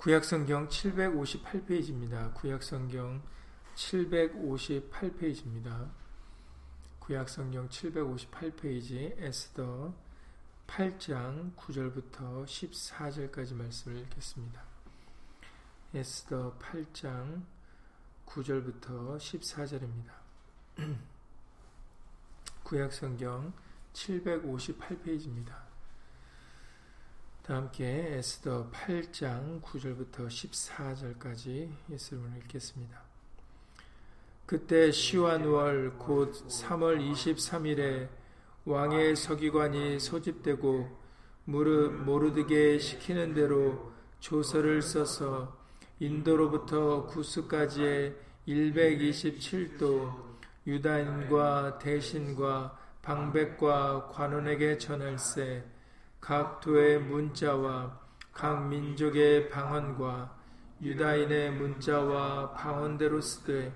구약성경 0.00 0.68
758페이지입니다. 0.68 2.32
구약성경 2.32 3.20
758페이지입니다. 3.74 5.90
구약성경 7.00 7.68
758페이지 7.68 9.12
에스더 9.18 9.94
8장 10.66 11.54
9절부터 11.54 12.46
14절까지 12.46 13.54
말씀을 13.54 13.98
읽겠습니다. 13.98 14.62
에스더 15.92 16.56
8장 16.58 17.42
9절부터 18.24 19.18
14절입니다. 19.18 20.12
구약성경 22.64 23.52
758페이지입니다. 23.92 25.69
다 27.42 27.56
함께 27.56 28.16
에스더 28.18 28.70
8장 28.70 29.62
9절부터 29.62 30.28
14절까지 30.28 31.70
예수님을 31.90 32.36
읽겠습니다. 32.42 33.00
그때 34.44 34.92
시완월 34.92 35.94
곧 35.98 36.32
3월 36.48 37.00
23일에 37.00 38.08
왕의 38.66 39.16
서기관이 39.16 39.98
소집되고 39.98 40.98
무르 41.44 41.88
모르드게 41.88 42.78
시키는 42.78 43.32
대로 43.32 43.90
조서를 44.20 44.82
써서 44.82 45.56
인도로부터 45.98 47.06
구스까지의 47.06 48.16
127도 48.46 50.12
유다인과 50.66 51.78
대신과 51.78 52.78
방백과 53.02 54.08
관원에게 54.08 54.76
전할세 54.76 55.64
각 56.20 56.60
도의 56.60 57.00
문자와 57.00 57.98
각 58.32 58.68
민족의 58.68 59.48
방언과 59.50 60.36
유다인의 60.82 61.52
문자와 61.52 62.52
방언대로 62.52 63.20
쓰되 63.20 63.72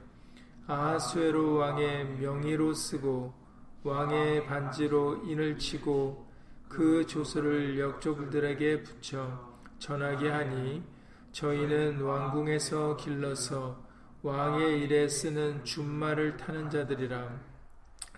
아하수에로 0.66 1.56
왕의 1.56 2.18
명의로 2.18 2.72
쓰고 2.72 3.34
왕의 3.82 4.46
반지로 4.46 5.24
인을 5.26 5.58
치고 5.58 6.26
그 6.68 7.06
조서를 7.06 7.78
역족들에게 7.78 8.82
붙여 8.82 9.52
전하게 9.78 10.30
하니 10.30 10.82
저희는 11.32 12.00
왕궁에서 12.00 12.96
길러서 12.96 13.84
왕의 14.22 14.80
일에 14.80 15.06
쓰는 15.06 15.64
준말을 15.64 16.38
타는 16.38 16.70
자들이라. 16.70 17.28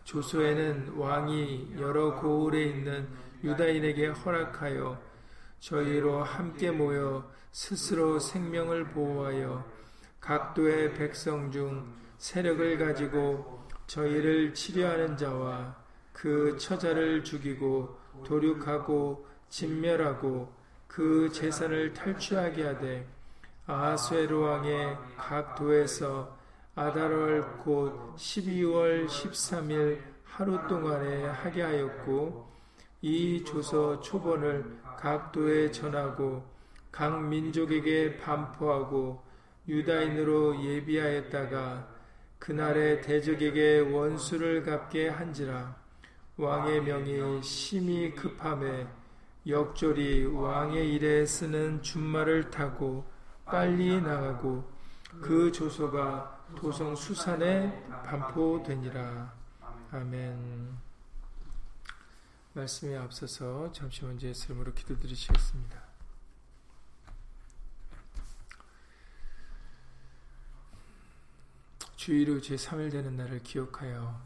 조소에는 0.04 0.92
왕이 0.96 1.74
여러 1.80 2.14
고을에 2.20 2.62
있는 2.62 3.08
유다인에게 3.46 4.08
허락하여 4.08 5.00
저희로 5.60 6.24
함께 6.24 6.72
모여 6.72 7.30
스스로 7.52 8.18
생명을 8.18 8.88
보호하여 8.88 9.64
각도의 10.20 10.94
백성 10.94 11.52
중 11.52 11.94
세력을 12.18 12.76
가지고 12.76 13.64
저희를 13.86 14.52
치료하는 14.52 15.16
자와 15.16 15.76
그 16.12 16.56
처자를 16.58 17.22
죽이고 17.22 17.96
도륙하고 18.24 19.24
진멸하고 19.48 20.52
그 20.88 21.30
재산을 21.32 21.92
탈취하게 21.92 22.66
하되 22.66 23.08
아하수에로 23.66 24.40
왕의 24.40 24.98
각 25.16 25.54
도에서 25.54 26.36
아달월 26.74 27.58
곧 27.58 28.16
12월 28.16 29.06
13일 29.06 30.00
하루 30.24 30.66
동안에 30.66 31.26
하게 31.26 31.62
하였고 31.62 32.55
이 33.08 33.44
조서 33.44 34.00
초본을 34.00 34.80
각 34.98 35.30
도에 35.30 35.70
전하고 35.70 36.44
각 36.90 37.22
민족에게 37.22 38.16
반포하고 38.16 39.22
유다인으로 39.68 40.60
예비하였다가 40.60 41.86
그날의 42.40 43.02
대적에게 43.02 43.78
원수를 43.92 44.64
갚게 44.64 45.10
한지라 45.10 45.76
왕의 46.36 46.82
명이 46.82 47.44
심히 47.44 48.12
급함에 48.12 48.88
역졸이 49.46 50.24
왕의 50.24 50.94
일에 50.94 51.24
쓰는 51.24 51.80
준말을 51.82 52.50
타고 52.50 53.04
빨리 53.44 54.00
나가고 54.00 54.68
그 55.20 55.52
조서가 55.52 56.44
도성 56.56 56.96
수산에 56.96 57.70
반포되니라. 58.04 59.32
아멘. 59.92 60.85
말씀에 62.56 62.96
앞서서 62.96 63.70
잠시 63.72 64.02
먼저 64.02 64.26
예수님으로 64.28 64.72
기도드리시겠습니다. 64.72 65.84
주의로 71.96 72.38
제3일 72.38 72.92
되는 72.92 73.14
날을 73.16 73.42
기억하여 73.42 74.24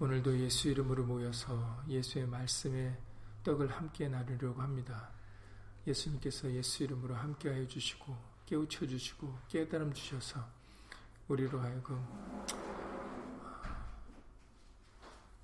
오늘도 0.00 0.38
예수 0.38 0.70
이름으로 0.70 1.04
모여서 1.04 1.82
예수의 1.86 2.26
말씀에 2.26 2.98
떡을 3.42 3.70
함께 3.72 4.08
나누려고 4.08 4.62
합니다. 4.62 5.10
예수님께서 5.86 6.50
예수 6.52 6.84
이름으로 6.84 7.14
함께하여 7.14 7.66
주시고 7.66 8.16
깨우쳐 8.46 8.86
주시고 8.86 9.38
깨달음 9.48 9.92
주셔서 9.92 10.48
우리로 11.28 11.60
하여금 11.60 12.93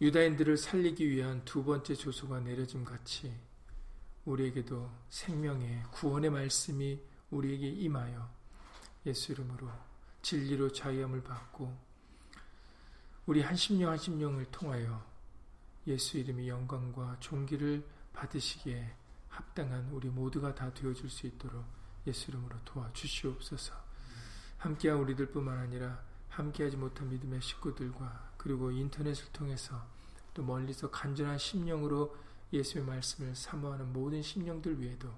유다인들을 0.00 0.56
살리기 0.56 1.11
위한 1.11 1.44
두 1.44 1.62
번째 1.62 1.94
조소가 1.94 2.41
내려짐 2.41 2.84
같이 2.84 3.37
우리에게도 4.25 4.91
생명의 5.11 5.83
구원의 5.91 6.31
말씀이 6.31 6.99
우리에게 7.31 7.69
임하여 7.69 8.31
예수 9.05 9.33
이름으로 9.33 9.69
진리로 10.22 10.72
자유함을 10.72 11.22
받고 11.22 11.77
우리 13.27 13.43
한 13.43 13.55
심령 13.55 13.91
한 13.91 13.99
심령을 13.99 14.47
통하여 14.50 15.05
예수 15.87 16.17
이름의 16.17 16.49
영광과 16.49 17.19
존귀를 17.21 17.87
받으시기에 18.15 18.94
합당한 19.28 19.87
우리 19.91 20.09
모두가 20.09 20.55
다 20.55 20.72
되어줄 20.72 21.11
수 21.11 21.27
있도록 21.27 21.65
예수 22.06 22.31
이름으로 22.31 22.56
도와주시옵소서. 22.65 23.75
함께한 24.56 24.99
우리들뿐만 24.99 25.59
아니라 25.59 26.03
함께하지 26.31 26.77
못한 26.78 27.09
믿음의 27.11 27.41
식구들과 27.43 28.29
그리고 28.40 28.70
인터넷을 28.70 29.26
통해서 29.34 29.84
또 30.32 30.42
멀리서 30.42 30.90
간절한 30.90 31.36
심령으로 31.36 32.16
예수의 32.54 32.82
말씀을 32.86 33.34
사모하는 33.34 33.92
모든 33.92 34.22
심령들 34.22 34.80
위에도 34.80 35.12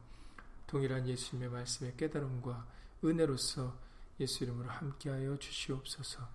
동일한 0.67 1.07
예수님의 1.07 1.49
말씀의 1.51 1.97
깨달음과 1.97 2.67
은혜로서 3.05 3.77
예수 4.19 4.43
이름으로 4.43 4.69
함께하여 4.69 5.37
주시옵소서. 5.37 6.29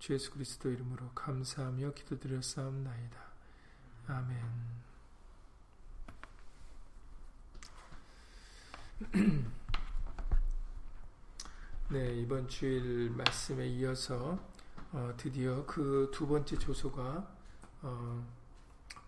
주 0.00 0.12
예수 0.14 0.32
그리스도 0.32 0.72
이름으로 0.72 1.10
감사하며 1.10 1.94
기도드렸사옵나이다. 1.94 3.16
아멘. 4.08 4.42
네, 11.90 12.16
이번 12.16 12.48
주일 12.48 13.10
말씀에 13.10 13.68
이어서 13.68 14.52
어, 14.94 15.12
드디어 15.16 15.66
그 15.66 16.08
두 16.12 16.24
번째 16.28 16.56
조소가 16.56 17.28
어, 17.82 18.26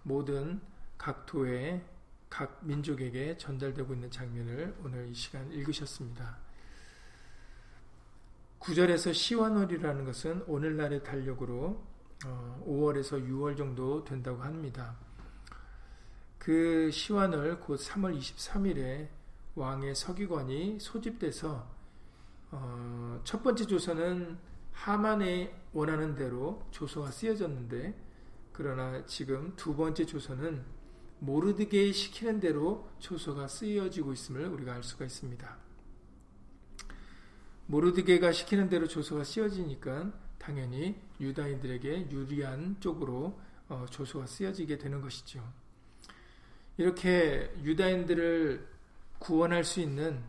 모든 0.02 0.60
각 0.98 1.24
도의 1.26 1.80
각 2.28 2.58
민족에게 2.66 3.36
전달되고 3.36 3.94
있는 3.94 4.10
장면을 4.10 4.76
오늘 4.82 5.08
이 5.08 5.14
시간 5.14 5.48
읽으셨습니다. 5.52 6.38
9절에서 8.58 9.14
시완월이라는 9.14 10.04
것은 10.04 10.42
오늘날의 10.48 11.04
달력으로 11.04 11.80
어, 12.26 12.64
5월에서 12.66 13.24
6월 13.24 13.56
정도 13.56 14.02
된다고 14.02 14.42
합니다. 14.42 14.96
그 16.36 16.90
시완월 16.90 17.60
곧 17.60 17.78
3월 17.78 18.18
23일에 18.18 19.08
왕의 19.54 19.94
서기관이 19.94 20.80
소집돼서 20.80 21.64
어, 22.50 23.20
첫 23.22 23.44
번째 23.44 23.64
조서는 23.64 24.55
하만의 24.76 25.54
원하는 25.72 26.14
대로 26.14 26.62
조서가 26.70 27.10
쓰여졌는데 27.10 27.94
그러나 28.52 29.04
지금 29.06 29.54
두 29.56 29.74
번째 29.74 30.06
조서는 30.06 30.64
모르드게이 31.18 31.92
시키는 31.92 32.40
대로 32.40 32.88
조서가 32.98 33.48
쓰여지고 33.48 34.12
있음을 34.12 34.46
우리가 34.46 34.74
알 34.74 34.82
수가 34.82 35.06
있습니다. 35.06 35.56
모르드게가 37.66 38.32
시키는 38.32 38.68
대로 38.68 38.86
조서가 38.86 39.24
쓰여지니까 39.24 40.12
당연히 40.38 40.94
유다인들에게 41.20 42.10
유리한 42.10 42.76
쪽으로 42.80 43.40
어, 43.68 43.86
조서가 43.90 44.26
쓰여지게 44.26 44.78
되는 44.78 45.00
것이죠. 45.00 45.42
이렇게 46.76 47.52
유다인들을 47.62 48.68
구원할 49.18 49.64
수 49.64 49.80
있는 49.80 50.22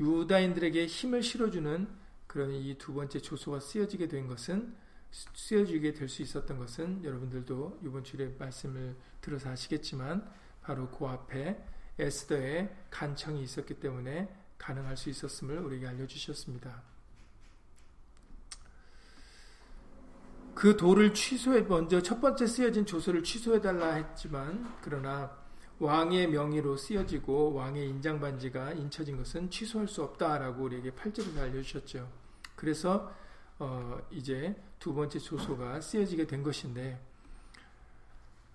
유다인들에게 0.00 0.86
힘을 0.86 1.22
실어주는 1.22 1.97
그런 2.28 2.52
이두 2.52 2.94
번째 2.94 3.18
조소가 3.18 3.58
쓰여지게 3.58 4.06
된 4.06 4.28
것은 4.28 4.76
쓰여지게 5.10 5.94
될 5.94 6.08
수 6.08 6.22
있었던 6.22 6.58
것은 6.58 7.02
여러분들도 7.02 7.80
이번 7.82 8.04
주에 8.04 8.34
말씀을 8.38 8.94
들어서 9.20 9.50
아시겠지만 9.50 10.30
바로 10.62 10.88
그 10.90 11.06
앞에 11.06 11.60
에스더의 11.98 12.72
간청이 12.90 13.42
있었기 13.42 13.80
때문에 13.80 14.28
가능할 14.58 14.96
수 14.96 15.08
있었음을 15.08 15.58
우리에게 15.58 15.88
알려주셨습니다. 15.88 16.82
그 20.54 20.76
돌을 20.76 21.14
취소해 21.14 21.62
먼저 21.62 22.02
첫 22.02 22.20
번째 22.20 22.46
쓰여진 22.46 22.84
조서를 22.84 23.22
취소해 23.22 23.60
달라 23.60 23.94
했지만 23.94 24.76
그러나 24.82 25.34
왕의 25.78 26.28
명의로 26.30 26.76
쓰여지고 26.76 27.54
왕의 27.54 27.88
인장 27.88 28.20
반지가 28.20 28.72
인쳐진 28.72 29.16
것은 29.16 29.48
취소할 29.48 29.86
수 29.86 30.02
없다라고 30.02 30.64
우리에게 30.64 30.90
8절에서 30.90 31.38
알려주셨죠. 31.38 32.17
그래서 32.58 33.14
어 33.60 34.00
이제 34.10 34.60
두 34.80 34.92
번째 34.92 35.20
조소가 35.20 35.80
쓰여지게 35.80 36.26
된 36.26 36.42
것인데 36.42 37.00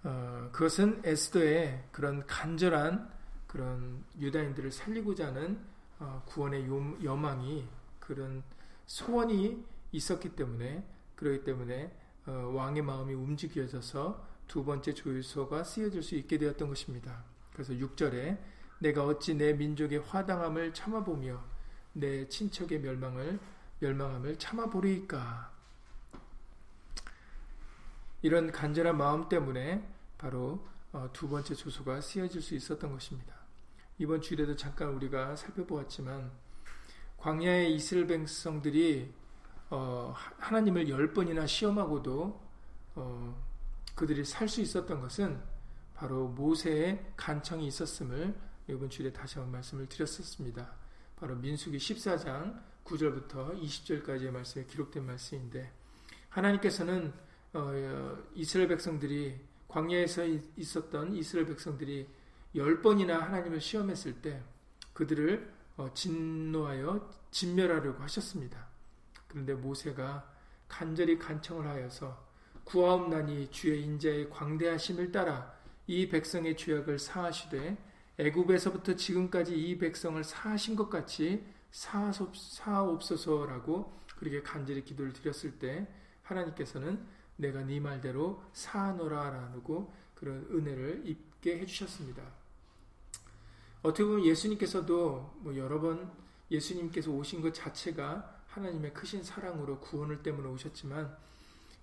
어 0.04 0.50
그것은 0.52 1.02
에스더의 1.06 1.88
그런 1.94 2.26
간절한 2.28 3.10
그런 3.48 4.04
유다인들을 4.20 4.72
살리고자 4.72 5.28
하는 5.28 5.58
어 6.00 6.22
구원의 6.26 6.68
여망이 7.02 7.66
그런 8.02 8.44
소원이 8.86 9.66
있었기 9.94 10.36
때문에 10.36 10.86
그렇기 11.16 11.46
때문에 11.46 11.98
어, 12.26 12.52
왕의 12.54 12.82
마음이 12.82 13.14
움직여져서 13.14 14.28
두 14.48 14.66
번째 14.66 14.94
조율서가 14.94 15.64
쓰여질 15.64 16.04
수 16.04 16.16
있게 16.16 16.38
되었던 16.38 16.68
것입니다. 16.68 17.24
그래서 17.54 17.74
6절에 17.74 18.38
내가 18.80 19.06
어찌 19.06 19.36
내 19.36 19.54
민족의 19.54 20.00
화당함을 20.00 20.74
참아보며 20.74 21.42
내 21.94 22.28
친척의 22.28 22.82
멸망을 22.82 23.40
멸망함을 23.84 24.38
참아보리까 24.38 25.52
이런 28.22 28.50
간절한 28.50 28.98
마음 28.98 29.28
때문에 29.28 29.86
바로 30.18 30.66
어, 30.94 31.10
두 31.12 31.28
번째 31.28 31.54
조서가 31.54 32.00
쓰여질 32.00 32.42
수 32.42 32.56
있었던 32.56 32.90
것입니다. 32.92 33.36
이번 33.98 34.22
주일에도 34.22 34.56
잠깐 34.56 34.90
우리가 34.90 35.36
살펴보았지만 35.36 36.32
광야의 37.18 37.76
이스라엘 37.76 38.08
백성들이 38.08 39.14
어, 39.70 40.14
하나님을 40.38 40.88
열 40.88 41.14
번이나 41.14 41.46
시험하고도 41.46 42.42
어, 42.96 43.44
그들이 43.96 44.24
살 44.24 44.48
수 44.48 44.62
있었던 44.62 45.02
것은 45.02 45.42
바로 45.94 46.28
모세의 46.30 47.14
간청이 47.18 47.68
있었음을 47.68 48.34
이번 48.70 48.90
주에 48.90 49.12
다시 49.12 49.36
한번 49.36 49.54
말씀을 49.54 49.88
드렸었습니다. 49.88 50.72
바로 51.18 51.36
민수기 51.36 51.78
14장 51.78 52.73
9절부터 52.86 53.60
20절까지의 53.62 54.32
말씀에 54.32 54.66
기록된 54.66 55.06
말씀인데 55.06 55.72
하나님께서는 56.30 57.14
어, 57.54 57.72
이스라엘 58.34 58.68
백성들이 58.68 59.40
광야에서 59.68 60.26
있었던 60.58 61.14
이스라엘 61.16 61.48
백성들이 61.48 62.08
열 62.56 62.82
번이나 62.82 63.20
하나님을 63.20 63.62
시험했을 63.62 64.22
때 64.22 64.42
그들을 64.94 65.52
어, 65.78 65.94
진노하여 65.94 67.10
진멸하려고 67.32 68.02
하셨습니다. 68.04 68.68
그런데 69.28 69.54
모세가 69.54 70.32
간절히 70.68 71.18
간청을 71.18 71.68
하여서 71.68 72.24
구하옵나니 72.64 73.50
주의 73.52 73.84
인자의 73.84 74.30
광대하심을 74.30 75.12
따라 75.12 75.54
이 75.88 76.08
백성의 76.08 76.56
죄악을 76.56 77.00
사하시되 77.00 77.78
애굽에서부터 78.18 78.96
지금까지 78.96 79.56
이 79.56 79.78
백성을 79.78 80.24
사하신 80.24 80.76
것 80.76 80.90
같이 80.90 81.44
사하옵소서라고 81.74 83.94
그렇게 84.18 84.42
간절히 84.42 84.86
기도를 84.86 85.12
드렸을 85.12 85.60
때 85.60 85.88
하나님께서는 86.22 87.06
내가 87.36 87.64
네 87.64 87.80
말대로 87.80 88.44
사하노라라고 88.54 89.94
그런 90.14 90.48
은혜를 90.52 91.02
입게 91.06 91.60
해주셨습니다. 91.60 92.24
어떻게 93.82 94.06
보면 94.06 94.26
예수님께서도 94.26 95.40
뭐 95.40 95.58
여러 95.58 95.82
번 95.82 96.10
예수님께서 96.50 97.12
오신 97.12 97.42
것 97.42 97.54
자체가 97.54 98.44
하나님의 98.48 98.94
크신 98.94 99.24
사랑으로 99.24 99.80
구원을 99.80 100.22
때문에 100.22 100.48
오셨지만 100.50 101.18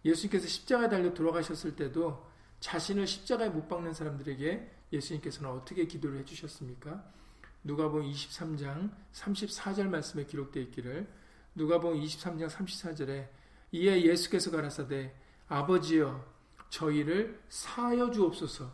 예수님께서 0.05 0.47
십자가에 0.47 0.89
달려 0.89 1.13
돌아가셨을 1.13 1.77
때도 1.77 2.27
자신을 2.61 3.07
십자가에 3.07 3.51
못 3.51 3.69
박는 3.69 3.93
사람들에게 3.93 4.71
예수님께서는 4.93 5.51
어떻게 5.51 5.87
기도를 5.87 6.21
해주셨습니까? 6.21 7.20
누가복음 7.65 8.11
23장 8.11 8.91
34절 9.13 9.89
말씀에 9.89 10.25
기록되어 10.25 10.63
있기를 10.65 11.07
누가복음 11.55 12.01
23장 12.01 12.49
34절에 12.49 13.29
이에 13.73 14.03
예수께서 14.03 14.51
가라사대 14.51 15.15
아버지여 15.49 16.25
저희를 16.71 17.41
사하여 17.49 18.11
주옵소서 18.11 18.71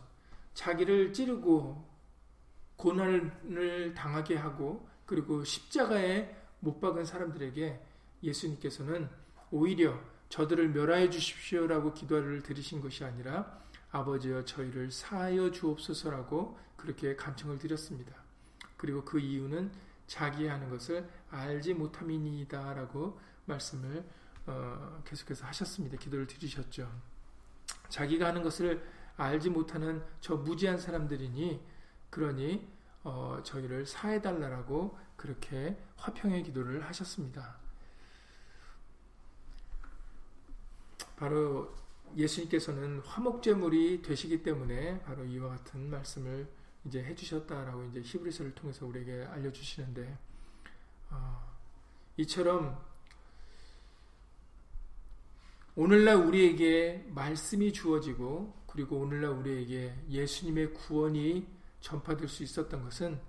자기를 0.53 1.13
찌르고 1.13 1.85
고난을 2.77 3.93
당하게 3.95 4.35
하고 4.35 4.87
그리고 5.05 5.43
십자가에 5.43 6.35
못 6.59 6.79
박은 6.79 7.05
사람들에게 7.05 7.79
예수님께서는 8.23 9.09
오히려 9.51 9.99
저들을 10.29 10.69
멸하여 10.69 11.09
주십시오라고 11.09 11.93
기도를 11.93 12.43
드리신 12.43 12.81
것이 12.81 13.03
아니라 13.03 13.59
아버지여 13.91 14.45
저희를 14.45 14.91
사하여 14.91 15.51
주옵소서라고 15.51 16.57
그렇게 16.75 17.15
간청을 17.15 17.57
드렸습니다. 17.57 18.26
그리고 18.77 19.03
그 19.03 19.19
이유는 19.19 19.71
자기 20.05 20.47
하는 20.47 20.69
것을 20.69 21.09
알지 21.29 21.73
못함이니이다 21.73 22.73
라고 22.73 23.19
말씀을 23.45 24.05
어, 24.45 25.01
계속해서 25.05 25.45
하셨습니다. 25.47 25.97
기도를 25.97 26.25
드리셨죠. 26.27 26.89
자기가 27.89 28.27
하는 28.27 28.41
것을 28.41 28.87
알지 29.17 29.49
못하는 29.49 30.03
저 30.21 30.35
무지한 30.35 30.77
사람들이니 30.77 31.61
그러니 32.09 32.67
어, 33.03 33.41
저희를 33.43 33.85
사해달라라고 33.85 34.97
그렇게 35.15 35.77
화평의 35.97 36.43
기도를 36.43 36.85
하셨습니다. 36.85 37.57
바로 41.17 41.75
예수님께서는 42.15 42.99
화목제물이 42.99 44.01
되시기 44.01 44.43
때문에 44.43 45.01
바로 45.01 45.25
이와 45.25 45.49
같은 45.49 45.89
말씀을 45.89 46.47
이제 46.87 47.03
해주셨다라고 47.03 47.83
이제 47.85 48.01
히브리서를 48.01 48.55
통해서 48.55 48.85
우리에게 48.85 49.25
알려주시는데 49.25 50.17
어, 51.09 51.53
이처럼 52.15 52.81
오늘날 55.75 56.15
우리에게 56.15 57.05
말씀이 57.09 57.73
주어지고 57.73 58.55
그리고 58.67 58.99
오늘날 58.99 59.31
우리에게 59.31 59.95
예수님의 60.09 60.73
구원이 60.73 61.47
전파될 61.81 62.27
수 62.27 62.43
있었던 62.43 62.83
것은 62.83 63.19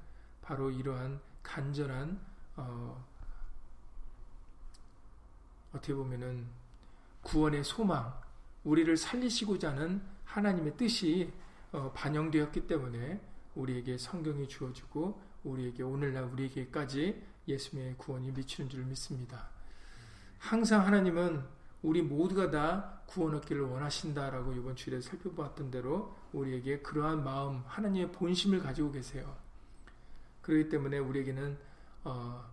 바로 0.41 0.71
이러한 0.71 1.21
간절한 1.43 2.21
어, 2.57 3.07
어떻게 5.73 5.95
보면은 5.95 6.47
구원의 7.23 7.65
소망, 7.65 8.19
우리를 8.65 8.97
살리시고자 8.97 9.73
하는 9.73 10.01
하나님의 10.25 10.77
뜻이 10.77 11.33
어, 11.73 11.93
반영되었기 11.93 12.67
때문에 12.67 13.21
우리에게 13.59 13.99
성경이 13.99 14.49
주어지고 14.49 15.21
우리에게 15.45 15.83
오늘날 15.83 16.25
우리에게까지 16.25 17.23
예수님의 17.47 17.97
구원이 17.99 18.31
미치는 18.33 18.71
줄 18.71 18.85
믿습니다. 18.85 19.49
항상 20.39 20.87
하나님은 20.87 21.45
우리 21.83 22.03
모두가 22.03 22.51
다 22.51 23.01
구원 23.07 23.35
얻기를 23.37 23.63
원하신다라고 23.63 24.53
이번 24.53 24.77
주일에 24.77 25.01
살펴보았던 25.01 25.71
대로 25.71 26.17
우리에게 26.33 26.81
그러한 26.81 27.25
마음, 27.25 27.63
하나님의 27.67 28.13
본심을 28.13 28.61
가지고 28.61 28.93
계세요. 28.93 29.37
그렇기 30.43 30.69
때문에 30.69 30.99
우리에게는 30.99 31.59
어, 32.05 32.45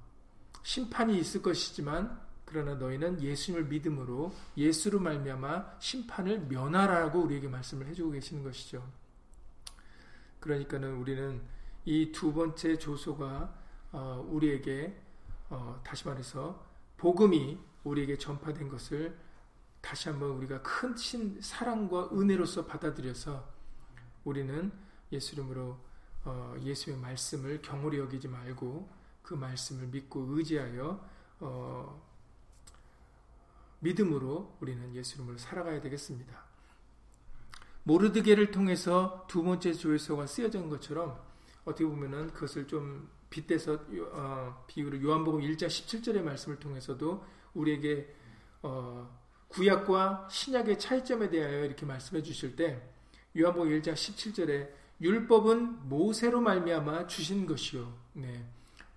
심판이 0.63 1.17
있을 1.19 1.41
것이지만 1.41 2.19
그러나 2.45 2.75
너희는 2.75 3.21
예수님을 3.21 3.67
믿음으로 3.67 4.33
예수로 4.55 5.00
말미암아 5.00 5.77
심판을 5.79 6.41
면하라고 6.41 7.21
우리에게 7.24 7.47
말씀을 7.47 7.88
해주고 7.88 8.12
계시는 8.12 8.43
것이죠. 8.43 8.88
그러니까는 10.45 10.97
우리는 10.97 11.41
이 11.85 12.11
두 12.11 12.31
번째 12.31 12.77
조소가 12.77 13.51
어, 13.91 14.27
우리에게 14.29 14.95
어, 15.49 15.81
다시 15.83 16.07
말해서 16.07 16.63
복음이 16.97 17.57
우리에게 17.83 18.17
전파된 18.19 18.69
것을 18.69 19.17
다시 19.81 20.09
한번 20.09 20.29
우리가 20.31 20.61
큰 20.61 20.95
사랑과 21.41 22.09
은혜로서 22.11 22.67
받아들여서 22.67 23.47
우리는 24.23 24.71
예수 25.11 25.33
이름으로 25.33 25.79
어, 26.25 26.55
예수의 26.61 26.97
말씀을 26.97 27.63
경홀히 27.63 27.97
여기지 27.97 28.27
말고 28.27 28.87
그 29.23 29.33
말씀을 29.33 29.87
믿고 29.87 30.25
의지하여 30.29 31.15
믿음으로 33.79 34.57
우리는 34.61 34.95
예수 34.95 35.15
이름으로 35.15 35.39
살아가야 35.39 35.81
되겠습니다. 35.81 36.44
모르드게를 37.85 38.51
통해서 38.51 39.25
두 39.27 39.43
번째 39.43 39.73
조회서가 39.73 40.25
쓰여진 40.25 40.69
것처럼 40.69 41.19
어떻게 41.63 41.85
보면은 41.85 42.31
그것을 42.33 42.67
좀 42.67 43.09
빗대서 43.29 43.79
어, 44.11 44.63
비유를 44.67 45.03
요한복음 45.03 45.41
1장 45.41 45.67
17절의 45.67 46.21
말씀을 46.21 46.59
통해서도 46.59 47.23
우리에게 47.53 48.13
어, 48.63 49.09
구약과 49.49 50.27
신약의 50.31 50.79
차이점에 50.79 51.29
대하여 51.29 51.65
이렇게 51.65 51.85
말씀해 51.85 52.23
주실 52.23 52.55
때 52.55 52.81
요한복음 53.37 53.69
1장 53.69 53.93
17절에 53.93 54.69
율법은 55.01 55.87
모세로 55.87 56.41
말미암아 56.41 57.07
주신 57.07 57.45
것이요. 57.45 57.93
네. 58.13 58.45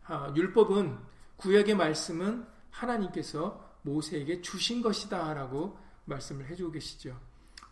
아, 0.05 0.33
율법은 0.35 0.97
구약의 1.37 1.75
말씀은 1.75 2.47
하나님께서 2.71 3.69
모세에게 3.83 4.41
주신 4.41 4.81
것이다라고 4.81 5.77
말씀을 6.05 6.47
해주고 6.47 6.73
계시죠. 6.73 7.28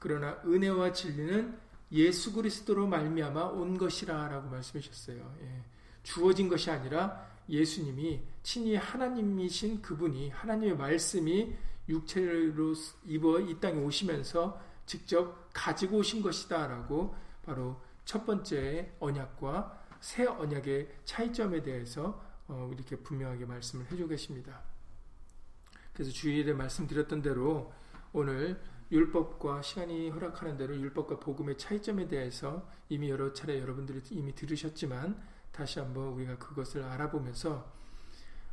그러나 0.06 0.40
은혜와 0.44 0.92
진리는 0.92 1.58
예수 1.90 2.32
그리스도로 2.32 2.86
말미암아 2.86 3.46
온 3.46 3.76
것이라라고 3.76 4.48
말씀하셨어요. 4.50 5.36
예. 5.42 5.64
주어진 6.04 6.48
것이 6.48 6.70
아니라 6.70 7.28
예수님이 7.48 8.22
친히 8.44 8.76
하나님이신 8.76 9.82
그분이 9.82 10.30
하나님의 10.30 10.76
말씀이 10.76 11.52
육체로 11.88 12.72
입어 13.04 13.40
이 13.40 13.58
땅에 13.58 13.80
오시면서 13.80 14.62
직접 14.86 15.48
가지고 15.52 15.96
오신 15.96 16.22
것이다라고 16.22 17.16
바로 17.44 17.80
첫 18.04 18.24
번째 18.24 18.92
언약과 19.00 19.86
새 19.98 20.24
언약의 20.24 20.98
차이점에 21.04 21.64
대해서 21.64 22.24
어, 22.46 22.70
이렇게 22.72 22.94
분명하게 22.94 23.44
말씀을 23.44 23.90
해주고 23.90 24.10
계십니다. 24.10 24.62
그래서 25.92 26.12
주일에 26.12 26.52
말씀드렸던 26.52 27.22
대로 27.22 27.72
오늘 28.12 28.62
율법과 28.90 29.62
시간이 29.62 30.10
허락하는 30.10 30.56
대로 30.56 30.76
율법과 30.76 31.18
복음의 31.18 31.58
차이점에 31.58 32.08
대해서 32.08 32.68
이미 32.88 33.10
여러 33.10 33.32
차례 33.32 33.60
여러분들이 33.60 34.00
이미 34.10 34.34
들으셨지만 34.34 35.20
다시 35.52 35.78
한번 35.80 36.08
우리가 36.08 36.38
그것을 36.38 36.84
알아보면서 36.84 37.72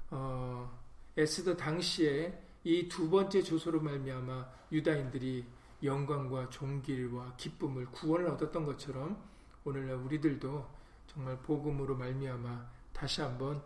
어, 0.10 0.80
에스더 1.18 1.56
당시에 1.56 2.42
이 2.64 2.88
두 2.88 3.10
번째 3.10 3.44
조소로 3.44 3.82
말미암아 3.82 4.48
유다인들이 4.72 5.46
영광과 5.84 6.50
존귀와 6.50 7.36
기쁨을 7.36 7.88
구원을 7.88 8.28
얻었던 8.28 8.66
것처럼 8.66 9.22
오늘날 9.66 9.98
우리들도 9.98 10.66
정말 11.08 11.38
복음으로 11.40 11.96
말미암아 11.96 12.66
다시 12.94 13.22
한번 13.22 13.62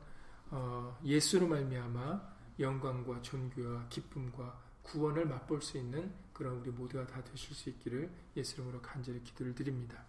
어, 0.50 0.98
예수로 1.04 1.48
말미암아 1.48 2.38
영광과 2.60 3.22
존귀와 3.22 3.86
기쁨과 3.90 4.60
구원을 4.82 5.28
맛볼 5.28 5.62
수 5.62 5.78
있는 5.78 6.12
그런 6.38 6.58
우리 6.58 6.70
모두가 6.70 7.08
다 7.08 7.24
되실 7.24 7.56
수 7.56 7.70
있기를 7.70 8.10
예수 8.36 8.56
이름으로 8.56 8.80
간절히 8.82 9.24
기도를 9.24 9.56
드립니다. 9.56 10.04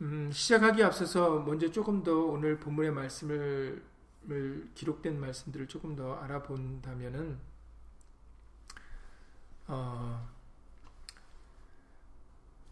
음, 0.00 0.30
시작하기 0.30 0.82
앞서서 0.84 1.40
먼저 1.40 1.70
조금 1.70 2.04
더 2.04 2.14
오늘 2.26 2.60
본문의 2.60 2.92
말씀을 2.92 3.82
기록된 4.74 5.18
말씀들을 5.18 5.66
조금 5.66 5.96
더 5.96 6.14
알아본다면은 6.16 7.38
어, 9.66 10.28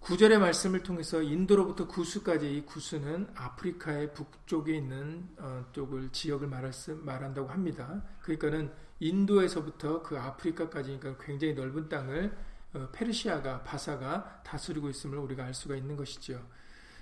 구절의 0.04 0.38
말씀을 0.38 0.82
통해서 0.82 1.22
인도로부터 1.22 1.88
구수까지 1.88 2.54
이 2.54 2.66
구수는 2.66 3.26
아프리카의 3.34 4.12
북쪽에 4.12 4.76
있는 4.76 5.26
어, 5.38 5.64
쪽을 5.72 6.10
지역을 6.12 6.46
말할 6.46 6.72
말한다고 7.00 7.48
합니다. 7.48 8.02
그러니까는 8.20 8.70
인도에서부터 9.00 10.02
그 10.02 10.18
아프리카까지 10.18 10.98
그러니까 11.00 11.24
굉장히 11.24 11.54
넓은 11.54 11.88
땅을 11.88 12.36
어, 12.74 12.88
페르시아가 12.92 13.62
바사가 13.62 14.42
다스리고 14.44 14.90
있음을 14.90 15.16
우리가 15.16 15.44
알 15.44 15.54
수가 15.54 15.74
있는 15.74 15.96
것이죠. 15.96 16.46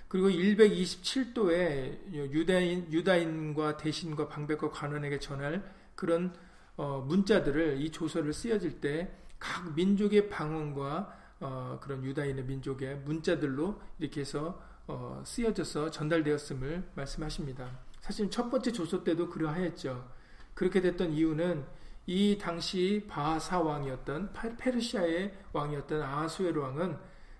그리고 0.07 0.29
127도에 0.29 2.13
유다인 2.13 2.89
유다인과 2.89 3.75
대신과 3.75 4.29
방백과 4.29 4.71
관원에게 4.71 5.19
전할 5.19 5.61
그런 5.95 6.33
어, 6.77 7.03
문자들을 7.05 7.81
이 7.81 7.91
조서를 7.91 8.31
쓰여질 8.31 8.79
때 8.79 9.23
각 9.43 9.75
민족의 9.75 10.29
방언과 10.29 11.22
어, 11.43 11.77
그런 11.81 12.01
유다인의 12.05 12.45
민족의 12.45 12.99
문자들로 12.99 13.79
이렇게 13.99 14.21
해서 14.21 14.61
어, 14.87 15.21
쓰여져서 15.25 15.91
전달되었음을 15.91 16.91
말씀하십니다. 16.95 17.79
사실 17.99 18.29
첫 18.29 18.49
번째 18.49 18.71
조소 18.71 19.03
때도 19.03 19.29
그러하였죠. 19.29 20.09
그렇게 20.53 20.79
됐던 20.79 21.11
이유는 21.11 21.65
이 22.05 22.37
당시 22.37 23.05
바하사 23.09 23.59
왕이었던 23.59 24.33
페르시아의 24.57 25.33
왕이었던 25.51 26.01
아하수엘 26.01 26.57
왕은 26.57 26.97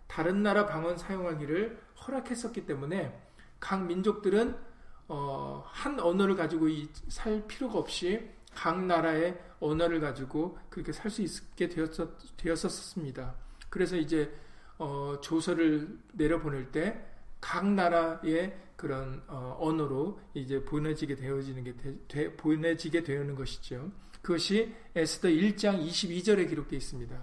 다른 0.07 0.43
나라 0.43 0.65
방언 0.65 0.97
사용하기를 0.97 1.81
허락했었기 2.05 2.65
때문에 2.65 3.17
각 3.59 3.85
민족들은 3.85 4.57
어, 5.07 5.63
한 5.65 5.97
언어를 5.99 6.35
가지고 6.35 6.67
살 7.07 7.45
필요가 7.47 7.79
없이 7.79 8.29
각 8.53 8.83
나라의 8.85 9.39
언어를 9.61 10.01
가지고 10.01 10.57
그렇게 10.69 10.91
살 10.91 11.09
수 11.09 11.21
있게 11.21 11.69
되었었, 11.69 12.09
되었었습니다. 12.35 13.33
그래서 13.73 13.97
이제 13.97 14.31
어, 14.77 15.17
조서를 15.19 15.97
내려보낼 16.13 16.71
때 16.71 17.13
각 17.43 17.67
나라의 17.67 18.57
그런 18.77 19.21
어, 19.27 19.57
언어로 19.59 20.17
이제 20.33 20.63
보내지게 20.63 21.15
되어지는 21.15 21.63
게 21.65 21.75
되, 21.75 21.93
되, 22.07 22.37
보내지게 22.37 23.03
되는 23.03 23.35
것이죠. 23.35 23.91
그것이 24.21 24.73
에스더 24.95 25.27
1장 25.27 25.85
22절에 25.85 26.47
기록되어 26.47 26.77
있습니다. 26.77 27.21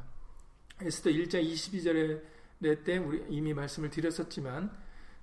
에스더 0.82 1.08
1장 1.08 1.42
22절에 1.42 2.84
때 2.84 2.98
우리 2.98 3.24
이미 3.30 3.54
말씀을 3.54 3.88
드렸었지만 3.88 4.70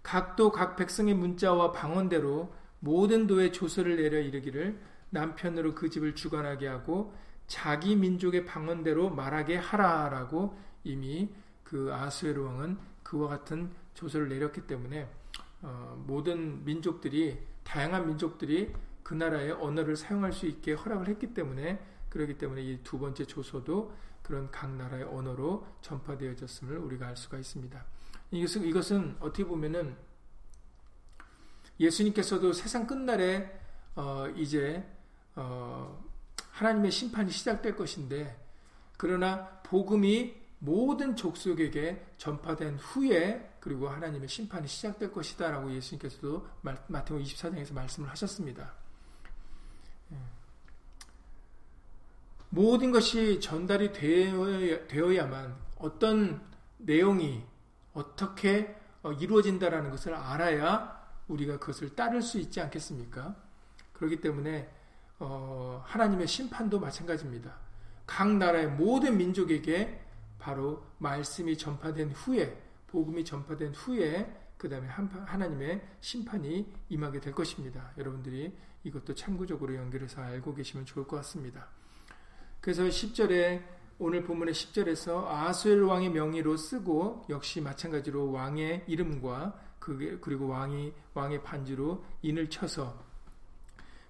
각도 0.01 0.51
각 0.51 0.75
백성의 0.77 1.13
문자와 1.13 1.71
방언대로 1.73 2.51
모든 2.79 3.27
도에 3.27 3.51
조서를 3.51 3.97
내려 3.97 4.19
이르기를 4.19 4.79
남편으로 5.11 5.75
그 5.75 5.91
집을 5.91 6.15
주관하게 6.15 6.67
하고 6.67 7.13
자기 7.45 7.95
민족의 7.95 8.45
방언대로 8.45 9.11
말하게 9.11 9.57
하라라고 9.57 10.57
이미 10.83 11.29
그 11.63 11.93
아스웨르 11.93 12.41
왕은 12.41 12.77
그와 13.03 13.29
같은 13.29 13.71
조서를 13.93 14.29
내렸기 14.29 14.61
때문에 14.67 15.09
어, 15.61 16.03
모든 16.07 16.63
민족들이 16.63 17.39
다양한 17.63 18.07
민족들이 18.07 18.73
그 19.03 19.13
나라의 19.13 19.51
언어를 19.53 19.95
사용할 19.95 20.33
수 20.33 20.45
있게 20.45 20.73
허락을 20.73 21.07
했기 21.07 21.33
때문에 21.33 21.81
그렇기 22.09 22.37
때문에 22.37 22.61
이 22.61 22.83
두 22.83 22.99
번째 22.99 23.25
조서도 23.25 23.93
그런 24.21 24.51
각 24.51 24.69
나라의 24.75 25.03
언어로 25.05 25.65
전파되어졌음을 25.81 26.77
우리가 26.77 27.07
알 27.07 27.15
수가 27.17 27.37
있습니다. 27.37 27.85
이것은, 28.31 28.63
이것은 28.65 29.15
어떻게 29.19 29.45
보면은 29.45 29.95
예수님께서도 31.79 32.53
세상 32.53 32.87
끝날에 32.87 33.59
어, 33.95 34.27
이제 34.35 34.85
어, 35.35 36.03
하나님의 36.51 36.91
심판이 36.91 37.31
시작될 37.31 37.75
것인데 37.75 38.37
그러나 38.97 39.47
복음이 39.63 40.35
모든 40.59 41.15
족속에게 41.15 42.03
전파된 42.17 42.77
후에 42.77 43.57
그리고 43.59 43.89
하나님의 43.89 44.27
심판이 44.27 44.67
시작될 44.67 45.11
것이다 45.11 45.51
라고 45.51 45.71
예수님께서도 45.71 46.47
마태오 46.87 47.19
24장에서 47.19 47.73
말씀을 47.73 48.09
하셨습니다. 48.09 48.73
예. 50.13 50.17
모든 52.49 52.91
것이 52.91 53.39
전달이 53.39 53.91
되어야만 54.87 55.55
어떤 55.77 56.41
내용이 56.77 57.43
어떻게 57.93 58.75
어, 59.03 59.11
이루어진다라는 59.11 59.91
것을 59.91 60.13
알아야 60.13 60.97
우리가 61.27 61.59
그것을 61.59 61.95
따를 61.95 62.21
수 62.21 62.39
있지 62.39 62.61
않겠습니까? 62.61 63.35
그렇기 63.93 64.21
때문에 64.21 64.69
어, 65.19 65.83
하나님의 65.85 66.27
심판도 66.27 66.79
마찬가지입니다. 66.79 67.55
각 68.05 68.35
나라의 68.35 68.67
모든 68.67 69.17
민족에게 69.17 70.06
바로 70.47 70.81
말씀이 70.99 71.57
전파된 71.57 72.11
후에 72.11 72.57
복음이 72.87 73.25
전파된 73.25 73.73
후에 73.73 74.33
그 74.57 74.69
다음에 74.69 74.87
하나님의 74.87 75.85
심판이 75.99 76.65
임하게 76.87 77.19
될 77.19 77.33
것입니다. 77.35 77.91
여러분들이 77.97 78.55
이것도 78.85 79.13
참고적으로 79.13 79.75
연결해서 79.75 80.21
알고 80.21 80.55
계시면 80.55 80.85
좋을 80.85 81.05
것 81.05 81.17
같습니다. 81.17 81.67
그래서 82.61 82.83
10절에 82.83 83.61
오늘 83.99 84.23
본문의 84.23 84.53
10절에서 84.53 85.27
아수엘 85.27 85.83
왕의 85.83 86.11
명의로 86.11 86.55
쓰고 86.55 87.25
역시 87.29 87.59
마찬가지로 87.59 88.31
왕의 88.31 88.85
이름과 88.87 89.59
그리고 89.79 90.47
왕이 90.47 90.93
왕의 91.13 91.43
반지로 91.43 92.05
인을 92.21 92.49
쳐서 92.49 92.97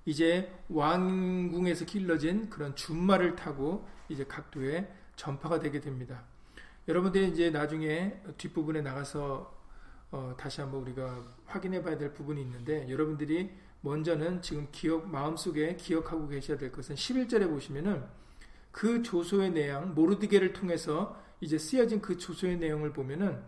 이제 0.06 0.54
왕궁에서 0.70 1.86
길러진 1.86 2.52
그런 2.52 2.76
준말을 2.76 3.36
타고 3.36 3.88
이제 4.08 4.24
각도에 4.24 4.88
전파가 5.18 5.60
되게 5.60 5.82
됩니다. 5.82 6.24
여러분들이 6.88 7.28
이제 7.28 7.50
나중에 7.50 8.22
뒷부분에 8.38 8.82
나가서 8.82 9.58
어, 10.12 10.36
다시 10.40 10.62
한번 10.62 10.84
우리가 10.84 11.22
확인해 11.46 11.84
봐야 11.84 11.98
될 11.98 12.14
부분이 12.14 12.42
있는데 12.42 12.90
여러분들이 12.90 13.50
먼저는 13.82 14.42
지금 14.42 14.70
기억 14.72 15.10
마음속에 15.10 15.76
기억하고 15.76 16.30
계셔야 16.30 16.58
될 16.58 16.72
것은 16.72 16.96
11절에 16.96 17.50
보시면은 17.50 18.06
그 18.72 19.02
조소의 19.02 19.52
내용 19.52 19.94
모르드게를 19.94 20.54
통해서 20.54 21.22
이제 21.42 21.58
쓰여진 21.58 22.02
그 22.02 22.18
조소의 22.18 22.58
내용을 22.58 22.94
보면은 22.94 23.42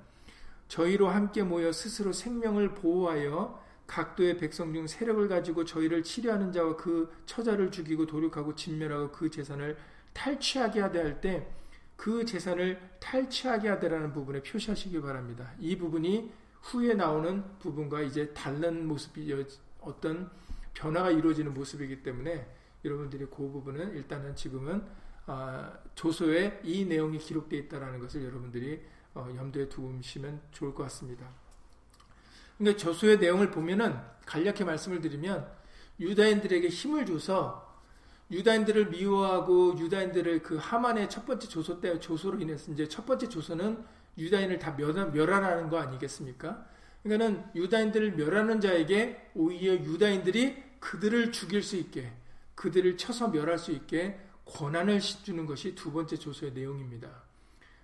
저희로 0.68 1.08
함께 1.08 1.44
모여 1.44 1.72
스스로 1.72 2.12
생명을 2.12 2.76
보호하여 2.76 3.64
각도의 3.88 4.38
백성 4.38 4.74
중 4.74 4.86
세력을 4.86 5.28
가지고 5.28 5.66
저희를 5.66 6.04
치료하는 6.04 6.52
자와 6.52 6.76
그 6.76 7.12
처자를 7.26 7.72
죽이고 7.72 8.06
도륙하고 8.06 8.54
진멸하고 8.54 9.12
그 9.12 9.32
재산을 9.32 9.78
탈취하게 10.14 10.82
하되 10.82 11.02
할 11.02 11.22
때 11.22 11.59
그 12.00 12.24
재산을 12.24 12.79
탈취하게 13.01 13.68
하되라는 13.68 14.13
부분에 14.13 14.41
표시하시기 14.41 15.01
바랍니다. 15.01 15.51
이 15.60 15.77
부분이 15.77 16.32
후에 16.62 16.94
나오는 16.94 17.44
부분과 17.60 18.01
이제 18.01 18.34
다른 18.34 18.88
모습이 18.88 19.36
어떤 19.82 20.32
변화가 20.74 21.12
이루어지는 21.12 21.53
모습이기 21.53 22.01
때문에 22.01 22.48
여러분들이 22.86 23.25
그 23.25 23.50
부분은 23.50 23.98
일단은 23.98 24.34
지금은 24.34 24.82
아, 25.25 25.77
조소에 25.94 26.62
이 26.63 26.86
내용이 26.86 27.18
기록되어 27.18 27.60
있다는 27.60 28.00
것을 28.00 28.24
여러분들이 28.24 28.82
어, 29.13 29.27
염두에 29.36 29.68
두시면 29.68 30.41
좋을 30.51 30.74
것 30.74 30.84
같습니다. 30.84 31.29
그러니까 32.58 32.82
조소의 32.82 33.20
내용을 33.20 33.51
보면은 33.51 34.00
간략히 34.25 34.63
말씀을 34.63 35.01
드리면 35.01 35.51
유다인들에게 36.00 36.70
힘을 36.70 37.06
줘서 37.06 37.69
유다인들을 38.31 38.89
미워하고 38.89 39.77
유다인들을 39.79 40.43
그 40.43 40.57
하만의 40.57 41.09
첫 41.09 41.25
번째 41.25 41.48
조소 41.48 41.79
때 41.81 42.00
조소로 42.00 42.39
인해서 42.39 42.71
이제 42.71 42.88
첫 42.88 43.05
번째 43.05 43.27
조소는 43.27 43.83
유다인을 44.17 44.59
다 44.59 44.75
멸하라는 44.75 45.69
거 45.69 45.79
아니겠습니까? 45.79 46.65
그러니까는 47.03 47.45
유다인들을 47.55 48.13
멸하는 48.13 48.62
자에게 48.62 49.31
오히려 49.33 49.74
유다인들이 49.74 50.63
그들을 50.79 51.31
죽일 51.31 51.63
수 51.63 51.75
있게 51.77 52.12
그들을 52.55 52.98
쳐서 52.98 53.29
멸할 53.29 53.57
수 53.57 53.71
있게 53.71 54.19
권한을 54.45 55.00
주는 55.00 55.45
것이 55.45 55.75
두 55.75 55.91
번째 55.91 56.17
조소의 56.17 56.53
내용입니다. 56.53 57.09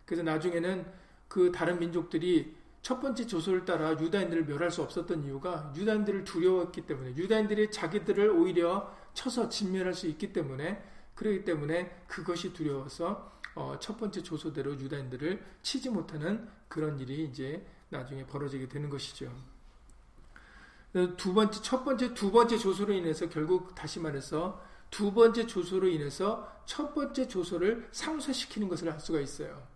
그래서 0.06 0.24
나중에는 0.24 0.86
그 1.28 1.52
다른 1.52 1.80
민족들이 1.80 2.56
첫 2.82 3.00
번째 3.00 3.26
조소를 3.26 3.66
따라 3.66 3.92
유다인들을 3.94 4.46
멸할 4.46 4.70
수 4.70 4.84
없었던 4.84 5.24
이유가 5.24 5.74
유다인들을 5.76 6.24
두려웠기 6.24 6.82
때문에 6.82 7.16
유다인들이 7.16 7.72
자기들을 7.72 8.30
오히려 8.30 8.94
쳐서 9.16 9.50
진멸할 9.50 9.96
수 9.96 10.06
있기 10.08 10.32
때문에 10.32 10.84
그러기 11.16 11.44
때문에 11.44 12.04
그것이 12.08 12.54
두려워서 12.54 13.32
어, 13.56 13.78
첫 13.80 13.98
번째 13.98 14.22
조소대로 14.22 14.74
유다인들을 14.74 15.44
치지 15.64 15.90
못하는 15.90 16.48
그런 16.68 17.00
일이 17.00 17.24
이제 17.24 17.66
나중에 17.90 18.28
벌어지게 18.28 18.68
되는 18.68 18.90
것이죠. 18.90 19.32
두 21.18 21.34
번째, 21.34 21.62
첫 21.62 21.84
번째, 21.84 22.14
두 22.14 22.32
번째 22.32 22.58
조소로 22.58 22.94
인해서 22.94 23.28
결국 23.28 23.76
다시 23.76 24.00
말해서 24.00 24.62
두 24.90 25.14
번째 25.14 25.46
조소로 25.46 25.88
인해서 25.88 26.50
첫 26.66 26.94
번째 26.94 27.28
조소를 27.28 27.90
상쇄시키는 27.92 28.70
것을 28.70 28.92
할 28.92 29.00
수가 29.00 29.20
있어요. 29.20 29.68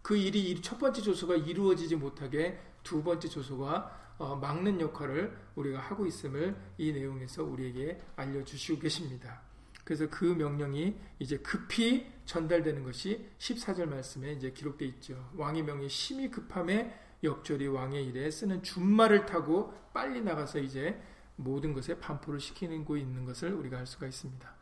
그 0.00 0.16
일이 0.16 0.60
첫 0.62 0.78
번째 0.78 1.02
조소가 1.02 1.36
이루어지지 1.36 1.96
못하게 1.96 2.58
두 2.82 3.02
번째 3.02 3.28
조소가 3.28 3.74
어, 3.74 4.01
막는 4.36 4.80
역할을 4.80 5.36
우리가 5.56 5.78
하고 5.78 6.06
있음을 6.06 6.56
이 6.78 6.92
내용에서 6.92 7.44
우리에게 7.44 8.00
알려주시고 8.16 8.80
계십니다. 8.80 9.42
그래서 9.84 10.08
그 10.08 10.24
명령이 10.24 10.96
이제 11.18 11.38
급히 11.38 12.10
전달되는 12.24 12.84
것이 12.84 13.28
14절 13.38 13.86
말씀에 13.86 14.32
이제 14.32 14.52
기록되어 14.52 14.88
있죠. 14.88 15.30
왕의 15.36 15.64
명이 15.64 15.88
심히 15.88 16.30
급함에 16.30 16.98
역절이 17.22 17.66
왕의 17.68 18.06
일에 18.06 18.30
쓰는 18.30 18.62
준말을 18.62 19.26
타고 19.26 19.74
빨리 19.92 20.20
나가서 20.20 20.58
이제 20.60 21.00
모든 21.36 21.72
것에 21.72 21.98
반포를 21.98 22.40
시키는 22.40 22.84
고 22.84 22.96
있는 22.96 23.24
것을 23.24 23.52
우리가 23.52 23.78
알 23.78 23.86
수가 23.86 24.06
있습니다. 24.06 24.54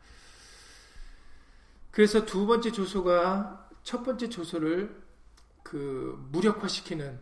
그래서 1.91 2.25
두 2.25 2.45
번째 2.47 2.71
조소가 2.71 3.69
첫 3.83 4.03
번째 4.03 4.29
조소를 4.29 5.01
그 5.63 6.27
무력화시키는 6.31 7.19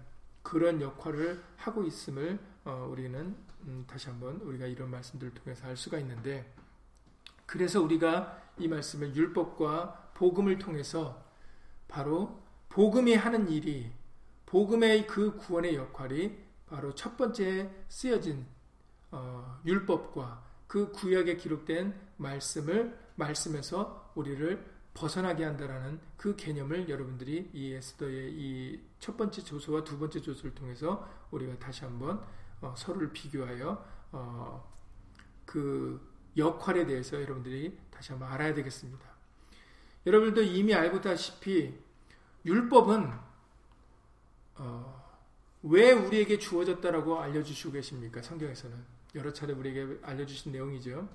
그런 0.50 0.82
역할을 0.82 1.44
하고 1.58 1.84
있음을 1.84 2.39
어 2.65 2.88
우리는 2.89 3.36
음 3.68 3.86
다시 3.88 4.10
한번 4.10 4.38
우리가 4.38 4.65
이런 4.65 4.89
말씀들을 4.89 5.36
통해서 5.36 5.68
알 5.68 5.77
수가 5.77 6.00
있는데 6.00 6.51
그래서 7.46 7.79
우리가 7.79 8.41
이 8.58 8.68
말씀을 8.68 9.15
율법과 9.15 10.13
복음을 10.15 10.58
통해서 10.58 11.24
바로 11.88 12.41
복음이 12.70 13.13
하는 13.13 13.48
일이 13.48 13.91
복음의 14.48 15.06
그 15.06 15.38
구원의 15.38 15.75
역할이 15.75 16.36
바로 16.65 16.96
첫 16.96 17.15
번째 17.15 17.70
쓰여진 17.88 18.48
어, 19.12 19.62
율법과 19.68 20.44
그 20.65 20.91
구약에 20.91 21.38
기록된 21.38 21.94
말씀을 22.18 22.98
말씀에서 23.15 24.12
우리를 24.15 24.65
벗어나게 25.00 25.46
한다라는 25.46 26.00
그 26.18 26.36
개념을 26.36 26.90
여러분들이 26.90 27.50
이 27.54 27.74
에스더의 27.74 28.34
이 28.34 28.90
첫 29.00 29.16
번째 29.16 29.42
조서와 29.42 29.84
두 29.84 29.98
번째 29.98 30.22
조서를 30.22 30.54
통해서 30.54 31.08
우리가 31.32 31.58
다시 31.58 31.86
한번 31.86 32.22
어, 32.62 32.76
서로를 32.78 33.12
비교하여 33.14 33.84
어, 34.12 34.74
그 35.46 36.00
역할에 36.38 36.86
대해서 36.86 37.22
여러분들이 37.22 37.80
다시 37.90 38.12
한번 38.12 38.30
알아야 38.32 38.54
되겠습니다. 38.54 39.00
여러분도 40.06 40.42
이미 40.44 40.74
알고 40.74 41.02
다시피 41.02 41.74
율법은 42.46 43.12
어, 44.56 45.10
왜 45.64 45.92
우리에게 45.94 46.38
주어졌다라고 46.38 47.20
알려주시고 47.20 47.72
계십니까? 47.74 48.22
성경에서는 48.22 48.78
여러 49.16 49.32
차례 49.32 49.54
우리에게 49.54 50.00
알려주신 50.04 50.52
내용이죠. 50.52 51.08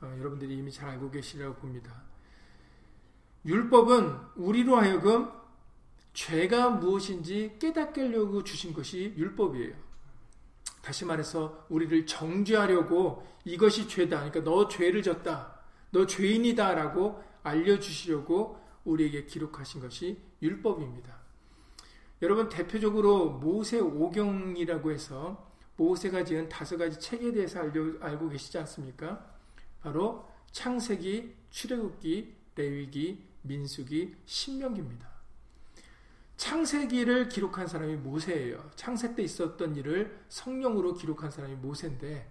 어, 0.00 0.16
여러분들이 0.18 0.56
이미 0.56 0.70
잘 0.70 0.90
알고 0.90 1.10
계시리라고 1.10 1.56
봅니다. 1.56 2.02
율법은 3.46 4.18
우리로 4.34 4.76
하여금 4.76 5.30
죄가 6.12 6.70
무엇인지 6.70 7.56
깨닫게 7.60 8.02
하려고 8.02 8.42
주신 8.42 8.72
것이 8.72 9.14
율법이에요. 9.16 9.74
다시 10.82 11.04
말해서 11.04 11.66
우리를 11.68 12.06
정죄하려고 12.06 13.26
이것이 13.44 13.88
죄다. 13.88 14.18
그러니까 14.18 14.42
너 14.42 14.66
죄를 14.66 15.02
졌다. 15.02 15.60
너 15.90 16.06
죄인이다 16.06 16.74
라고 16.74 17.22
알려주시려고 17.42 18.60
우리에게 18.84 19.26
기록하신 19.26 19.80
것이 19.80 20.20
율법입니다. 20.42 21.16
여러분 22.22 22.48
대표적으로 22.48 23.30
모세 23.30 23.78
오경이라고 23.78 24.90
해서 24.90 25.52
모세가 25.76 26.24
지은 26.24 26.48
다섯 26.48 26.78
가지 26.78 26.98
책에 26.98 27.32
대해서 27.32 27.60
알려, 27.60 27.98
알고 28.00 28.30
계시지 28.30 28.58
않습니까? 28.58 29.34
바로 29.82 30.26
창세기, 30.50 31.34
출애굽기, 31.50 32.34
레위기, 32.56 33.22
민수기, 33.46 34.14
신명기입니다. 34.26 35.08
창세기를 36.36 37.28
기록한 37.28 37.66
사람이 37.66 37.96
모세예요. 37.96 38.70
창세 38.76 39.14
때 39.14 39.22
있었던 39.22 39.74
일을 39.76 40.24
성령으로 40.28 40.94
기록한 40.94 41.30
사람이 41.30 41.54
모세인데 41.56 42.30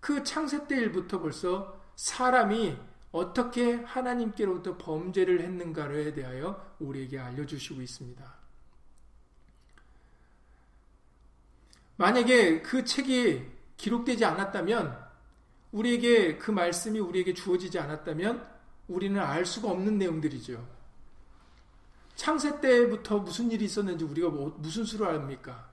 그 0.00 0.22
창세 0.22 0.66
때 0.66 0.76
일부터 0.76 1.20
벌써 1.20 1.80
사람이 1.96 2.76
어떻게 3.12 3.74
하나님께로부터 3.74 4.76
범죄를 4.76 5.40
했는가에 5.42 6.14
대하여 6.14 6.74
우리에게 6.80 7.18
알려주시고 7.18 7.80
있습니다. 7.80 8.34
만약에 11.96 12.62
그 12.62 12.84
책이 12.84 13.46
기록되지 13.76 14.24
않았다면 14.24 15.04
우리에게 15.72 16.38
그 16.38 16.50
말씀이 16.50 16.98
우리에게 16.98 17.34
주어지지 17.34 17.78
않았다면 17.78 18.53
우리는 18.88 19.20
알 19.20 19.46
수가 19.46 19.70
없는 19.70 19.98
내용들이죠. 19.98 20.66
창세 22.14 22.60
때부터 22.60 23.18
무슨 23.18 23.50
일이 23.50 23.64
있었는지 23.64 24.04
우리가 24.04 24.28
뭐, 24.28 24.56
무슨 24.58 24.84
수로 24.84 25.08
압니까? 25.08 25.68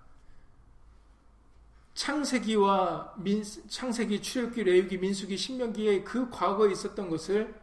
창세기와 1.94 3.16
민, 3.18 3.44
창세기, 3.68 4.22
출애굽기, 4.22 4.64
레위기, 4.64 4.98
민수기, 4.98 5.38
신명기에 5.38 6.04
그 6.04 6.30
과거에 6.30 6.72
있었던 6.72 7.10
것을 7.10 7.54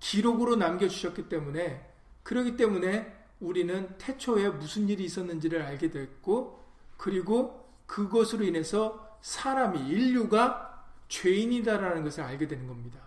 기록으로 0.00 0.56
남겨주셨기 0.56 1.28
때문에 1.28 1.88
그러기 2.22 2.56
때문에 2.56 3.14
우리는 3.40 3.96
태초에 3.98 4.48
무슨 4.48 4.88
일이 4.88 5.04
있었는지를 5.04 5.62
알게 5.62 5.90
됐고 5.90 6.64
그리고 6.96 7.68
그것으로 7.86 8.44
인해서 8.44 9.16
사람이 9.20 9.86
인류가 9.88 10.84
죄인이다라는 11.08 12.04
것을 12.04 12.24
알게 12.24 12.48
되는 12.48 12.66
겁니다. 12.66 12.98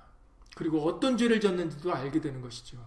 그리고 0.60 0.86
어떤 0.86 1.16
죄를 1.16 1.40
졌는지도 1.40 1.94
알게 1.96 2.20
되는 2.20 2.42
것이죠. 2.42 2.86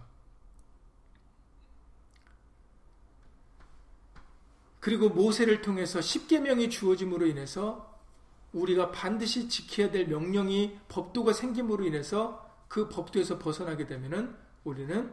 그리고 4.79 5.09
모세를 5.09 5.63
통해서 5.63 5.99
십계명이 5.99 6.69
주어짐으로 6.69 7.25
인해서 7.25 7.99
우리가 8.51 8.91
반드시 8.91 9.49
지켜야 9.49 9.89
될 9.89 10.05
명령이 10.05 10.77
법도가 10.87 11.33
생김으로 11.33 11.83
인해서 11.85 12.47
그 12.67 12.89
법도에서 12.89 13.39
벗어나게 13.39 13.87
되면은 13.87 14.35
우리는 14.65 15.11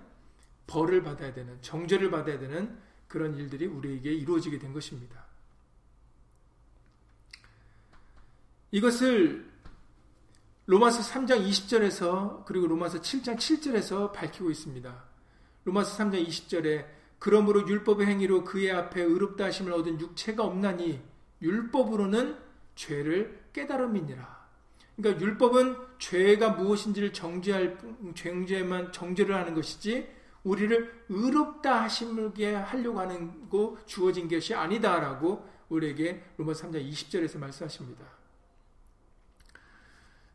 벌을 0.67 1.03
받아야 1.03 1.33
되는 1.33 1.57
정죄를 1.63 2.11
받아야 2.11 2.39
되는 2.39 2.79
그런 3.09 3.37
일들이 3.37 3.65
우리에게 3.65 4.13
이루어지게 4.13 4.59
된 4.59 4.75
것입니다. 4.75 5.25
이것을 8.71 9.50
로마서 10.71 11.03
3장 11.03 11.45
20절에서 11.49 12.45
그리고 12.45 12.69
로마서 12.69 13.01
7장 13.01 13.35
7절에서 13.35 14.13
밝히고 14.13 14.53
있습니다. 14.53 15.05
로마서 15.65 15.99
3장 15.99 16.25
20절에 16.25 16.87
그러므로 17.19 17.67
율법의 17.67 18.07
행위로 18.07 18.45
그의 18.45 18.71
앞에 18.71 19.03
의롭다 19.03 19.47
하심을 19.47 19.73
얻은 19.73 20.01
육체가 20.01 20.45
없나니 20.45 21.03
율법으로는 21.43 22.37
죄를 22.77 23.47
깨달음이니라. 23.53 24.47
그러니까 24.95 25.21
율법은 25.21 25.77
죄가 25.99 26.51
무엇인지를 26.51 27.13
정죄할 27.13 27.77
정죄만 28.15 28.93
정죄를 28.93 29.35
하는 29.35 29.55
것이지 29.57 30.09
우리를 30.45 31.05
의롭다 31.09 31.83
하심게 31.83 32.55
하려고 32.55 33.01
하는 33.01 33.49
거 33.49 33.77
주어진 33.87 34.29
것이 34.29 34.55
아니다라고 34.55 35.45
우리에게 35.69 36.23
로마 36.37 36.53
3장 36.53 36.89
20절에서 36.89 37.39
말씀하십니다. 37.39 38.20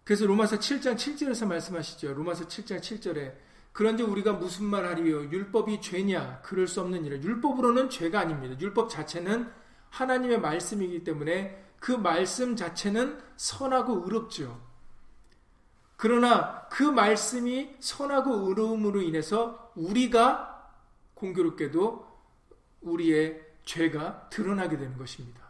그래서 0.05 0.25
로마서 0.27 0.59
7장 0.59 0.95
7절에서 0.95 1.47
말씀하시죠. 1.47 2.13
로마서 2.13 2.47
7장 2.47 2.79
7절에 2.79 3.33
그런지 3.73 4.03
우리가 4.03 4.33
무슨 4.33 4.65
말 4.65 4.85
하리요? 4.85 5.23
율법이 5.31 5.81
죄냐? 5.81 6.41
그럴 6.43 6.67
수 6.67 6.79
없는 6.79 7.05
일이라. 7.05 7.23
율법으로는 7.23 7.89
죄가 7.89 8.21
아닙니다. 8.21 8.55
율법 8.59 8.89
자체는 8.89 9.51
하나님의 9.89 10.39
말씀이기 10.39 11.03
때문에 11.03 11.61
그 11.79 11.91
말씀 11.91 12.55
자체는 12.55 13.19
선하고 13.35 14.03
의롭죠. 14.05 14.61
그러나 15.97 16.67
그 16.69 16.83
말씀이 16.83 17.75
선하고 17.79 18.47
의로움으로 18.47 19.01
인해서 19.01 19.71
우리가 19.75 20.71
공교롭게도 21.15 22.05
우리의 22.81 23.43
죄가 23.65 24.29
드러나게 24.29 24.77
되는 24.77 24.97
것입니다. 24.97 25.44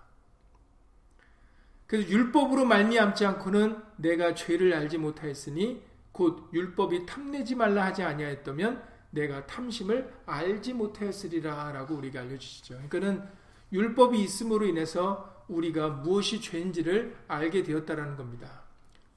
그래서 1.96 2.10
율법으로 2.10 2.66
말미암지 2.66 3.26
않고는 3.26 3.82
내가 3.96 4.36
죄를 4.36 4.74
알지 4.74 4.98
못하였으니 4.98 5.82
곧 6.12 6.50
율법이 6.52 7.06
탐내지 7.06 7.56
말라 7.56 7.86
하지 7.86 8.04
아니하였다면 8.04 8.84
내가 9.12 9.46
탐심을 9.46 10.14
알지 10.26 10.74
못하였으리라라고 10.74 11.96
우리가 11.96 12.20
알려주시죠. 12.20 12.76
그러니까는 12.90 13.24
율법이 13.72 14.22
있음으로 14.22 14.66
인해서 14.66 15.46
우리가 15.48 15.88
무엇이 15.88 16.42
죄인지를 16.42 17.16
알게 17.30 17.64
되었다라는 17.64 18.18
겁니다. 18.18 18.64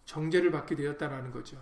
정죄를 0.05 0.53
받게 0.53 0.77
되었다라는 0.77 1.33
거죠. 1.33 1.57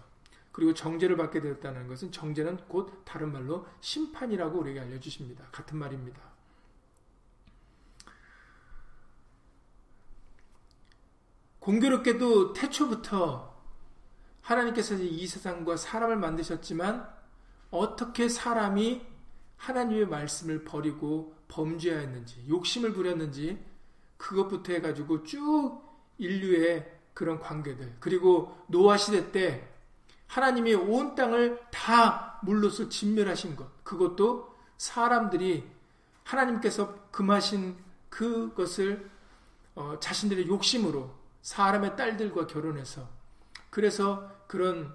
그리고 0.52 0.74
정죄를 0.74 1.16
받게 1.16 1.40
되었다는 1.40 1.88
것은 1.88 2.12
정죄는 2.12 2.58
곧 2.68 2.92
다른 3.06 3.32
말로 3.32 3.66
심판이라고 3.80 4.58
우리에게 4.58 4.80
알려주십니다. 4.80 5.46
같은 5.50 5.78
말입니다. 5.78 6.20
공교롭게도 11.66 12.52
태초부터 12.52 13.52
하나님께서 14.40 14.94
이 14.94 15.26
세상과 15.26 15.76
사람을 15.76 16.16
만드셨지만 16.16 17.12
어떻게 17.72 18.28
사람이 18.28 19.04
하나님의 19.56 20.06
말씀을 20.06 20.62
버리고 20.62 21.34
범죄하였는지 21.48 22.46
욕심을 22.48 22.92
부렸는지 22.92 23.58
그것부터 24.16 24.74
해가지고 24.74 25.24
쭉 25.24 25.82
인류의 26.18 26.88
그런 27.12 27.40
관계들 27.40 27.96
그리고 27.98 28.56
노아 28.68 28.96
시대 28.96 29.32
때 29.32 29.68
하나님이 30.28 30.74
온 30.74 31.16
땅을 31.16 31.60
다 31.72 32.38
물로서 32.44 32.88
진멸하신 32.88 33.56
것 33.56 33.82
그것도 33.82 34.54
사람들이 34.76 35.68
하나님께서 36.22 37.10
금하신 37.10 37.76
그것을 38.08 39.10
어, 39.74 39.98
자신들의 39.98 40.46
욕심으로 40.46 41.15
사람의 41.46 41.94
딸들과 41.94 42.48
결혼해서 42.48 43.08
그래서 43.70 44.28
그런 44.48 44.92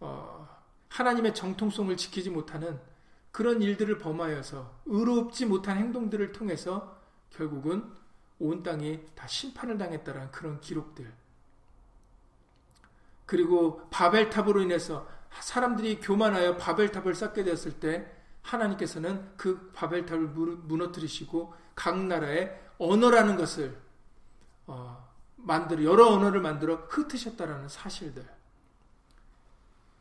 어, 0.00 0.48
하나님의 0.88 1.34
정통성을 1.34 1.94
지키지 1.98 2.30
못하는 2.30 2.80
그런 3.30 3.60
일들을 3.60 3.98
범하여서 3.98 4.80
의롭지 4.86 5.44
못한 5.44 5.76
행동들을 5.76 6.32
통해서 6.32 6.98
결국은 7.28 7.92
온 8.38 8.62
땅이 8.62 9.08
다 9.14 9.26
심판을 9.26 9.76
당했다는 9.76 10.30
그런 10.30 10.58
기록들. 10.62 11.12
그리고 13.26 13.86
바벨탑으로 13.90 14.62
인해서 14.62 15.06
사람들이 15.38 16.00
교만하여 16.00 16.56
바벨탑을 16.56 17.14
쌓게 17.14 17.44
되었을 17.44 17.78
때 17.78 18.10
하나님께서는 18.40 19.36
그 19.36 19.70
바벨탑을 19.74 20.28
무너뜨리시고 20.28 21.52
각 21.74 21.98
나라의 21.98 22.58
언어라는 22.78 23.36
것을 23.36 23.76
어, 24.66 25.03
만들어 25.44 25.84
여러 25.84 26.08
언어를 26.08 26.40
만들어 26.40 26.76
흩으셨다라는 26.88 27.68
사실들. 27.68 28.26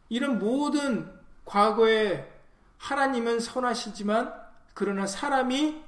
이런 0.10 0.40
모든 0.40 1.12
과거에 1.46 2.32
하나님은 2.78 3.40
선하시지만 3.40 4.34
그러나 4.74 5.06
사람이 5.06 5.84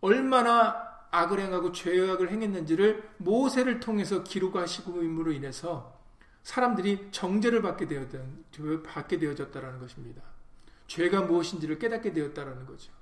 얼마나 0.00 0.90
악을 1.10 1.40
행하고 1.40 1.72
죄악을 1.72 2.30
행했는지를 2.30 3.10
모세를 3.18 3.80
통해서 3.80 4.24
기록하시고임으로 4.24 5.32
인해서 5.32 6.00
사람들이 6.42 7.08
정죄를 7.12 7.62
받게 7.62 7.86
되었던 7.86 8.44
받게 8.84 9.18
되어졌다라는 9.18 9.78
것입니다. 9.78 10.22
죄가 10.86 11.22
무엇인지를 11.22 11.78
깨닫게 11.78 12.12
되었다라는 12.12 12.66
거죠. 12.66 12.92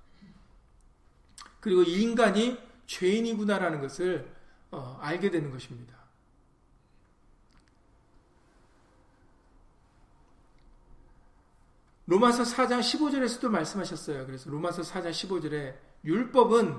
그리고 1.60 1.82
인간이 1.82 2.58
죄인이구나라는 2.86 3.80
것을 3.80 4.30
어, 4.70 4.98
알게 5.00 5.30
되는 5.30 5.50
것입니다. 5.50 5.98
로마서 12.06 12.42
4장 12.42 12.80
15절에서도 12.80 13.48
말씀하셨어요. 13.48 14.26
그래서 14.26 14.50
로마서 14.50 14.82
4장 14.82 15.10
15절에 15.10 15.76
율법은 16.04 16.76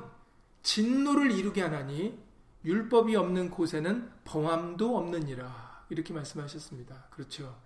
진노를 0.62 1.32
이루게 1.32 1.62
하나니 1.62 2.20
율법이 2.66 3.16
없는 3.16 3.50
곳에는 3.50 4.12
범함도 4.26 4.98
없느니라. 4.98 5.86
이렇게 5.90 6.14
말씀하셨습니다. 6.14 7.08
그렇죠. 7.10 7.58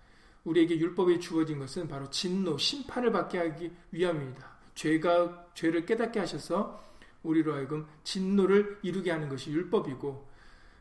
우리에게 0.43 0.77
율법이 0.77 1.19
주어진 1.19 1.59
것은 1.59 1.87
바로 1.87 2.09
진노, 2.09 2.57
심판을 2.57 3.11
받게 3.11 3.37
하기 3.39 3.71
위함입니다. 3.91 4.55
죄가 4.75 5.47
죄를 5.55 5.85
깨닫게 5.85 6.19
하셔서 6.19 6.83
우리로 7.25 7.53
하여금 7.53 7.87
진노를 8.03 8.79
이루게 8.81 9.11
하는 9.11 9.29
것이 9.29 9.51
율법이고 9.51 10.29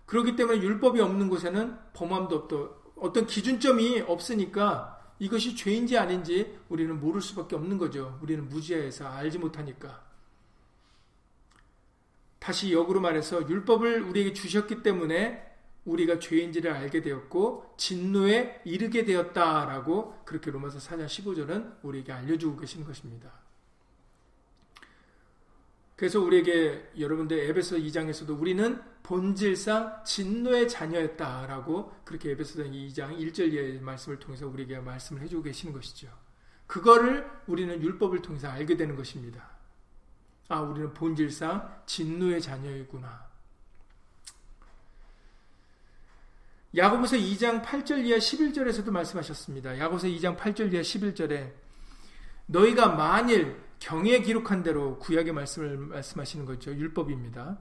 그렇기 0.07 0.37
때문에 0.37 0.61
율법이 0.61 1.00
없는 1.00 1.28
곳에는 1.28 1.76
범함도 1.94 2.37
없도 2.37 2.85
어떤 2.96 3.26
기준점이 3.26 4.02
없으니까 4.02 4.94
이것이 5.18 5.57
죄인지 5.57 5.96
아닌지 5.96 6.59
우리는 6.68 6.98
모를 7.00 7.20
수밖에 7.20 7.57
없는 7.57 7.78
거죠. 7.78 8.18
우리는 8.22 8.48
무지해서 8.48 9.07
알지 9.07 9.38
못하니까. 9.38 10.04
다시 12.38 12.72
역으로 12.72 13.00
말해서 13.00 13.48
율법을 13.48 14.02
우리에게 14.02 14.35
주셨기 14.35 14.83
때문에 14.83 15.42
우리가 15.87 16.18
죄인지를 16.18 16.72
알게 16.72 17.02
되었고 17.02 17.74
진노에 17.76 18.62
이르게 18.64 19.04
되었다라고 19.04 20.22
그렇게 20.24 20.50
로마서 20.50 20.78
4장 20.78 21.07
15절은 21.07 21.83
우리에게 21.83 22.12
알려주고 22.12 22.59
계시는 22.59 22.87
것입니다. 22.87 23.43
그래서 25.96 26.20
우리에게 26.20 26.90
여러분들 26.98 27.38
에베소 27.38 27.76
2장에서도 27.76 28.40
우리는 28.40 28.83
본질상 29.04 30.02
진노의 30.04 30.68
자녀였다라고 30.68 31.92
그렇게 32.04 32.30
에베소서 32.33 32.64
2장 32.64 33.18
1절의 33.18 33.80
말씀을 33.80 34.18
통해서 34.18 34.48
우리에게 34.48 34.78
말씀을 34.80 35.22
해주고 35.22 35.42
계시는 35.42 35.72
것이죠. 35.72 36.09
그거를 36.66 37.30
우리는 37.46 37.80
율법을 37.80 38.22
통해서 38.22 38.48
알게 38.48 38.76
되는 38.76 38.96
것입니다. 38.96 39.50
아, 40.48 40.61
우리는 40.61 40.92
본질상 40.94 41.83
진노의 41.87 42.40
자녀이구나. 42.40 43.24
야고보서 46.76 47.16
2장 47.16 47.62
8절 47.62 48.04
이하 48.04 48.18
11절에서도 48.18 48.90
말씀하셨습니다. 48.90 49.78
야고보서 49.78 50.09
2장 50.09 50.37
8절 50.37 50.72
이하 50.72 50.83
11절에 50.83 51.52
너희가 52.46 52.88
만일 52.88 53.63
경에 53.85 54.20
기록한 54.20 54.62
대로 54.62 54.99
구약의 54.99 55.35
말씀을 55.35 55.77
말씀하시는 55.77 56.47
거죠. 56.47 56.75
율법입니다. 56.75 57.59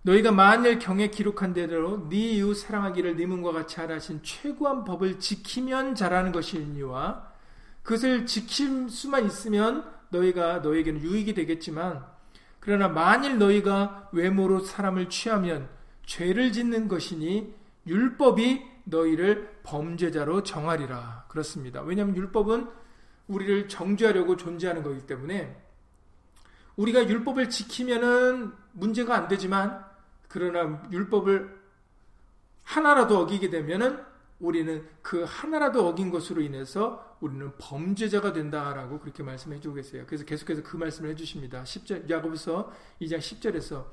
너희가 0.00 0.32
만일 0.32 0.78
경에 0.78 1.08
기록한 1.08 1.52
대로 1.52 2.08
네 2.08 2.16
이웃 2.16 2.54
사랑하기를 2.54 3.16
네 3.16 3.26
몸과 3.26 3.52
같이 3.52 3.78
하라신 3.78 4.20
최고한 4.22 4.84
법을 4.84 5.20
지키면 5.20 5.94
잘하는 5.94 6.32
것이니와 6.32 7.32
그것을 7.82 8.24
지킬 8.24 8.88
수만 8.88 9.26
있으면 9.26 9.84
너희가 10.08 10.60
너에게는 10.60 11.02
유익이 11.02 11.34
되겠지만 11.34 12.02
그러나 12.60 12.88
만일 12.88 13.38
너희가 13.38 14.08
외모로 14.12 14.60
사람을 14.60 15.10
취하면 15.10 15.68
죄를 16.06 16.50
짓는 16.50 16.88
것이니 16.88 17.54
율법이 17.86 18.64
너희를 18.84 19.58
범죄자로 19.64 20.44
정하리라. 20.44 21.26
그렇습니다. 21.28 21.82
왜냐하면 21.82 22.16
율법은 22.16 22.68
우리를 23.28 23.68
정죄하려고 23.68 24.36
존재하는 24.36 24.82
거기 24.82 25.06
때문에 25.06 25.56
우리가 26.76 27.08
율법을 27.08 27.50
지키면은 27.50 28.52
문제가 28.72 29.16
안 29.16 29.28
되지만 29.28 29.84
그러나 30.28 30.82
율법을 30.90 31.58
하나라도 32.62 33.18
어기게 33.20 33.50
되면은 33.50 33.98
우리는 34.40 34.86
그 35.02 35.24
하나라도 35.26 35.88
어긴 35.88 36.10
것으로 36.10 36.40
인해서 36.40 37.16
우리는 37.20 37.50
범죄자가 37.58 38.32
된다라고 38.32 39.00
그렇게 39.00 39.22
말씀해 39.22 39.60
주고 39.60 39.76
계세요. 39.76 40.04
그래서 40.06 40.24
계속해서 40.24 40.62
그 40.62 40.76
말씀을 40.76 41.10
해 41.10 41.14
주십니다. 41.16 41.62
10절 41.64 42.08
야고보서 42.08 42.72
2장 43.00 43.18
10절에서 43.18 43.86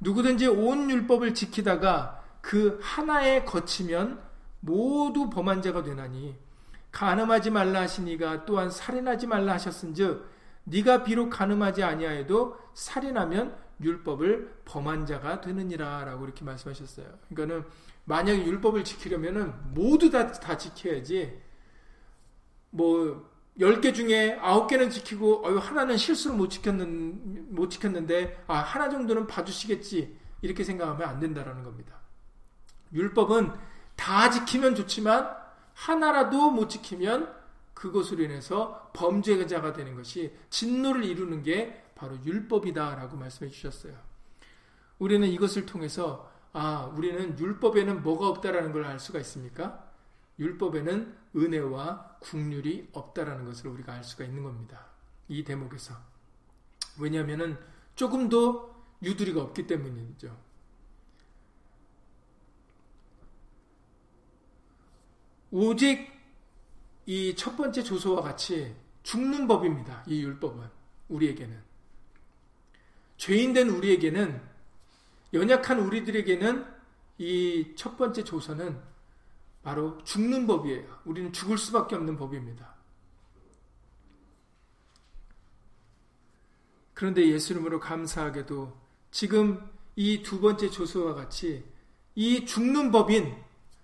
누구든지 0.00 0.48
온 0.48 0.90
율법을 0.90 1.34
지키다가 1.34 2.22
그 2.40 2.78
하나에 2.82 3.44
거치면 3.44 4.20
모두 4.60 5.30
범한 5.30 5.62
자가 5.62 5.82
되나니 5.84 6.36
가늠하지 6.94 7.50
말라 7.50 7.80
하시니가 7.80 8.44
또한 8.44 8.70
살인하지 8.70 9.26
말라 9.26 9.54
하셨은즉 9.54 10.30
네가 10.62 11.02
비록 11.02 11.28
가늠하지 11.28 11.82
아니하여도 11.82 12.56
살인하면 12.72 13.56
율법을 13.82 14.60
범한 14.64 15.04
자가 15.04 15.40
되느니라라고 15.40 16.24
이렇게 16.24 16.44
말씀하셨어요. 16.44 17.06
그러니까는 17.28 17.64
만약에 18.04 18.44
율법을 18.44 18.84
지키려면은 18.84 19.52
모두 19.74 20.08
다, 20.08 20.30
다 20.30 20.56
지켜야지 20.56 21.36
뭐 22.70 23.28
10개 23.58 23.92
중에 23.92 24.38
9개는 24.40 24.90
지키고 24.90 25.46
어 25.46 25.58
하나는 25.58 25.96
실수로 25.96 26.34
못 26.34 26.48
지켰는 26.48 27.54
못 27.54 27.70
지켰는데 27.70 28.44
아 28.46 28.58
하나 28.58 28.88
정도는 28.88 29.26
봐 29.26 29.44
주시겠지 29.44 30.16
이렇게 30.42 30.62
생각하면 30.62 31.08
안 31.08 31.18
된다라는 31.18 31.64
겁니다. 31.64 31.96
율법은 32.92 33.52
다 33.96 34.30
지키면 34.30 34.76
좋지만 34.76 35.43
하나라도 35.74 36.50
못 36.50 36.68
지키면 36.68 37.34
그것으로 37.74 38.22
인해서 38.22 38.90
범죄자가 38.94 39.72
되는 39.72 39.94
것이 39.94 40.32
진노를 40.50 41.04
이루는 41.04 41.42
게 41.42 41.84
바로 41.94 42.16
율법이다라고 42.24 43.16
말씀해 43.16 43.50
주셨어요. 43.50 43.94
우리는 44.98 45.26
이것을 45.28 45.66
통해서 45.66 46.30
아, 46.52 46.84
우리는 46.94 47.36
율법에는 47.38 48.02
뭐가 48.02 48.28
없다라는 48.28 48.72
걸 48.72 48.84
알 48.84 49.00
수가 49.00 49.18
있습니까? 49.20 49.84
율법에는 50.38 51.16
은혜와 51.36 52.18
국률이 52.20 52.88
없다라는 52.92 53.44
것을 53.44 53.68
우리가 53.70 53.92
알 53.92 54.04
수가 54.04 54.24
있는 54.24 54.44
겁니다. 54.44 54.86
이 55.28 55.42
대목에서. 55.42 55.94
왜냐하면 57.00 57.58
조금도 57.96 58.72
유두리가 59.02 59.42
없기 59.42 59.66
때문이죠. 59.66 60.36
오직 65.54 66.10
이 67.06 67.32
첫 67.36 67.56
번째 67.56 67.80
조소와 67.84 68.22
같이 68.22 68.74
죽는 69.04 69.46
법입니다. 69.46 70.02
이 70.08 70.20
율법은 70.20 70.68
우리에게는 71.08 71.62
죄인된 73.18 73.68
우리에게는 73.68 74.42
연약한 75.32 75.78
우리들에게는 75.78 76.66
이 77.18 77.74
첫 77.76 77.96
번째 77.96 78.24
조서는 78.24 78.80
바로 79.62 80.02
죽는 80.02 80.48
법이에요. 80.48 81.02
우리는 81.04 81.32
죽을 81.32 81.56
수밖에 81.56 81.94
없는 81.94 82.16
법입니다. 82.16 82.74
그런데 86.94 87.28
예수님으로 87.28 87.78
감사하게도 87.78 88.76
지금 89.12 89.70
이 89.94 90.20
두 90.24 90.40
번째 90.40 90.68
조서와 90.68 91.14
같이 91.14 91.64
이 92.16 92.44
죽는 92.44 92.90
법인 92.90 93.36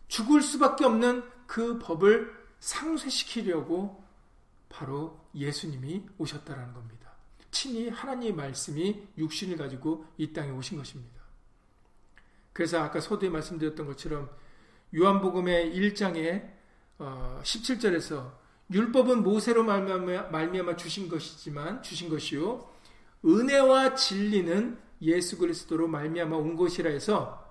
죽을 0.08 0.42
수밖에 0.42 0.84
없는 0.84 1.22
그 1.50 1.80
법을 1.80 2.32
상쇄시키려고 2.60 4.04
바로 4.68 5.18
예수님이 5.34 6.06
오셨다라는 6.16 6.72
겁니다. 6.72 7.10
친히 7.50 7.88
하나님의 7.88 8.34
말씀이 8.34 9.08
육신을 9.18 9.56
가지고 9.56 10.06
이 10.16 10.32
땅에 10.32 10.52
오신 10.52 10.78
것입니다. 10.78 11.20
그래서 12.52 12.80
아까 12.80 13.00
서두에 13.00 13.30
말씀드렸던 13.30 13.84
것처럼 13.84 14.30
요한복음의 14.94 15.74
1장에 15.74 16.52
17절에서 16.98 18.16
어, 18.16 18.38
율법은 18.70 19.24
모세로 19.24 19.64
말미암아 19.64 20.76
주신 20.76 21.08
것이지만 21.08 21.82
주신 21.82 22.10
것이요 22.10 22.70
은혜와 23.24 23.96
진리는 23.96 24.78
예수 25.02 25.36
그리스도로 25.36 25.88
말미암아 25.88 26.36
온 26.36 26.54
것이라 26.54 26.90
해서 26.90 27.44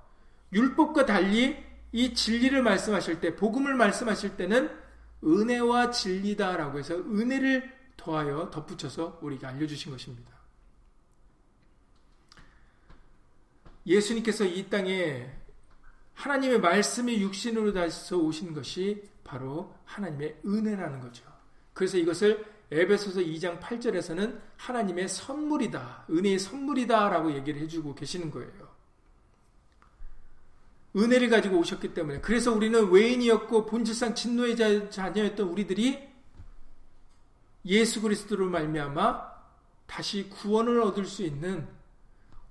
율법과 0.54 1.06
달리 1.06 1.69
이 1.92 2.14
진리를 2.14 2.62
말씀하실 2.62 3.20
때, 3.20 3.36
복음을 3.36 3.74
말씀하실 3.76 4.38
때는 4.38 4.70
은혜와 5.24 5.92
진리다라고 5.92 6.80
해서 6.80 6.96
은혜를 6.96 7.78
더하여 7.98 8.50
덧붙여서 8.50 9.20
우리에게 9.22 9.46
알려주신 9.46 9.92
것입니다. 9.92 10.32
예수님께서 13.86 14.46
이 14.46 14.70
땅에 14.70 15.30
하나님의 16.14 16.60
말씀이 16.60 17.22
육신으로 17.22 17.74
다시 17.74 18.14
오신 18.14 18.54
것이 18.54 19.04
바로 19.24 19.74
하나님의 19.86 20.42
은혜라는 20.46 21.00
거죠. 21.00 21.24
그래서 21.74 21.98
이것을 21.98 22.46
에베소서 22.72 23.22
2장 23.22 23.60
8절에서는 23.60 24.40
하나님의 24.58 25.08
선물이다, 25.08 26.06
은혜의 26.10 26.40
선물이다라고 26.40 27.34
얘기를 27.34 27.62
해주고 27.62 27.96
계시는 27.96 28.30
거예요. 28.32 28.69
은혜를 30.96 31.30
가지고 31.30 31.58
오셨기 31.60 31.94
때문에 31.94 32.22
그래서 32.22 32.52
우리는 32.52 32.90
외인이었고 32.92 33.66
본질상 33.66 34.16
진노의 34.16 34.56
자녀였던 34.90 35.48
우리들이 35.48 36.10
예수 37.66 38.02
그리스도로 38.02 38.50
말미암아 38.50 39.30
다시 39.86 40.30
구원을 40.30 40.82
얻을 40.82 41.06
수 41.06 41.24
있는 41.24 41.68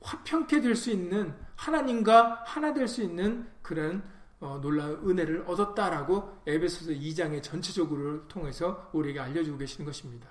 화평케 0.00 0.60
될 0.60 0.76
수 0.76 0.90
있는 0.90 1.34
하나님과 1.56 2.44
하나 2.46 2.72
될 2.72 2.86
수 2.86 3.02
있는 3.02 3.48
그런 3.62 4.02
어, 4.40 4.60
놀라운 4.62 5.10
은혜를 5.10 5.44
얻었다라고 5.48 6.42
에베소서 6.46 6.92
2장의 6.92 7.42
전체적으로 7.42 8.28
통해서 8.28 8.88
우리에게 8.92 9.18
알려주고 9.18 9.58
계시는 9.58 9.84
것입니다. 9.84 10.28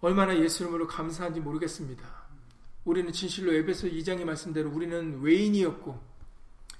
얼마나 0.00 0.38
예수 0.38 0.62
이름으로 0.62 0.86
감사한지 0.86 1.40
모르겠습니다. 1.40 2.17
우리는 2.88 3.12
진실로 3.12 3.52
에베소 3.52 3.88
2장의 3.88 4.24
말씀대로 4.24 4.70
우리는 4.70 5.20
외인이었고 5.20 6.00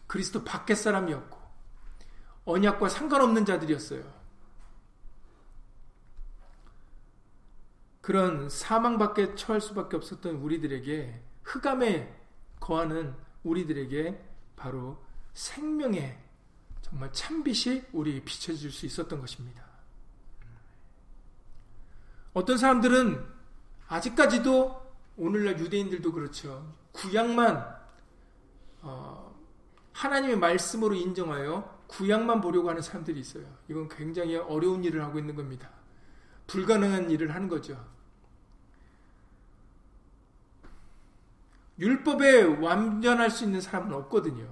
그리스도 0.06 0.42
밖의 0.42 0.74
사람이었고 0.74 1.38
언약과 2.46 2.88
상관없는 2.88 3.44
자들이었어요. 3.44 4.10
그런 8.00 8.48
사망밖에 8.48 9.34
처할 9.34 9.60
수밖에 9.60 9.96
없었던 9.96 10.36
우리들에게 10.36 11.22
흑암에 11.42 12.18
거하는 12.58 13.14
우리들에게 13.42 14.18
바로 14.56 15.04
생명의 15.34 16.18
정말 16.80 17.12
참빛이 17.12 17.82
우리에게 17.92 18.24
비춰질 18.24 18.72
수 18.72 18.86
있었던 18.86 19.20
것입니다. 19.20 19.62
어떤 22.32 22.56
사람들은 22.56 23.26
아직까지도 23.88 24.87
오늘날 25.18 25.58
유대인들도 25.58 26.12
그렇죠. 26.12 26.74
구약만 26.92 27.76
어, 28.82 29.36
하나님의 29.92 30.38
말씀으로 30.38 30.94
인정하여 30.94 31.76
구약만 31.88 32.40
보려고 32.40 32.70
하는 32.70 32.80
사람들이 32.80 33.18
있어요. 33.20 33.44
이건 33.68 33.88
굉장히 33.88 34.36
어려운 34.36 34.84
일을 34.84 35.02
하고 35.02 35.18
있는 35.18 35.34
겁니다. 35.34 35.70
불가능한 36.46 37.10
일을 37.10 37.34
하는 37.34 37.48
거죠. 37.48 37.84
율법에 41.78 42.42
완전할 42.60 43.30
수 43.30 43.44
있는 43.44 43.60
사람은 43.60 43.92
없거든요. 43.94 44.48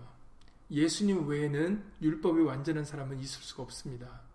예수님 0.71 1.29
외에는 1.29 1.85
율법에 2.03 2.43
완전한 2.43 2.85
사람은 2.85 3.21
있을 3.21 3.43
수가 3.43 3.63
없습니다. 3.63 4.26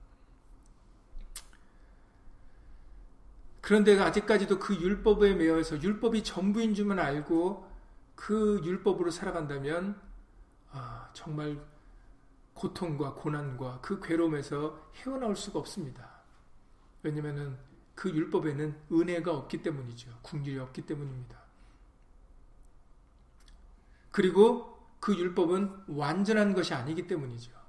그런데 3.62 3.98
아직까지도 4.00 4.60
그 4.60 4.76
율법에 4.76 5.36
매여서 5.36 5.82
율법이 5.82 6.24
전부인 6.24 6.74
줄만 6.74 7.00
알고 7.00 7.70
그 8.16 8.62
율법으로 8.64 9.12
살아간다면 9.12 10.00
아, 10.72 11.10
정말 11.14 11.60
고통과 12.54 13.14
고난과 13.14 13.80
그 13.82 14.00
괴로움에서 14.00 14.92
헤어나올 14.96 15.36
수가 15.36 15.60
없습니다. 15.60 16.10
왜냐하면 17.04 17.58
그 17.96 18.10
율법에는 18.10 18.76
은혜가 18.92 19.32
없기 19.32 19.62
때문이죠. 19.62 20.10
국률이 20.22 20.58
없기 20.60 20.84
때문입니다. 20.84 21.40
그리고 24.12 24.78
그 25.00 25.16
율법은 25.16 25.84
완전한 25.88 26.54
것이 26.54 26.74
아니기 26.74 27.08
때문이죠. 27.08 27.61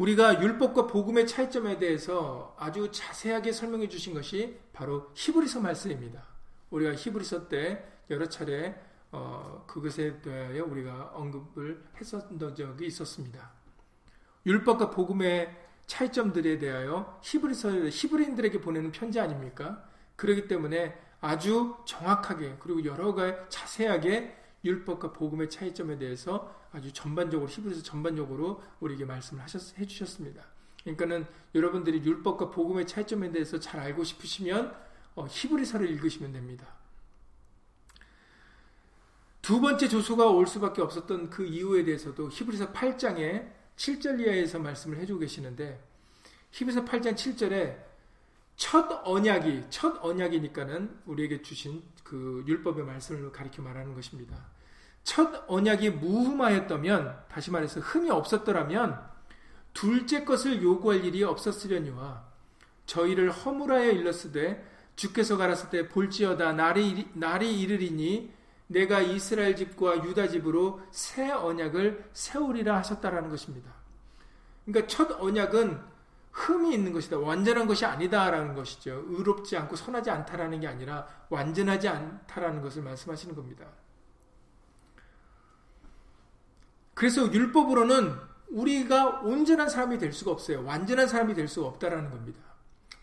우리가 0.00 0.42
율법과 0.42 0.86
복음의 0.86 1.26
차이점에 1.26 1.78
대해서 1.78 2.56
아주 2.58 2.90
자세하게 2.90 3.52
설명해 3.52 3.90
주신 3.90 4.14
것이 4.14 4.58
바로 4.72 5.10
히브리서 5.14 5.60
말씀입니다. 5.60 6.22
우리가 6.70 6.94
히브리서 6.94 7.48
때 7.48 7.84
여러 8.08 8.26
차례 8.26 8.80
어, 9.12 9.64
그것에 9.66 10.22
대하여 10.22 10.64
우리가 10.64 11.10
언급을 11.12 11.84
했었던 12.00 12.54
적이 12.54 12.86
있었습니다. 12.86 13.50
율법과 14.46 14.88
복음의 14.88 15.54
차이점들에 15.86 16.58
대하여 16.58 17.20
히브리서 17.22 17.88
히브리인들에게 17.90 18.58
보내는 18.62 18.92
편지 18.92 19.20
아닙니까? 19.20 19.84
그렇기 20.16 20.48
때문에 20.48 20.98
아주 21.20 21.76
정확하게 21.84 22.56
그리고 22.60 22.82
여러 22.86 23.14
가지 23.14 23.36
자세하게 23.50 24.34
율법과 24.64 25.12
복음의 25.12 25.50
차이점에 25.50 25.98
대해서 25.98 26.54
아주 26.72 26.92
전반적으로 26.92 27.48
히브리서 27.48 27.82
전반적으로 27.82 28.62
우리에게 28.80 29.04
말씀을 29.04 29.42
하셨 29.42 29.78
해주셨습니다. 29.78 30.44
그러니까는 30.82 31.26
여러분들이 31.54 32.02
율법과 32.04 32.50
복음의 32.50 32.86
차이점에 32.86 33.30
대해서 33.32 33.58
잘 33.58 33.80
알고 33.80 34.04
싶으시면 34.04 34.74
어, 35.14 35.26
히브리서를 35.28 35.88
읽으시면 35.90 36.32
됩니다. 36.32 36.66
두 39.42 39.60
번째 39.60 39.88
조수가 39.88 40.26
올 40.26 40.46
수밖에 40.46 40.82
없었던 40.82 41.30
그 41.30 41.44
이유에 41.44 41.84
대해서도 41.84 42.28
히브리서 42.30 42.72
8장에 42.72 43.50
7절 43.76 44.20
이하에서 44.20 44.58
말씀을 44.58 44.98
해주고 44.98 45.20
계시는데 45.20 45.82
히브리서 46.52 46.84
8장 46.84 47.14
7절에 47.14 47.89
첫 48.60 49.00
언약이 49.04 49.64
첫 49.70 50.04
언약이니까는 50.04 51.00
우리에게 51.06 51.40
주신 51.40 51.82
그 52.04 52.44
율법의 52.46 52.84
말씀을 52.84 53.32
가리켜 53.32 53.62
말하는 53.62 53.94
것입니다. 53.94 54.36
첫 55.02 55.44
언약이 55.48 55.88
무흠하였다면 55.88 57.24
다시 57.30 57.50
말해서 57.50 57.80
흠이 57.80 58.10
없었더라면 58.10 59.00
둘째 59.72 60.26
것을 60.26 60.62
요구할 60.62 61.02
일이 61.06 61.24
없었으려니와 61.24 62.22
저희를 62.84 63.30
허물하여 63.30 63.92
일렀으되 63.92 64.62
주께서 64.94 65.38
가라사 65.38 65.70
때 65.70 65.88
볼지어다 65.88 66.52
날이 66.52 67.08
날이 67.14 67.62
이르리니 67.62 68.30
내가 68.66 69.00
이스라엘 69.00 69.56
집과 69.56 70.04
유다 70.04 70.28
집으로 70.28 70.82
새 70.90 71.30
언약을 71.30 72.10
세우리라 72.12 72.76
하셨다라는 72.76 73.30
것입니다. 73.30 73.72
그러니까 74.66 74.86
첫 74.86 75.12
언약은 75.12 75.89
흠이 76.32 76.72
있는 76.74 76.92
것이다. 76.92 77.18
완전한 77.18 77.66
것이 77.66 77.84
아니다라는 77.84 78.54
것이죠. 78.54 79.04
의롭지 79.08 79.56
않고 79.56 79.76
선하지 79.76 80.10
않다라는 80.10 80.60
게 80.60 80.68
아니라 80.68 81.06
완전하지 81.28 81.88
않다라는 81.88 82.62
것을 82.62 82.82
말씀하시는 82.82 83.34
겁니다. 83.34 83.66
그래서 86.94 87.32
율법으로는 87.32 88.14
우리가 88.50 89.20
온전한 89.22 89.68
사람이 89.68 89.98
될 89.98 90.12
수가 90.12 90.30
없어요. 90.32 90.64
완전한 90.64 91.08
사람이 91.08 91.34
될 91.34 91.48
수가 91.48 91.68
없다라는 91.68 92.10
겁니다. 92.10 92.40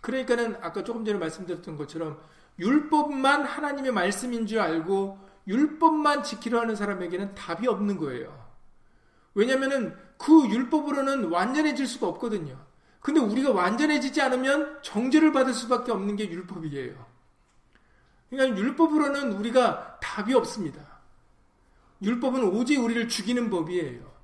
그러니까는 0.01 0.57
아까 0.61 0.83
조금 0.83 1.03
전에 1.03 1.17
말씀드렸던 1.17 1.77
것처럼 1.77 2.21
율법만 2.59 3.43
하나님의 3.43 3.91
말씀인 3.91 4.45
줄 4.45 4.59
알고 4.59 5.19
율법만 5.47 6.23
지키려 6.23 6.61
하는 6.61 6.75
사람에게는 6.75 7.35
답이 7.35 7.67
없는 7.67 7.97
거예요. 7.97 8.47
왜냐면은 9.33 9.95
그 10.17 10.49
율법으로는 10.49 11.25
완전해질 11.31 11.87
수가 11.87 12.07
없거든요. 12.07 12.66
근데 12.99 13.19
우리가 13.19 13.51
완전해지지 13.51 14.21
않으면 14.21 14.81
정죄를 14.81 15.31
받을 15.31 15.53
수밖에 15.53 15.91
없는 15.91 16.15
게 16.15 16.29
율법이에요. 16.29 17.05
그러니까 18.29 18.59
율법으로는 18.59 19.33
우리가 19.33 19.99
답이 20.01 20.33
없습니다. 20.33 20.99
율법은 22.01 22.43
오직 22.43 22.77
우리를 22.77 23.07
죽이는 23.07 23.49
법이에요. 23.49 24.17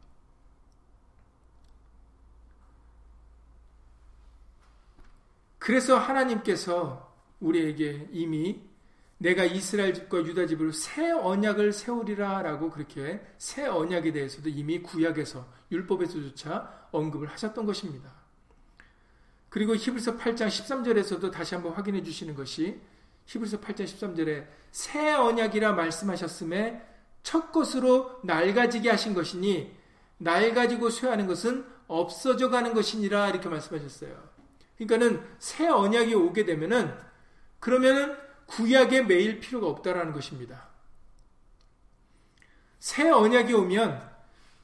그래서 5.59 5.97
하나님께서 5.97 7.13
우리에게 7.39 8.09
이미 8.12 8.62
내가 9.17 9.45
이스라엘 9.45 9.93
집과 9.93 10.17
유다 10.17 10.47
집으로 10.47 10.73
새 10.73 11.12
언약을 11.12 11.71
세우리라라고 11.71 12.69
그렇게 12.69 13.25
새 13.38 13.65
언약에 13.65 14.12
대해서도 14.12 14.49
이미 14.49 14.81
구약에서 14.81 15.47
율법에서조차 15.71 16.89
언급을 16.91 17.29
하셨던 17.31 17.65
것입니다. 17.65 18.22
그리고 19.53 19.75
히브리서 19.75 20.17
8장 20.17 20.47
13절에서도 20.47 21.31
다시 21.31 21.53
한번 21.53 21.73
확인해 21.73 22.01
주시는 22.01 22.33
것이 22.33 22.81
히브리서 23.27 23.59
8장 23.59 23.83
13절에 23.83 24.47
새 24.71 25.13
언약이라 25.13 25.73
말씀하셨음에 25.73 26.83
첫 27.21 27.51
것으로 27.51 28.19
낡아지게 28.23 28.89
하신 28.89 29.13
것이니 29.13 29.71
낡아지고 30.17 30.89
쇠하는 30.89 31.27
것은 31.27 31.67
없어져 31.87 32.49
가는 32.49 32.73
것이니라 32.73 33.29
이렇게 33.29 33.47
말씀하셨어요. 33.47 34.27
그러니까는 34.79 35.23
새 35.37 35.67
언약이 35.67 36.15
오게 36.15 36.45
되면은 36.45 36.91
그러면은 37.59 38.17
구약에 38.47 39.03
매일 39.03 39.39
필요가 39.39 39.67
없다라는 39.67 40.13
것입니다. 40.13 40.69
새 42.79 43.07
언약이 43.07 43.53
오면 43.53 44.13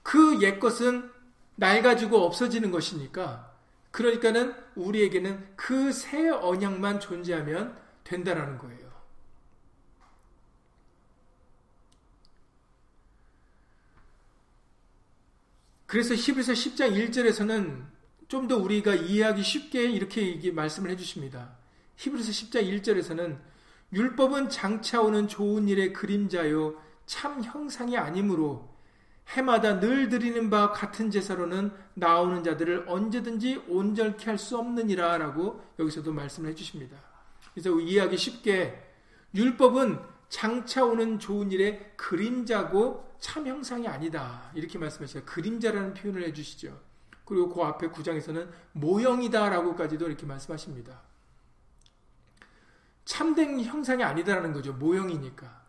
그 0.01 0.39
옛 0.41 0.59
것은 0.59 1.11
낡아지고 1.57 2.25
없어지는 2.25 2.71
것이니까 2.71 3.49
그러니까는 3.91 4.55
우리에게는 4.83 5.55
그 5.55 5.91
새 5.91 6.29
언약만 6.29 6.99
존재하면 6.99 7.77
된다라는 8.03 8.57
거예요. 8.57 8.89
그래서 15.85 16.13
히브리서 16.13 16.53
10장 16.53 17.09
1절에서는 17.09 17.85
좀 18.27 18.47
더 18.47 18.57
우리가 18.57 18.93
이해하기 18.93 19.41
쉽게 19.41 19.85
이렇게 19.89 20.51
말씀을 20.51 20.91
해주십니다. 20.91 21.57
히브리서 21.97 22.29
10장 22.31 22.81
1절에서는 22.81 23.39
율법은 23.91 24.49
장차 24.49 25.01
오는 25.01 25.27
좋은 25.27 25.67
일의 25.67 25.93
그림자요 25.93 26.79
참 27.07 27.43
형상이 27.43 27.97
아니므로 27.97 28.69
해마다 29.29 29.79
늘 29.79 30.09
드리는 30.09 30.49
바 30.49 30.71
같은 30.71 31.11
제사로는 31.11 31.71
나오는 31.93 32.43
자들을 32.43 32.85
언제든지 32.87 33.65
온전케 33.67 34.25
할 34.25 34.37
수 34.39 34.57
없느니라 34.57 35.17
라고 35.17 35.61
여기서도 35.77 36.11
말씀을 36.13 36.49
해주십니다. 36.51 36.97
그래서 37.53 37.77
이해하기 37.79 38.17
쉽게 38.17 38.81
율법은 39.35 39.99
장차 40.29 40.85
오는 40.85 41.19
좋은 41.19 41.51
일의 41.51 41.93
그림자고 41.97 43.07
참 43.19 43.45
형상이 43.45 43.87
아니다. 43.87 44.49
이렇게 44.55 44.79
말씀하시죠. 44.79 45.25
그림자라는 45.25 45.93
표현을 45.93 46.23
해주시죠. 46.27 46.79
그리고 47.25 47.49
그 47.49 47.61
앞에 47.61 47.89
구장에서는 47.89 48.49
모형이다 48.71 49.49
라고까지도 49.49 50.07
이렇게 50.07 50.25
말씀하십니다. 50.25 51.01
참된 53.05 53.61
형상이 53.61 54.03
아니다라는 54.03 54.53
거죠. 54.53 54.73
모형이니까. 54.73 55.59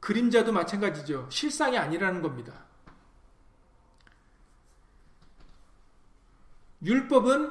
그림자도 0.00 0.52
마찬가지죠. 0.52 1.28
실상이 1.30 1.78
아니라는 1.78 2.20
겁니다. 2.20 2.64
율법은 6.84 7.50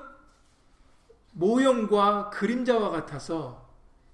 모형과 1.32 2.30
그림자와 2.30 2.90
같아서 2.92 3.68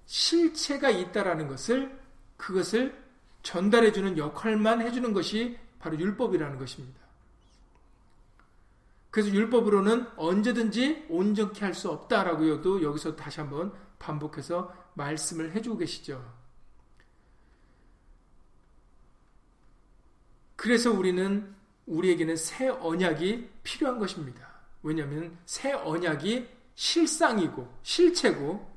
실체가 0.06 0.90
있다라는 0.90 1.48
것을 1.48 2.00
그것을 2.36 2.98
전달해 3.42 3.92
주는 3.92 4.16
역할만 4.16 4.80
해 4.80 4.90
주는 4.90 5.12
것이 5.12 5.58
바로 5.78 5.98
율법이라는 5.98 6.58
것입니다. 6.58 7.00
그래서 9.10 9.30
율법으로는 9.30 10.06
언제든지 10.16 11.06
온전케 11.08 11.64
할 11.64 11.74
수 11.74 11.90
없다라고요도 11.90 12.82
여기서 12.82 13.16
다시 13.16 13.40
한번 13.40 13.72
반복해서 13.98 14.74
말씀을 14.94 15.52
해주고 15.52 15.78
계시죠. 15.78 16.40
그래서 20.56 20.92
우리는 20.92 21.54
우리에게는 21.86 22.36
새 22.36 22.68
언약이 22.68 23.50
필요한 23.62 23.98
것입니다. 23.98 24.49
왜냐하면 24.82 25.36
새 25.44 25.72
언약이 25.72 26.48
실상이고 26.74 27.68
실체고 27.82 28.70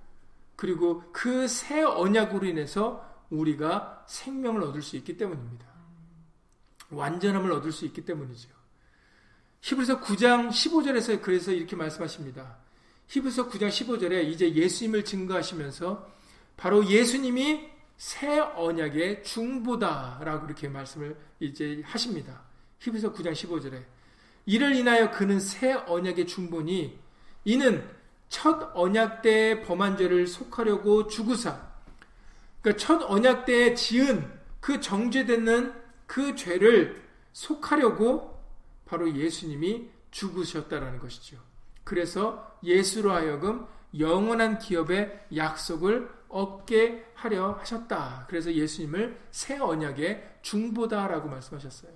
그리고 0.55 1.03
그 1.11 1.47
새 1.47 1.83
언약으로 1.83 2.45
인해서 2.45 3.09
우리가 3.29 4.05
생명을 4.07 4.61
얻을 4.63 4.81
수 4.81 4.95
있기 4.97 5.17
때문입니다. 5.17 5.65
완전함을 6.89 7.51
얻을 7.51 7.71
수 7.71 7.85
있기 7.85 8.05
때문이죠. 8.05 8.49
히브리서 9.61 10.01
9장 10.01 10.49
15절에서 10.49 11.21
그래서 11.21 11.51
이렇게 11.51 11.75
말씀하십니다. 11.75 12.57
히브리서 13.07 13.49
9장 13.49 13.69
15절에 13.69 14.25
이제 14.25 14.53
예수님을 14.53 15.05
증거하시면서 15.05 16.11
바로 16.57 16.85
예수님이 16.85 17.69
새 17.97 18.39
언약의 18.39 19.23
중보다라고 19.23 20.45
이렇게 20.45 20.67
말씀을 20.67 21.17
이제 21.39 21.81
하십니다. 21.85 22.43
히브리서 22.79 23.13
9장 23.13 23.31
15절에 23.31 23.83
이를 24.45 24.75
인하여 24.75 25.11
그는 25.11 25.39
새 25.39 25.73
언약의 25.73 26.27
중보니 26.27 26.99
이는 27.45 27.89
첫 28.29 28.71
언약 28.73 29.21
때의 29.21 29.63
범한 29.63 29.97
죄를 29.97 30.27
속하려고 30.27 31.07
죽으사 31.07 31.61
그러니까 32.61 32.83
첫 32.83 33.03
언약 33.03 33.45
때에 33.45 33.73
지은 33.73 34.29
그 34.59 34.79
정죄되는 34.79 35.73
그 36.07 36.35
죄를 36.35 37.03
속하려고 37.33 38.41
바로 38.85 39.13
예수님이 39.13 39.89
죽으셨다라는 40.11 40.99
것이죠. 40.99 41.37
그래서 41.83 42.57
예수로 42.63 43.11
하여금 43.11 43.67
영원한 43.97 44.59
기업의 44.59 45.27
약속을 45.35 46.09
얻게 46.29 47.05
하려 47.13 47.53
하셨다. 47.59 48.25
그래서 48.27 48.53
예수님을 48.53 49.19
새 49.31 49.57
언약의 49.57 50.37
중보다라고 50.41 51.29
말씀하셨어요. 51.29 51.91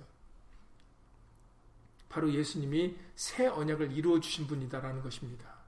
바로 2.08 2.32
예수님이 2.32 2.96
새 3.14 3.46
언약을 3.46 3.92
이루어 3.92 4.20
주신 4.20 4.46
분이다라는 4.46 5.02
것입니다. 5.02 5.58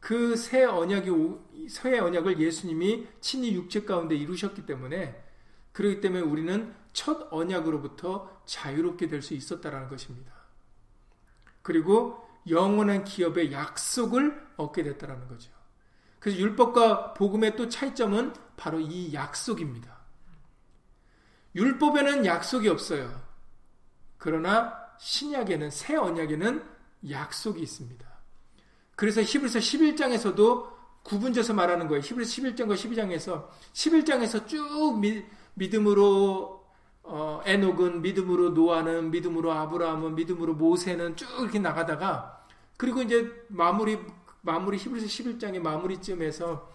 그 0.00 0.36
새 0.36 0.64
언약이 0.64 1.68
새 1.68 1.98
언약을 1.98 2.40
예수님이 2.40 3.06
친히 3.20 3.54
육체 3.54 3.84
가운데 3.84 4.16
이루셨기 4.16 4.66
때문에 4.66 5.22
그렇기 5.72 6.00
때문에 6.00 6.22
우리는 6.22 6.74
첫 6.92 7.28
언약으로부터 7.32 8.42
자유롭게 8.44 9.08
될 9.08 9.22
수 9.22 9.34
있었다라는 9.34 9.88
것입니다. 9.88 10.32
그리고 11.62 12.26
영원한 12.48 13.04
기업의 13.04 13.52
약속을 13.52 14.48
얻게 14.56 14.82
됐다라는 14.82 15.28
거죠. 15.28 15.52
그래서 16.18 16.38
율법과 16.40 17.14
복음의 17.14 17.56
또 17.56 17.68
차이점은 17.68 18.34
바로 18.56 18.80
이 18.80 19.14
약속입니다. 19.14 19.98
율법에는 21.54 22.26
약속이 22.26 22.68
없어요. 22.68 23.22
그러나 24.18 24.81
신약에는 25.02 25.70
새 25.70 25.96
언약에는 25.96 26.62
약속이 27.10 27.60
있습니다. 27.60 28.06
그래서 28.94 29.20
히브리서 29.20 29.58
11장에서도 29.58 30.70
구분져서 31.02 31.54
말하는 31.54 31.88
거예요. 31.88 32.00
히브리서 32.00 32.30
11장과 32.30 32.74
12장에서 32.74 33.48
11장에서 33.72 34.46
쭉 34.46 35.00
미, 35.00 35.24
믿음으로 35.54 36.64
어, 37.02 37.40
에녹은 37.44 38.00
믿음으로 38.02 38.50
노아는 38.50 39.10
믿음으로 39.10 39.50
아브라함은 39.50 40.14
믿음으로 40.14 40.54
모세는 40.54 41.16
쭉 41.16 41.28
이렇게 41.40 41.58
나가다가 41.58 42.46
그리고 42.76 43.02
이제 43.02 43.28
마무리 43.48 43.98
마무리 44.42 44.78
히브리서 44.78 45.06
11장의 45.06 45.58
마무리쯤에서 45.58 46.70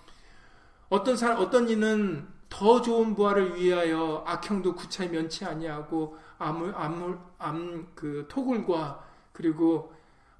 어떤 0.89 1.15
사람 1.15 1.39
어떤 1.39 1.69
이는 1.69 2.28
더 2.49 2.82
좋은 2.82 3.15
부활을 3.15 3.55
위하여 3.55 4.25
악형도 4.28 4.75
구차히 4.75 5.07
면치 5.07 5.45
아니하고 5.45 6.17
암을 6.39 6.75
암을 6.75 7.19
암그 7.38 8.25
토굴과 8.29 9.05
그리고 9.33 9.93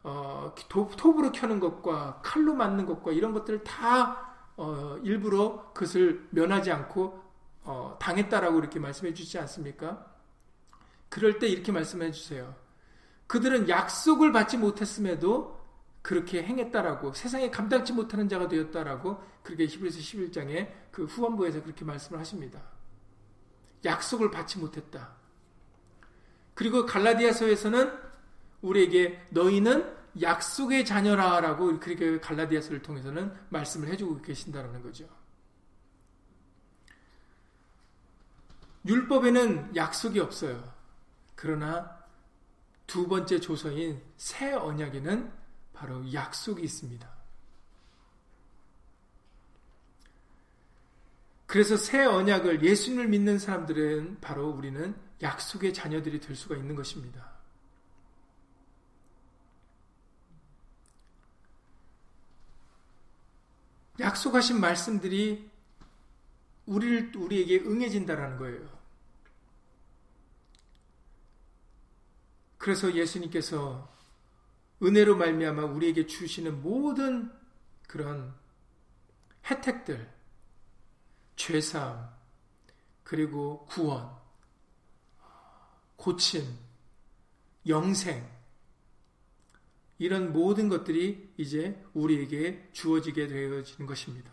어, 0.04 0.54
도, 0.70 0.90
톱으로 0.96 1.32
켜는 1.32 1.60
것과 1.60 2.22
칼로 2.24 2.54
맞는 2.54 2.86
것과 2.86 3.12
이런 3.12 3.34
것들을 3.34 3.64
다 3.64 4.36
어, 4.56 4.98
일부러 5.04 5.72
그것을 5.74 6.28
면하지 6.32 6.72
않고 6.72 7.22
어, 7.64 7.98
당했다라고 8.00 8.60
이렇게 8.60 8.80
말씀해 8.80 9.14
주지 9.14 9.38
않습니까? 9.40 10.06
그럴 11.10 11.40
때 11.40 11.48
이렇게 11.48 11.72
말씀해 11.72 12.12
주세요. 12.12 12.56
그들은 13.28 13.68
약속을 13.68 14.32
받지 14.32 14.58
못했음에도 14.58 15.58
그렇게 16.02 16.42
행했다라고 16.42 17.14
세상에 17.14 17.52
감당치 17.52 17.92
못하는 17.92 18.30
자가 18.30 18.48
되었다라고 18.48 19.22
그렇게 19.44 19.66
히브리서 19.66 20.00
11장에 20.00 20.72
그 20.92 21.04
후원부에서 21.04 21.62
그렇게 21.64 21.84
말씀을 21.84 22.20
하십니다. 22.22 22.62
약속을 23.84 24.32
받지 24.32 24.58
못했다. 24.58 25.17
그리고 26.58 26.88
갈라디아서에서는 26.88 27.92
우리에게 28.64 29.28
너희는 29.30 29.96
약속의 30.20 30.88
자녀라라고 30.88 31.80
그렇게 31.80 32.20
갈라디아서를 32.20 32.82
통해서는 32.82 33.32
말씀을 33.50 33.90
해주고 33.90 34.24
계신다라는 34.24 34.82
거죠. 34.82 35.08
율법에는 38.88 39.76
약속이 39.76 40.20
없어요. 40.20 40.74
그러나 41.36 41.96
두 42.88 43.08
번째 43.08 43.40
조서인 43.40 44.02
새 44.16 44.52
언약에는 44.54 45.32
바로 45.74 46.12
약속이 46.12 46.64
있습니다. 46.64 47.08
그래서 51.46 51.78
새 51.78 52.04
언약을 52.04 52.64
예수님을 52.64 53.10
믿는 53.10 53.38
사람들은 53.38 54.22
바로 54.22 54.50
우리는 54.50 55.06
약속의 55.22 55.74
자녀들이 55.74 56.20
될 56.20 56.36
수가 56.36 56.56
있는 56.56 56.76
것입니다. 56.76 57.38
약속하신 64.00 64.60
말씀들이 64.60 65.50
우리를 66.68 67.16
우리에게 67.16 67.62
응해진다라는 67.62 68.38
거예요. 68.38 68.78
그래서 72.58 72.94
예수님께서 72.94 73.92
은혜로 74.84 75.16
말미암아 75.16 75.64
우리에게 75.66 76.06
주시는 76.06 76.62
모든 76.62 77.32
그런 77.88 78.36
혜택들, 79.50 80.14
죄사함, 81.36 82.14
그리고 83.04 83.66
구원, 83.68 84.14
고침, 85.98 86.44
영생, 87.68 88.26
이런 90.00 90.32
모든 90.32 90.70
것들이 90.70 91.34
이제 91.38 91.84
우리에게 91.94 92.70
주어지게 92.72 93.28
되어지는 93.28 93.88
것입니다. 93.88 94.32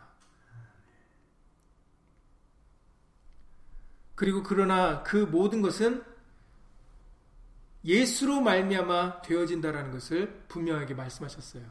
그리고 4.14 4.42
그러나 4.42 5.02
그 5.02 5.16
모든 5.16 5.62
것은 5.62 6.04
예수로 7.84 8.40
말미암아 8.40 9.22
되어진다라는 9.22 9.90
것을 9.90 10.44
분명하게 10.48 10.94
말씀하셨어요. 10.94 11.64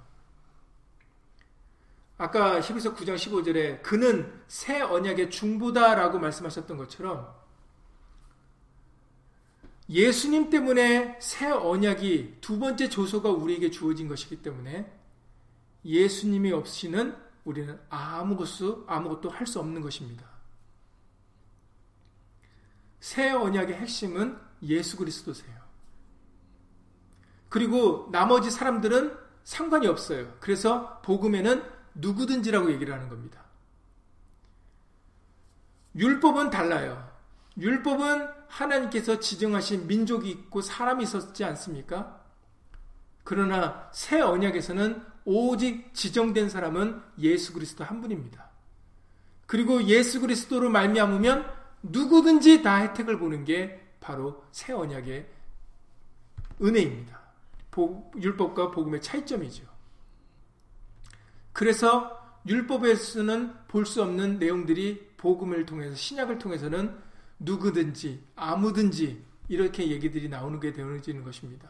아까 2.17 2.61
히브리서 2.61 2.95
9장 2.95 3.15
15절에 3.15 3.81
그는 3.81 4.41
새 4.47 4.81
언약의 4.81 5.31
중보다라고 5.31 6.19
말씀하셨던 6.19 6.77
것처럼 6.77 7.42
예수님 9.93 10.49
때문에 10.49 11.19
새 11.21 11.51
언약이 11.51 12.37
두 12.41 12.57
번째 12.57 12.89
조소가 12.89 13.29
우리에게 13.29 13.69
주어진 13.69 14.07
것이기 14.07 14.41
때문에 14.41 14.91
예수님이 15.85 16.51
없이는 16.51 17.15
우리는 17.45 17.79
아무것도 17.89 18.85
아무것도 18.87 19.29
할 19.29 19.45
수 19.45 19.59
없는 19.59 19.81
것입니다. 19.81 20.25
새 22.99 23.31
언약의 23.31 23.75
핵심은 23.75 24.35
예수 24.63 24.97
그리스도세요. 24.97 25.61
그리고 27.49 28.09
나머지 28.11 28.49
사람들은 28.49 29.15
상관이 29.43 29.85
없어요. 29.85 30.35
그래서 30.39 31.01
복음에는 31.01 31.63
누구든지라고 31.93 32.71
얘기를 32.71 32.93
하는 32.93 33.09
겁니다. 33.09 33.43
율법은 35.95 36.49
달라요. 36.49 37.11
율법은 37.57 38.42
하나님께서 38.53 39.19
지정하신 39.19 39.87
민족이 39.87 40.29
있고 40.29 40.61
사람이 40.61 41.03
있었지 41.03 41.43
않습니까? 41.43 42.21
그러나 43.23 43.89
새 43.91 44.21
언약에서는 44.21 45.03
오직 45.25 45.93
지정된 45.93 46.49
사람은 46.49 47.01
예수 47.19 47.53
그리스도 47.53 47.83
한 47.83 48.01
분입니다. 48.01 48.49
그리고 49.45 49.83
예수 49.83 50.19
그리스도로 50.21 50.69
말미암으면 50.69 51.49
누구든지 51.83 52.61
다 52.61 52.77
혜택을 52.77 53.17
보는 53.17 53.45
게 53.45 53.81
바로 53.99 54.43
새 54.51 54.73
언약의 54.73 55.27
은혜입니다. 56.61 57.21
율법과 58.21 58.71
복음의 58.71 59.01
차이점이죠. 59.01 59.65
그래서 61.53 62.19
율법에서는 62.45 63.53
볼 63.67 63.85
수 63.85 64.03
없는 64.03 64.37
내용들이 64.37 65.13
복음을 65.17 65.65
통해서 65.65 65.95
신약을 65.95 66.37
통해서는 66.37 66.95
누구든지 67.43 68.23
아무든지 68.35 69.23
이렇게 69.49 69.89
얘기들이 69.89 70.29
나오는 70.29 70.59
게 70.59 70.73
되어지는 70.73 71.23
것입니다. 71.23 71.69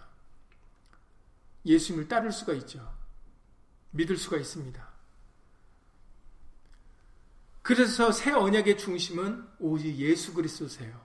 예수님을 1.65 2.07
따를 2.07 2.31
수가 2.31 2.53
있죠. 2.53 2.93
믿을 3.91 4.17
수가 4.17 4.37
있습니다. 4.37 4.93
그래서 7.61 8.11
새 8.11 8.31
언약의 8.31 8.77
중심은 8.77 9.47
오직 9.59 9.95
예수 9.97 10.33
그리스도세요. 10.33 11.01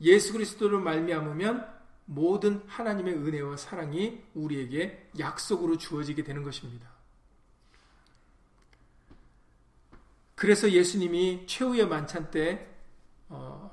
예수 0.00 0.32
그리스도를 0.32 0.80
말미암으면 0.80 1.72
모든 2.06 2.62
하나님의 2.66 3.14
은혜와 3.14 3.56
사랑이 3.56 4.20
우리에게 4.34 5.10
약속으로 5.18 5.78
주어지게 5.78 6.24
되는 6.24 6.42
것입니다. 6.42 6.91
그래서 10.42 10.68
예수님이 10.68 11.46
최후의 11.46 11.86
만찬 11.86 12.32
때, 12.32 12.66
어, 13.28 13.70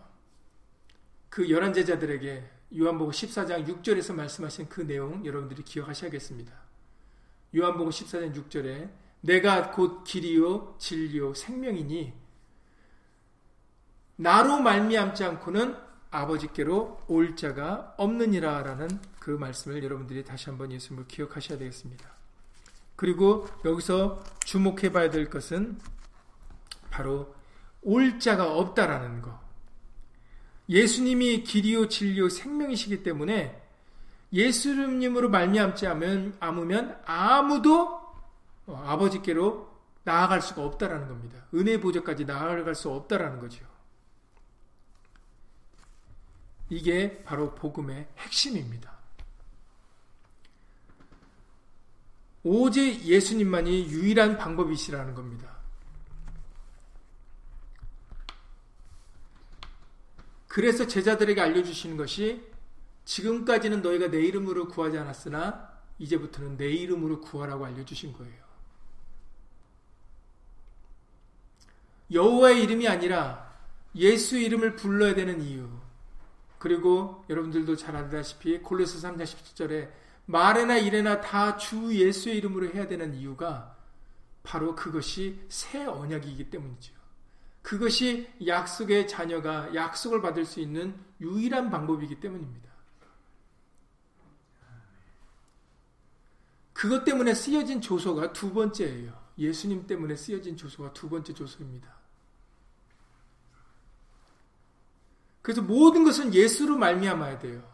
그 1.28 1.50
열한 1.50 1.74
제자들에게 1.74 2.48
요한복음 2.78 3.12
14장 3.12 3.68
6절에서 3.68 4.14
말씀하신 4.14 4.70
그 4.70 4.82
내용 4.82 5.26
여러분들이 5.26 5.64
기억하셔야겠습니다. 5.64 6.54
요한복음 7.56 7.90
14장 7.90 8.36
6절에 8.36 8.88
내가 9.22 9.72
곧 9.72 10.04
길이요 10.04 10.76
진리요 10.78 11.34
생명이니 11.34 12.14
나로 14.18 14.60
말미암지 14.60 15.24
않고는 15.24 15.76
아버지께로 16.12 17.02
올 17.08 17.36
자가 17.36 17.96
없느니라 17.98 18.62
라는 18.62 18.88
그 19.18 19.32
말씀을 19.32 19.84
여러분들이 19.84 20.24
다시 20.24 20.52
한번 20.52 20.72
예수님을 20.72 21.08
기억하셔야 21.08 21.58
되겠습니다. 21.58 22.08
그리고 22.96 23.48
여기서 23.66 24.22
주목해 24.46 24.92
봐야 24.92 25.10
될 25.10 25.32
것은 25.32 25.80
바로 26.90 27.36
올 27.82 28.20
자가 28.20 28.56
없다라는 28.56 29.22
거. 29.22 29.40
예수님이 30.68 31.44
길이요 31.44 31.88
진리요 31.88 32.30
생명이시기 32.30 33.04
때문에 33.04 33.60
예수님으로 34.32 35.30
말미암지 35.30 35.88
않으면 35.88 37.02
아무도 37.06 38.00
아버지께로 38.68 39.70
나아갈 40.04 40.42
수가 40.42 40.64
없다라는 40.64 41.08
겁니다. 41.08 41.46
은혜 41.54 41.80
보좌까지 41.80 42.26
나아갈 42.26 42.76
수 42.76 42.90
없다라는 42.92 43.40
거죠. 43.40 43.66
이게 46.70 47.24
바로 47.24 47.56
복음의 47.56 48.08
핵심입니다. 48.18 49.00
오직 52.44 53.04
예수님만이 53.04 53.90
유일한 53.90 54.38
방법이시라는 54.38 55.16
겁니다. 55.16 55.59
그래서 60.50 60.88
제자들에게 60.88 61.40
알려주시는 61.40 61.96
것이 61.96 62.44
지금까지는 63.06 63.82
너희가 63.84 64.10
내 64.10 64.20
이름으로 64.20 64.68
구하지 64.68 64.98
않았으나 64.98 65.70
이제부터는 66.00 66.58
내 66.58 66.70
이름으로 66.70 67.22
구하라고 67.22 67.66
알려주신 67.66 68.14
거예요. 68.14 68.50
여호와의 72.12 72.64
이름이 72.64 72.88
아니라 72.88 73.48
예수 73.96 74.38
이름을 74.38 74.76
불러야 74.76 75.14
되는 75.14 75.40
이유. 75.42 75.70
그리고 76.58 77.24
여러분들도 77.30 77.76
잘 77.76 77.96
알다시피 77.96 78.60
골로스 78.60 79.00
3장 79.02 79.24
17절에 79.24 79.92
말에나 80.26 80.78
일에나 80.78 81.22
다 81.22 81.58
주 81.58 81.94
예수의 81.96 82.38
이름으로 82.38 82.70
해야 82.72 82.88
되는 82.88 83.14
이유가 83.14 83.78
바로 84.42 84.76
그것이 84.76 85.40
새 85.48 85.86
언약이기 85.86 86.50
때문이죠. 86.50 86.99
그것이 87.62 88.30
약속의 88.46 89.08
자녀가 89.08 89.74
약속을 89.76 90.22
받을 90.22 90.46
수 90.46 90.60
있는 90.60 90.96
유일한 91.20 91.70
방법이기 91.70 92.20
때문입니다. 92.20 92.70
그것 96.74 97.04
때문에 97.04 97.34
쓰여진 97.34 97.82
조소가 97.82 98.32
두 98.32 98.54
번째예요. 98.54 99.20
예수님 99.38 99.86
때문에 99.86 100.16
쓰여진 100.16 100.56
조소가 100.56 100.94
두 100.94 101.10
번째 101.10 101.34
조소입니다. 101.34 101.94
그래서 105.42 105.62
모든 105.62 106.04
것은 106.04 106.34
예수로 106.34 106.78
말미암아야 106.78 107.40
돼요. 107.40 107.70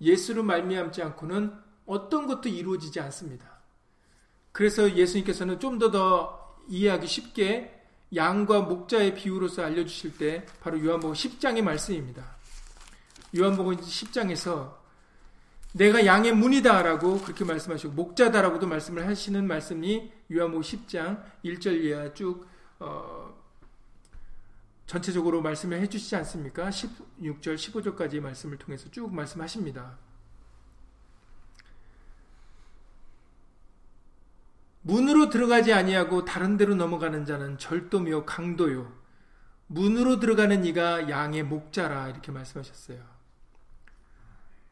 예수로 0.00 0.42
말미암지 0.42 1.02
않고는 1.02 1.54
어떤 1.86 2.26
것도 2.26 2.48
이루어지지 2.48 3.00
않습니다. 3.00 3.58
그래서 4.52 4.94
예수님께서는 4.96 5.60
좀 5.60 5.78
더 5.78 5.90
더 5.90 6.48
이해하기 6.68 7.06
쉽게 7.06 7.77
양과 8.14 8.62
목자의 8.62 9.14
비유로서 9.14 9.64
알려주실 9.64 10.16
때 10.16 10.46
바로 10.60 10.82
요한복음 10.82 11.14
10장의 11.14 11.62
말씀입니다. 11.62 12.36
요한복음 13.36 13.76
10장에서 13.76 14.76
내가 15.74 16.06
양의 16.06 16.32
문이다라고 16.32 17.20
그렇게 17.20 17.44
말씀하시고 17.44 17.92
목자다라고도 17.92 18.66
말씀을 18.66 19.06
하시는 19.06 19.46
말씀이 19.46 20.10
요한복음 20.32 20.62
10장 20.62 21.22
1절 21.44 21.84
이하 21.84 22.14
쭉 22.14 22.46
어, 22.80 23.36
전체적으로 24.86 25.42
말씀을 25.42 25.80
해주시지 25.82 26.16
않습니까? 26.16 26.70
16절 26.70 27.56
15절까지 27.56 28.20
말씀을 28.20 28.56
통해서 28.56 28.90
쭉 28.90 29.14
말씀하십니다. 29.14 29.98
문으로 34.82 35.28
들어가지 35.28 35.72
아니하고 35.72 36.24
다른 36.24 36.56
데로 36.56 36.74
넘어가는 36.74 37.24
자는 37.24 37.58
절도며 37.58 38.24
강도요. 38.24 38.92
문으로 39.66 40.18
들어가는 40.18 40.64
이가 40.64 41.10
양의 41.10 41.42
목자라 41.44 42.08
이렇게 42.08 42.32
말씀하셨어요. 42.32 42.98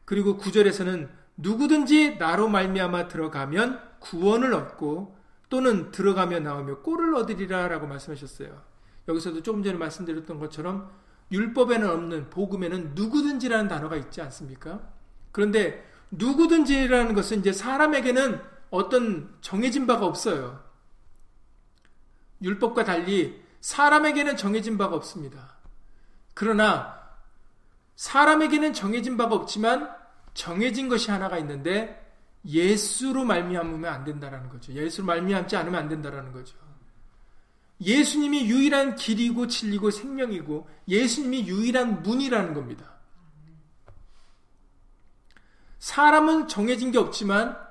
그리고 0.05 0.37
구절에서는 0.37 1.09
누구든지 1.37 2.17
나로 2.17 2.47
말미암아 2.47 3.09
들어가면 3.09 3.81
구원을 3.99 4.53
얻고 4.53 5.15
또는 5.49 5.91
들어가며 5.91 6.39
나오며 6.39 6.79
꼴을 6.79 7.15
얻으리라라고 7.15 7.87
말씀하셨어요. 7.87 8.61
여기서도 9.07 9.43
조금 9.43 9.63
전에 9.63 9.77
말씀드렸던 9.77 10.39
것처럼 10.39 10.89
율법에는 11.31 11.89
없는 11.89 12.29
복음에는 12.29 12.91
누구든지라는 12.95 13.67
단어가 13.67 13.95
있지 13.95 14.21
않습니까? 14.21 14.81
그런데 15.31 15.85
누구든지라는 16.11 17.13
것은 17.13 17.39
이제 17.39 17.51
사람에게는 17.51 18.41
어떤 18.69 19.37
정해진 19.41 19.87
바가 19.87 20.05
없어요. 20.05 20.63
율법과 22.41 22.83
달리 22.83 23.41
사람에게는 23.61 24.37
정해진 24.37 24.77
바가 24.77 24.95
없습니다. 24.95 25.57
그러나 26.33 26.97
사람에게는 27.95 28.73
정해진 28.73 29.17
바가 29.17 29.35
없지만 29.35 29.89
정해진 30.33 30.87
것이 30.87 31.09
하나가 31.09 31.37
있는데 31.39 32.03
예수로 32.45 33.25
말미암으면 33.25 33.91
안 33.91 34.03
된다라는 34.03 34.49
거죠. 34.49 34.71
예수로 34.71 35.05
말미암지 35.07 35.55
않으면 35.55 35.81
안 35.81 35.89
된다라는 35.89 36.31
거죠. 36.31 36.55
예수님이 37.81 38.49
유일한 38.49 38.95
길이고 38.95 39.47
진리고 39.47 39.91
생명이고 39.91 40.67
예수님이 40.87 41.47
유일한 41.47 42.03
문이라는 42.03 42.53
겁니다. 42.53 42.97
사람은 45.79 46.47
정해진 46.47 46.91
게 46.91 46.97
없지만 46.97 47.66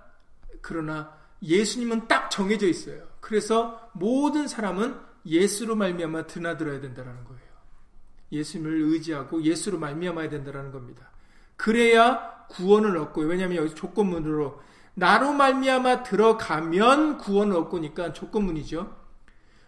그러나 0.66 1.16
예수님은 1.44 2.08
딱 2.08 2.28
정해져 2.28 2.66
있어요. 2.66 3.06
그래서 3.20 3.88
모든 3.92 4.48
사람은 4.48 4.98
예수로 5.24 5.76
말미암아 5.76 6.26
드나들어야 6.26 6.80
된다라는 6.80 7.22
거예요. 7.22 7.40
예수님을 8.32 8.72
의지하고 8.82 9.42
예수로 9.44 9.78
말미암아야 9.78 10.28
된다라는 10.28 10.72
겁니다. 10.72 11.08
그래야 11.56 12.46
구원을 12.48 12.96
얻고 12.96 13.20
왜냐하면 13.20 13.58
여기 13.58 13.76
조건문으로 13.76 14.60
나로 14.94 15.32
말미암아 15.34 16.02
들어가면 16.02 17.18
구원을 17.18 17.54
얻고니까 17.58 18.12
조건문이죠. 18.12 18.92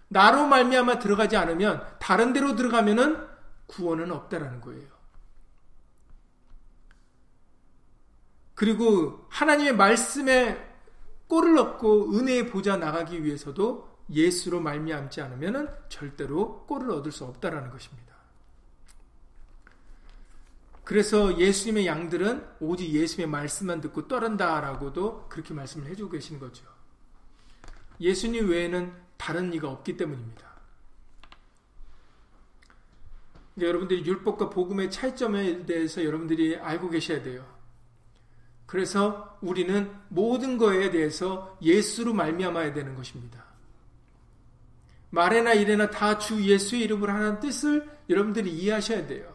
나로 0.09 0.49
말미암아 0.49 0.99
들어가지 0.99 1.37
않으면 1.37 1.81
다른 2.01 2.33
데로 2.33 2.57
들어가면은 2.57 3.25
구원은 3.69 4.11
없다라는 4.11 4.61
거예요. 4.63 4.89
그리고 8.57 9.27
하나님의 9.29 9.77
말씀에 9.77 10.68
꼴을 11.29 11.57
얻고 11.59 12.15
은혜의 12.15 12.49
보좌 12.49 12.77
나가기 12.77 13.25
위해서도 13.25 13.89
예수로 14.11 14.61
말미암지 14.61 15.21
않으면은 15.21 15.69
절대로 15.89 16.65
꼴을 16.67 16.91
얻을 16.91 17.13
수 17.13 17.25
없다라는 17.25 17.71
것입니다. 17.71 18.09
그래서 20.85 21.39
예수님의 21.39 21.87
양들은 21.87 22.47
오직 22.61 22.89
예수님의 22.89 23.31
말씀만 23.31 23.83
듣고 23.83 24.09
떠른다라고도 24.09 25.27
그렇게 25.29 25.53
말씀을 25.53 25.87
해주고 25.89 26.13
계시는 26.13 26.41
거죠. 26.41 26.65
예수님 28.01 28.49
외에는 28.49 28.95
다른 29.19 29.53
이가 29.53 29.69
없기 29.69 29.99
때문입니다. 29.99 30.49
여러분들이 33.61 34.07
율법과 34.07 34.49
복음의 34.49 34.91
차이점에 34.91 35.67
대해서 35.67 36.03
여러분들이 36.03 36.57
알고 36.57 36.89
계셔야 36.89 37.23
돼요. 37.23 37.58
그래서 38.69 39.39
우리는 39.41 39.91
모든 40.09 40.59
거에 40.59 40.91
대해서 40.91 41.57
예수로 41.63 42.13
말미암아야 42.13 42.75
되는 42.75 42.95
것입니다. 42.95 43.43
말에나 45.09 45.55
이래나 45.55 45.89
다 45.89 46.19
주 46.19 46.45
예수의 46.45 46.83
이름으로 46.83 47.11
하는 47.11 47.41
뜻을 47.41 47.89
여러분들이 48.11 48.51
이해하셔야 48.53 49.07
돼요. 49.07 49.35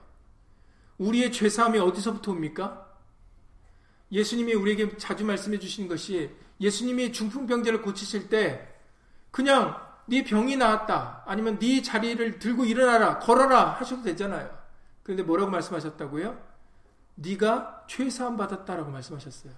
우리의 1.00 1.32
죄사함이 1.32 1.80
어디서부터 1.80 2.32
옵니까? 2.32 2.88
예수님이 4.12 4.54
우리에게 4.54 4.98
자주 4.98 5.26
말씀해 5.26 5.58
주신 5.58 5.88
것이 5.88 6.30
예수님이 6.62 7.12
중풍병자를 7.12 7.82
고치실 7.82 8.30
때 8.30 8.68
그냥 9.32 9.76
네 10.06 10.24
병이 10.24 10.58
나았다 10.58 11.24
아니면 11.26 11.58
네 11.58 11.82
자리를 11.82 12.38
들고 12.38 12.66
일어나라 12.66 13.18
걸어라 13.18 13.72
하셔도 13.72 14.04
되잖아요. 14.04 14.56
그런데 15.02 15.24
뭐라고 15.24 15.50
말씀하셨다고요? 15.50 16.53
네가 17.16 17.86
죄사함 17.88 18.38
받았다라고 18.38 18.91
말씀하셨어요. 18.91 19.53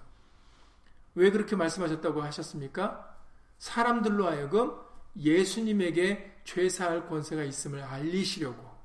왜 1.14 1.30
그렇게 1.30 1.56
말씀하셨다고 1.56 2.22
하셨습니까? 2.22 3.16
사람들로 3.58 4.26
하여금 4.26 4.74
예수님에게 5.16 6.40
죄사할 6.44 7.08
권세가 7.08 7.42
있음을 7.44 7.82
알리시려고 7.82 8.76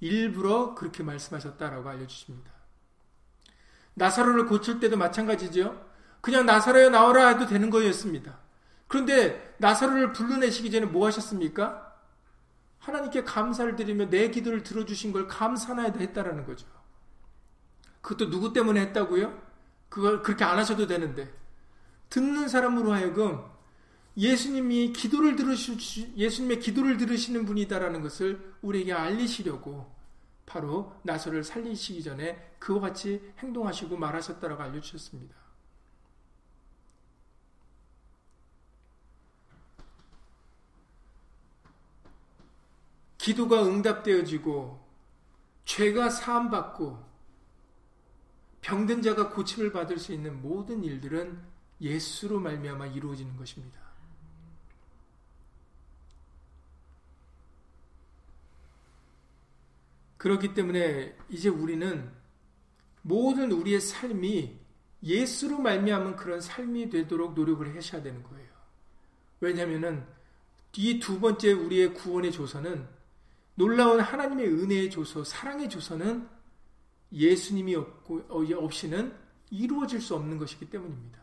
일부러 0.00 0.74
그렇게 0.74 1.02
말씀하셨다라고 1.02 1.88
알려주십니다. 1.88 2.52
나사로를 3.94 4.46
고칠 4.46 4.78
때도 4.78 4.96
마찬가지죠. 4.96 5.84
그냥 6.20 6.46
나사로에 6.46 6.90
나오라 6.90 7.28
해도 7.28 7.46
되는 7.46 7.70
거였습니다. 7.70 8.38
그런데 8.88 9.54
나사로를 9.58 10.12
불러내시기 10.12 10.70
전에 10.70 10.86
뭐 10.86 11.06
하셨습니까? 11.06 11.94
하나님께 12.78 13.24
감사를 13.24 13.74
드리며 13.74 14.08
내 14.08 14.30
기도를 14.30 14.62
들어주신 14.62 15.12
걸 15.12 15.26
감사나야 15.26 15.92
했다라는 15.98 16.44
거죠. 16.44 16.66
그것도 18.06 18.30
누구 18.30 18.52
때문에 18.52 18.80
했다고요? 18.82 19.36
그걸 19.88 20.22
그렇게 20.22 20.44
안 20.44 20.58
하셔도 20.58 20.86
되는데 20.86 21.28
듣는 22.08 22.46
사람으로 22.46 22.92
하여금 22.92 23.44
예수님이 24.16 24.92
기도를 24.92 25.34
들으시 25.34 26.14
예수님의 26.16 26.60
기도를 26.60 26.98
들으시는 26.98 27.44
분이다라는 27.44 28.02
것을 28.02 28.54
우리에게 28.62 28.92
알리시려고 28.92 29.92
바로 30.46 30.94
나서를 31.02 31.42
살리시기 31.42 32.04
전에 32.04 32.54
그와 32.60 32.80
같이 32.80 33.20
행동하시고 33.40 33.96
말하셨다라고 33.96 34.62
알려주셨습니다. 34.62 35.34
기도가 43.18 43.66
응답되어지고 43.66 44.86
죄가 45.64 46.10
사함받고 46.10 47.05
병든 48.66 49.00
자가 49.00 49.28
고침을 49.30 49.70
받을 49.70 49.96
수 49.96 50.12
있는 50.12 50.42
모든 50.42 50.82
일들은 50.82 51.40
예수로 51.80 52.40
말미암아 52.40 52.88
이루어지는 52.88 53.36
것입니다. 53.36 53.78
그렇기 60.16 60.52
때문에 60.52 61.16
이제 61.28 61.48
우리는 61.48 62.10
모든 63.02 63.52
우리의 63.52 63.80
삶이 63.80 64.58
예수로 65.00 65.60
말미암은 65.60 66.16
그런 66.16 66.40
삶이 66.40 66.90
되도록 66.90 67.34
노력을 67.34 67.76
하셔야 67.76 68.02
되는 68.02 68.20
거예요. 68.24 68.48
왜냐하면은 69.38 70.04
이 70.76 70.98
두 70.98 71.20
번째 71.20 71.52
우리의 71.52 71.94
구원의 71.94 72.32
조서는 72.32 72.88
놀라운 73.54 74.00
하나님의 74.00 74.48
은혜의 74.48 74.90
조서, 74.90 75.22
사랑의 75.22 75.70
조서는 75.70 76.35
예수님이 77.12 77.74
없고, 77.74 78.26
어, 78.28 78.64
없이는 78.64 79.14
이루어질 79.50 80.00
수 80.00 80.14
없는 80.14 80.38
것이기 80.38 80.68
때문입니다. 80.70 81.20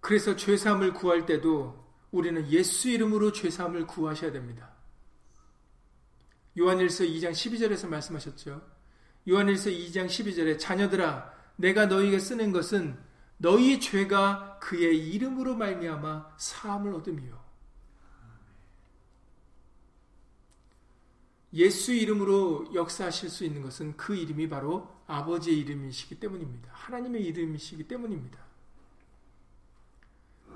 그래서 0.00 0.36
죄사함을 0.36 0.92
구할 0.92 1.24
때도 1.24 1.82
우리는 2.10 2.46
예수 2.50 2.90
이름으로 2.90 3.32
죄사함을 3.32 3.86
구하셔야 3.86 4.32
됩니다. 4.32 4.74
요한일서 6.58 7.04
2장 7.04 7.30
12절에서 7.32 7.88
말씀하셨죠. 7.88 8.62
요한일서 9.28 9.70
2장 9.70 10.06
12절에 10.06 10.58
자녀들아 10.58 11.32
내가 11.56 11.86
너희에게 11.86 12.18
쓰는 12.18 12.52
것은 12.52 12.98
너희 13.38 13.80
죄가 13.80 14.58
그의 14.60 15.10
이름으로 15.10 15.56
말미암아 15.56 16.36
사함을 16.36 16.94
얻음이요. 16.94 17.43
예수 21.54 21.92
이름으로 21.92 22.74
역사하실 22.74 23.30
수 23.30 23.44
있는 23.44 23.62
것은 23.62 23.96
그 23.96 24.14
이름이 24.14 24.48
바로 24.48 24.88
아버지의 25.06 25.58
이름이시기 25.58 26.18
때문입니다. 26.18 26.70
하나님의 26.72 27.24
이름이시기 27.24 27.84
때문입니다. 27.84 28.38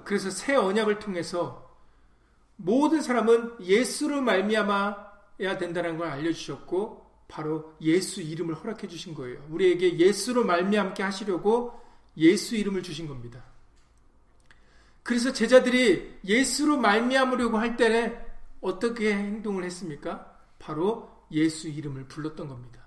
그래서 0.05 0.31
새 0.31 0.57
언약을 0.57 0.99
통해서 0.99 1.69
모든 2.57 3.01
사람은 3.03 3.61
예수로 3.61 4.21
말미암아야 4.23 5.59
된다는 5.59 5.97
걸 5.99 6.09
알려주셨고 6.09 7.07
바로 7.29 7.75
예수 7.81 8.21
이름을 8.21 8.55
허락해 8.55 8.89
주신 8.89 9.15
거예요. 9.15 9.47
우리에게 9.51 9.99
예수로 9.99 10.45
말미암게 10.45 11.03
하시려고 11.03 11.81
예수 12.17 12.57
이름을 12.57 12.83
주신 12.83 13.07
겁니다. 13.07 13.45
그래서 15.05 15.33
제자들이 15.33 16.19
예수로 16.25 16.79
말미암으려고 16.79 17.59
할 17.59 17.77
때에 17.77 18.19
어떻게 18.61 19.15
행동을 19.15 19.63
했습니까? 19.65 20.38
바로 20.59 21.27
예수 21.31 21.69
이름을 21.69 22.09
불렀던 22.09 22.49
겁니다. 22.49 22.87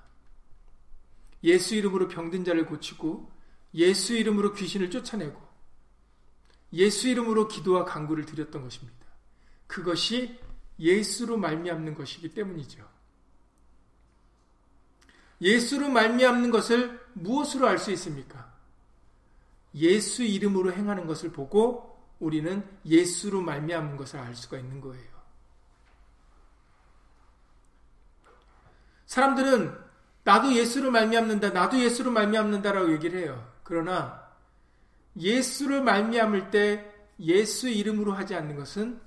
예수 1.44 1.76
이름으로 1.76 2.08
병든 2.08 2.44
자를 2.44 2.66
고치고 2.66 3.32
예수 3.74 4.16
이름으로 4.16 4.54
귀신을 4.54 4.92
쫓아내고 4.92 5.42
예수 6.74 7.08
이름으로 7.08 7.48
기도와 7.48 7.86
간구를 7.86 8.26
드렸던 8.26 8.62
것입니다. 8.64 9.06
그것이 9.68 10.40
예수로 10.80 11.38
말미암는 11.38 11.96
것이기 11.96 12.34
때문이죠. 12.34 12.90
예수로 15.42 15.90
말미암는 15.90 16.52
것을 16.52 17.00
무엇으로 17.14 17.68
알 17.68 17.78
수 17.78 17.92
있습니까? 17.92 18.52
예수 19.76 20.24
이름으로 20.24 20.74
행하는 20.74 21.08
것을 21.08 21.32
보고 21.32 22.00
우리는 22.20 22.64
예수로 22.86 23.42
말미암는 23.42 23.98
것을 23.98 24.20
알 24.20 24.36
수가 24.36 24.60
있는 24.60 24.82
거예요. 24.82 25.11
사람들은 29.12 29.78
나도 30.24 30.54
예수로 30.54 30.90
말미암는다, 30.90 31.50
나도 31.50 31.78
예수로 31.78 32.12
말미암는다라고 32.12 32.94
얘기를 32.94 33.20
해요. 33.20 33.46
그러나 33.62 34.26
예수를 35.18 35.82
말미암을 35.84 36.50
때 36.50 36.90
예수 37.20 37.68
이름으로 37.68 38.14
하지 38.14 38.36
않는 38.36 38.56
것은 38.56 39.02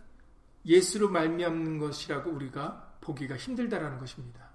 예수로 0.67 1.09
말미암는 1.09 1.79
것이라고 1.79 2.31
우리가 2.33 2.97
보기가 3.01 3.37
힘들다라는 3.37 3.99
것입니다. 3.99 4.51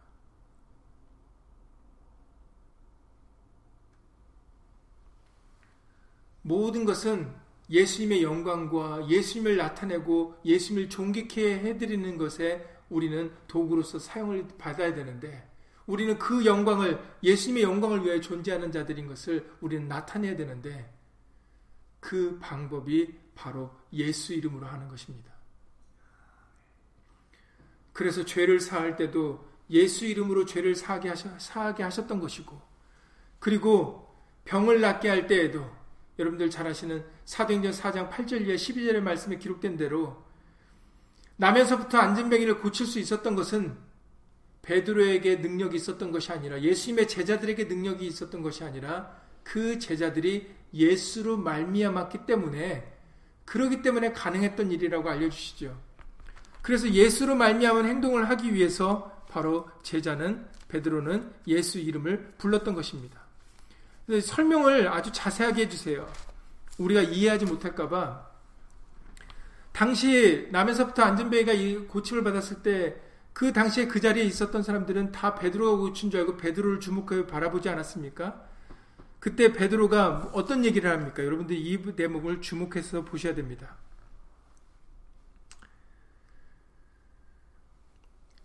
모든 6.43 6.85
것은 6.85 7.33
예수님의 7.71 8.21
영광과 8.21 9.09
예수님을 9.09 9.57
나타내고 9.57 10.35
예수님을 10.45 10.89
존귀케 10.89 11.57
해드리는 11.57 12.19
것에 12.19 12.78
우리는 12.89 13.31
도구로서 13.47 13.99
사용을 13.99 14.47
받아야 14.57 14.93
되는데 14.93 15.47
우리는 15.85 16.17
그 16.19 16.45
영광을 16.45 16.99
예수님의 17.23 17.63
영광을 17.63 18.05
위해 18.05 18.21
존재하는 18.21 18.71
자들인 18.71 19.07
것을 19.07 19.49
우리는 19.59 19.87
나타내야 19.87 20.35
되는데 20.35 20.93
그 21.99 22.37
방법이 22.39 23.15
바로 23.35 23.71
예수 23.93 24.33
이름으로 24.33 24.67
하는 24.67 24.87
것입니다. 24.87 25.31
그래서 27.91 28.23
죄를 28.23 28.59
사할 28.59 28.95
때도 28.95 29.47
예수 29.69 30.05
이름으로 30.05 30.45
죄를 30.45 30.75
사하게, 30.75 31.09
하셨, 31.09 32.07
던 32.07 32.19
것이고 32.19 32.59
그리고 33.39 34.07
병을 34.45 34.81
낫게 34.81 35.09
할 35.09 35.27
때에도 35.27 35.69
여러분들 36.17 36.49
잘 36.49 36.67
아시는 36.67 37.05
사도행전 37.25 37.71
4장 37.71 38.09
8절 38.09 38.45
이하 38.45 38.55
12절의 38.55 38.99
말씀에 39.01 39.37
기록된 39.37 39.77
대로 39.77 40.23
남에서부터 41.39 41.97
안전병이를 41.97 42.59
고칠 42.59 42.85
수 42.85 42.99
있었던 42.99 43.33
것은 43.35 43.77
베드로에게 44.61 45.37
능력이 45.37 45.77
있었던 45.77 46.11
것이 46.11 46.33
아니라 46.33 46.61
예수님의 46.61 47.07
제자들에게 47.07 47.63
능력이 47.63 48.05
있었던 48.07 48.41
것이 48.41 48.63
아니라 48.65 49.17
그 49.43 49.79
제자들이 49.79 50.51
예수로 50.73 51.37
말미암았기 51.37 52.25
때문에 52.25 52.93
그러기 53.45 53.81
때문에 53.81 54.11
가능했던 54.11 54.71
일이라고 54.71 55.09
알려주시죠. 55.09 55.79
그래서 56.61 56.89
예수로 56.89 57.35
말미암은 57.35 57.85
행동을 57.85 58.29
하기 58.29 58.53
위해서 58.53 59.23
바로 59.29 59.69
제자는 59.81 60.45
베드로는 60.67 61.31
예수 61.47 61.79
이름을 61.79 62.33
불렀던 62.37 62.75
것입니다. 62.75 63.21
설명을 64.21 64.89
아주 64.89 65.11
자세하게 65.13 65.63
해주세요. 65.63 66.05
우리가 66.77 67.01
이해하지 67.01 67.45
못할까봐. 67.45 68.28
당시 69.79 70.49
남에서부터 70.51 71.03
안전베이가 71.03 71.87
고침을 71.87 72.23
받았을 72.23 72.61
때 72.61 73.09
그 73.39 73.53
당시에 73.53 73.87
그 73.87 74.01
자리에 74.01 74.25
있었던 74.25 74.63
사람들은 74.63 75.13
다 75.13 75.35
베드로가 75.35 75.77
고친 75.77 76.11
줄 76.11 76.19
알고 76.19 76.35
베드로를 76.35 76.81
주목하여 76.81 77.25
바라보지 77.25 77.69
않았습니까? 77.69 78.45
그때 79.21 79.53
베드로가 79.53 80.31
어떤 80.33 80.65
얘기를 80.65 80.91
합니까? 80.91 81.23
여러분들 81.23 81.55
이 81.55 81.95
대목을 81.95 82.41
주목해서 82.41 83.05
보셔야 83.05 83.35
됩니다. 83.35 83.77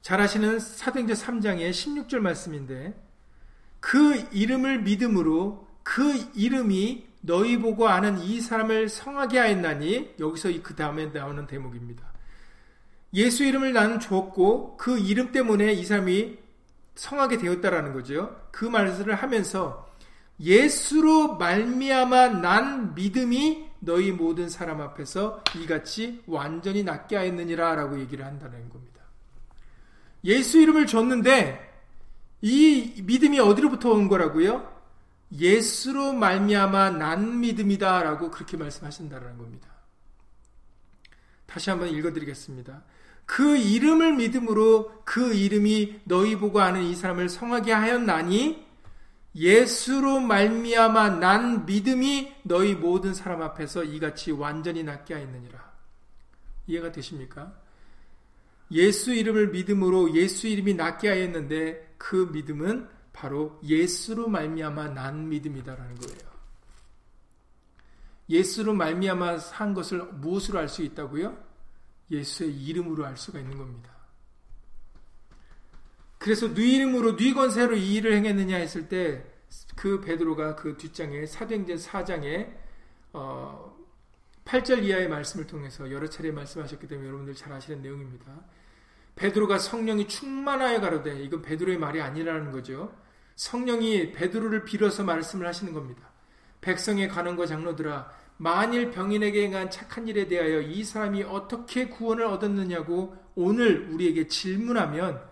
잘 0.01 0.21
아시는 0.21 0.61
사도행전 0.61 1.17
3장의 1.17 1.71
16절 1.73 2.21
말씀인데 2.21 2.95
그 3.81 4.29
이름을 4.31 4.83
믿음으로 4.83 5.67
그 5.83 6.31
이름이 6.35 7.09
너희 7.27 7.59
보고 7.59 7.89
아는 7.89 8.19
이 8.19 8.41
사람을 8.41 8.91
성하게 8.91 9.39
하였나니 9.39 10.17
여기서 10.21 10.51
그 10.63 10.75
다음에 10.75 11.07
나오는 11.07 11.47
대목입니다. 11.47 12.05
예수 13.15 13.45
이름을 13.45 13.73
나는 13.73 13.99
주었고 13.99 14.77
그 14.77 14.99
이름 14.99 15.33
때문에 15.33 15.73
이 15.73 15.85
사람이 15.85 16.37
성하게 16.95 17.39
되었다라는 17.39 17.95
거죠. 17.95 18.37
그 18.51 18.67
말을 18.67 19.15
하면서 19.15 19.91
예수로 20.39 21.37
말미암아 21.37 22.29
난 22.41 22.95
믿음이 22.95 23.71
너희 23.81 24.13
모든 24.13 24.51
사람 24.51 24.81
앞에서 24.83 25.43
이같이 25.57 26.23
완전히 26.27 26.83
낫게 26.83 27.17
하였느니라 27.17 27.75
라고 27.75 27.99
얘기를 28.01 28.27
한다는 28.27 28.69
겁니다. 28.69 29.01
예수 30.25 30.59
이름을 30.59 30.87
줬는데 30.87 31.73
이 32.43 33.03
믿음이 33.03 33.39
어디로부터 33.41 33.93
온 33.93 34.09
거라고요? 34.09 34.74
예수로 35.33 36.13
말미암아 36.13 36.91
난 36.91 37.41
믿음이다라고 37.41 38.31
그렇게 38.31 38.57
말씀하신다는 38.57 39.39
겁니다. 39.39 39.69
다시 41.47 41.71
한번 41.71 41.89
읽어드리겠습니다. 41.89 42.83
그 43.27 43.57
이름을 43.57 44.15
믿음으로 44.17 45.03
그 45.05 45.35
이름이 45.35 46.01
너희 46.05 46.37
보고 46.37 46.61
아는 46.61 46.83
이 46.83 46.95
사람을 46.95 47.29
성하게 47.29 47.73
하였나니 47.73 48.65
예수로 49.35 50.21
말미암아 50.21 51.19
난 51.19 51.67
믿음이 51.67 52.35
너희 52.43 52.75
모든 52.75 53.15
사람 53.15 53.43
앞에서 53.43 53.83
이같이 53.83 54.31
완전히 54.31 54.85
낫게 54.85 55.15
하였느니라. 55.15 55.73
이해가 56.67 56.93
되십니까? 56.93 57.53
예수 58.71 59.13
이름을 59.13 59.49
믿음으로 59.49 60.15
예수 60.15 60.47
이름이 60.47 60.75
낫게 60.75 61.09
하였는데 61.09 61.95
그 61.99 62.31
믿음은 62.33 62.89
바로 63.15 63.59
예수로 63.63 64.29
말미암아 64.29 64.89
난 64.89 65.31
믿음이다라는 65.31 65.95
거예요. 65.95 66.35
예수로 68.29 68.75
말미암아 68.75 69.39
산 69.39 69.73
것을 69.73 70.03
무엇으로 70.05 70.59
알 70.59 70.69
수 70.69 70.83
있다고요? 70.83 71.43
예수의 72.11 72.55
이름으로 72.63 73.07
알 73.07 73.17
수가 73.17 73.39
있는 73.39 73.57
겁니다. 73.57 73.91
그래서 76.19 76.53
네 76.53 76.77
이름으로 76.77 77.17
네 77.17 77.33
권세로 77.33 77.77
이 77.77 77.95
일을 77.95 78.15
행했느냐 78.15 78.57
했을 78.57 78.89
때 78.89 79.35
그 79.77 80.01
베드로가 80.01 80.57
그 80.57 80.77
뒷장에 80.77 81.27
사도행전 81.27 81.77
4장에 81.77 82.53
어 83.13 83.75
8절 84.45 84.85
이하의 84.85 85.09
말씀을 85.09 85.47
통해서 85.47 85.91
여러 85.91 86.09
차례 86.09 86.31
말씀하셨기 86.31 86.87
때문에 86.87 87.09
여러분들 87.09 87.35
잘 87.35 87.53
아시는 87.53 87.83
내용입니다. 87.83 88.45
베드로가 89.17 89.59
성령이 89.59 90.07
충만하여 90.09 90.81
가로되 90.81 91.23
이건 91.23 91.41
베드로의 91.43 91.79
말이 91.79 92.01
아니라는 92.01 92.51
거죠. 92.51 92.95
성령이 93.37 94.13
베드로를 94.13 94.65
빌어서 94.65 95.05
말씀을 95.05 95.47
하시는 95.47 95.73
겁니다. 95.73 96.11
백성의 96.61 97.09
관원과 97.09 97.47
장로들아 97.47 98.11
만일 98.37 98.91
병인에게 98.91 99.45
행한 99.45 99.71
착한 99.71 100.09
일에 100.09 100.27
대하여 100.27 100.61
이 100.61 100.83
사람이 100.83 101.23
어떻게 101.25 101.89
구원을 101.89 102.25
얻었느냐고 102.25 103.17
오늘 103.35 103.89
우리에게 103.91 104.29
질문하면 104.29 105.23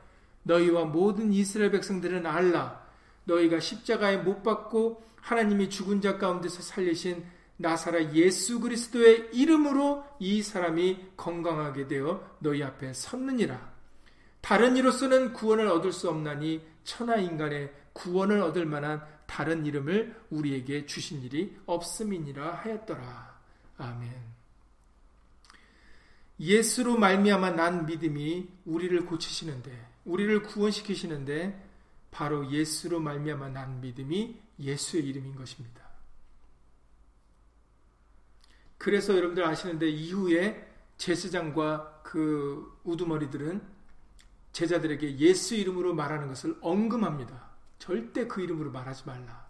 너희와 0.45 0.85
모든 0.85 1.33
이스라엘 1.33 1.71
백성들은 1.71 2.27
알라. 2.27 2.83
너희가 3.25 3.61
십자가에 3.61 4.19
못 4.19 4.43
박고 4.43 5.03
하나님이 5.21 5.71
죽은 5.71 6.01
자 6.01 6.19
가운데서 6.19 6.63
살리신 6.63 7.25
나사라 7.57 8.13
예수 8.13 8.61
그리스도의 8.61 9.31
이름으로 9.33 10.05
이 10.19 10.43
사람이 10.43 11.13
건강하게 11.17 11.87
되어 11.87 12.37
너희 12.41 12.63
앞에 12.63 12.93
섰느니라. 12.93 13.73
다른 14.41 14.77
이로서는 14.77 15.33
구원을 15.33 15.69
얻을 15.69 15.93
수 15.93 16.09
없나니 16.09 16.61
천하 16.83 17.17
인간의 17.17 17.73
구원을 17.93 18.41
얻을 18.41 18.67
만한 18.67 19.07
다른 19.27 19.65
이름을 19.67 20.27
우리에게 20.31 20.87
주신 20.87 21.23
일이 21.23 21.57
없음이니라 21.67 22.55
하였더라. 22.55 23.41
아멘. 23.79 24.33
예수로 26.41 26.97
말미암아 26.97 27.51
난 27.51 27.87
믿음이 27.87 28.49
우리를 28.65 29.07
고치시는데 29.07 29.89
우리를 30.05 30.43
구원시키시는데 30.43 31.71
바로 32.11 32.51
예수로 32.51 33.01
말미암아 33.01 33.49
난 33.51 33.81
믿음이 33.81 34.39
예수의 34.59 35.05
이름인 35.05 35.37
것입니다. 35.37 35.83
그래서 38.79 39.17
여러분들 39.17 39.45
아시는데 39.45 39.89
이후에 39.89 40.69
제사장과 40.97 42.03
그 42.03 42.79
우두머리들은 42.85 43.63
제자들에게 44.53 45.19
예수 45.19 45.55
이름으로 45.55 45.95
말하는 45.95 46.29
것을 46.29 46.57
언금합니다. 46.61 47.52
절대 47.83 48.29
그 48.29 48.41
이름으로 48.41 48.71
말하지 48.71 49.03
말라. 49.07 49.45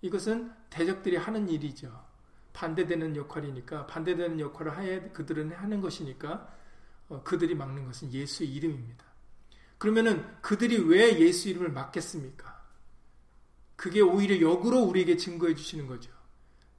이것은 0.00 0.50
대적들이 0.70 1.16
하는 1.16 1.46
일이죠. 1.46 1.92
반대되는 2.54 3.16
역할이니까 3.16 3.86
반대되는 3.86 4.40
역할을 4.40 4.74
하에 4.78 5.00
그들은 5.10 5.52
하는 5.52 5.82
것이니까 5.82 6.56
어, 7.10 7.22
그들이 7.22 7.54
막는 7.54 7.84
것은 7.84 8.14
예수의 8.14 8.50
이름입니다. 8.54 9.04
그러면은 9.76 10.24
그들이 10.40 10.78
왜 10.78 11.20
예수 11.20 11.50
이름을 11.50 11.70
막겠습니까? 11.72 12.64
그게 13.76 14.00
오히려 14.00 14.40
역으로 14.40 14.78
우리에게 14.80 15.18
증거해 15.18 15.54
주시는 15.54 15.86
거죠. 15.86 16.10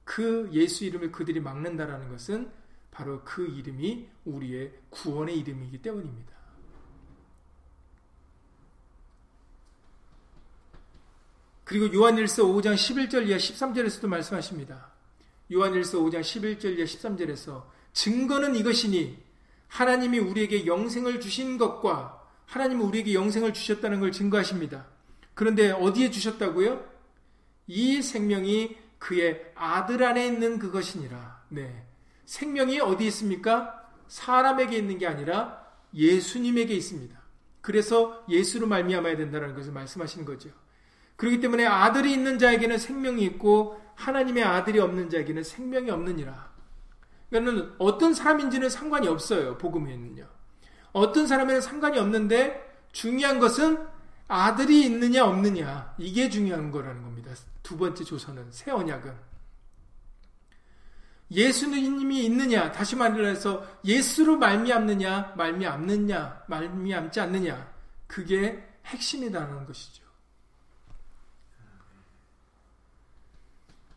그 0.02 0.50
예수 0.52 0.84
이름을 0.84 1.12
그들이 1.12 1.38
막는다라는 1.38 2.08
것은 2.08 2.50
바로 2.90 3.22
그 3.22 3.46
이름이 3.46 4.08
우리의 4.24 4.72
구원의 4.90 5.38
이름이기 5.38 5.80
때문입니다. 5.80 6.41
그리고 11.64 11.92
요한일서 11.92 12.44
5장 12.44 12.74
11절 12.74 13.28
이하 13.28 13.38
13절에서도 13.38 14.06
말씀하십니다. 14.08 14.90
요한일서 15.52 15.98
5장 16.00 16.20
11절 16.20 16.76
이하 16.76 16.84
13절에서 16.84 17.64
증거는 17.92 18.56
이것이니 18.56 19.18
하나님이 19.68 20.18
우리에게 20.18 20.66
영생을 20.66 21.20
주신 21.20 21.58
것과 21.58 22.20
하나님은 22.46 22.84
우리에게 22.84 23.14
영생을 23.14 23.54
주셨다는 23.54 24.00
걸 24.00 24.12
증거하십니다. 24.12 24.86
그런데 25.34 25.70
어디에 25.70 26.10
주셨다고요? 26.10 26.84
이 27.68 28.02
생명이 28.02 28.76
그의 28.98 29.52
아들 29.54 30.04
안에 30.04 30.26
있는 30.26 30.58
그것이니라. 30.58 31.44
네. 31.48 31.86
생명이 32.26 32.80
어디 32.80 33.06
있습니까? 33.06 33.88
사람에게 34.08 34.76
있는 34.76 34.98
게 34.98 35.06
아니라 35.06 35.66
예수님에게 35.94 36.74
있습니다. 36.74 37.20
그래서 37.60 38.24
예수로 38.28 38.66
말미암아야 38.66 39.16
된다는 39.16 39.54
것을 39.54 39.72
말씀하시는 39.72 40.26
거죠. 40.26 40.50
그렇기 41.16 41.40
때문에 41.40 41.66
아들이 41.66 42.12
있는 42.12 42.38
자에게는 42.38 42.78
생명이 42.78 43.22
있고 43.24 43.80
하나님의 43.94 44.42
아들이 44.42 44.80
없는 44.80 45.10
자에게는 45.10 45.42
생명이 45.42 45.90
없느니라. 45.90 46.52
그러니까 47.30 47.74
어떤 47.78 48.14
사람인지는 48.14 48.68
상관이 48.68 49.08
없어요. 49.08 49.56
복음에는요. 49.58 50.26
어떤 50.92 51.26
사람에는 51.26 51.60
상관이 51.60 51.98
없는데 51.98 52.72
중요한 52.92 53.38
것은 53.38 53.86
아들이 54.28 54.84
있느냐 54.86 55.24
없느냐 55.24 55.94
이게 55.98 56.28
중요한 56.28 56.70
거라는 56.70 57.02
겁니다. 57.02 57.32
두 57.62 57.76
번째 57.76 58.04
조선은 58.04 58.50
새 58.50 58.70
언약은 58.70 59.14
예수님이 61.30 62.24
있느냐 62.26 62.70
다시 62.72 62.94
말해서 62.94 63.66
예수로 63.84 64.36
말미암느냐 64.36 65.34
말미암느냐 65.36 66.44
말미암지 66.46 67.20
않느냐 67.20 67.72
그게 68.06 68.62
핵심이라는 68.84 69.66
것이죠. 69.66 70.01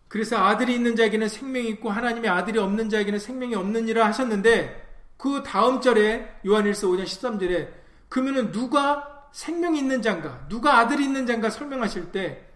그래서 0.08 0.38
아들이 0.38 0.76
있는 0.76 0.95
자에게는 0.95 1.28
생명이 1.28 1.68
있고 1.70 1.89
하나님의 1.89 2.30
아들이 2.30 2.60
없는 2.60 2.89
자에게는 2.89 3.20
생명이 3.20 3.56
없느니라 3.56 4.06
하셨는데 4.08 4.84
그 5.18 5.43
다음 5.43 5.82
절에 5.82 6.39
요한일서 6.45 6.88
5장 6.88 7.03
13절에 7.03 7.70
그러면은 8.10 8.51
누가 8.51 9.28
생명이 9.32 9.80
있는 9.80 10.01
자인가 10.01 10.47
누가 10.47 10.80
아들이 10.80 11.03
있는 11.03 11.26
자인가 11.26 11.49
설명하실 11.49 12.12
때 12.12 12.47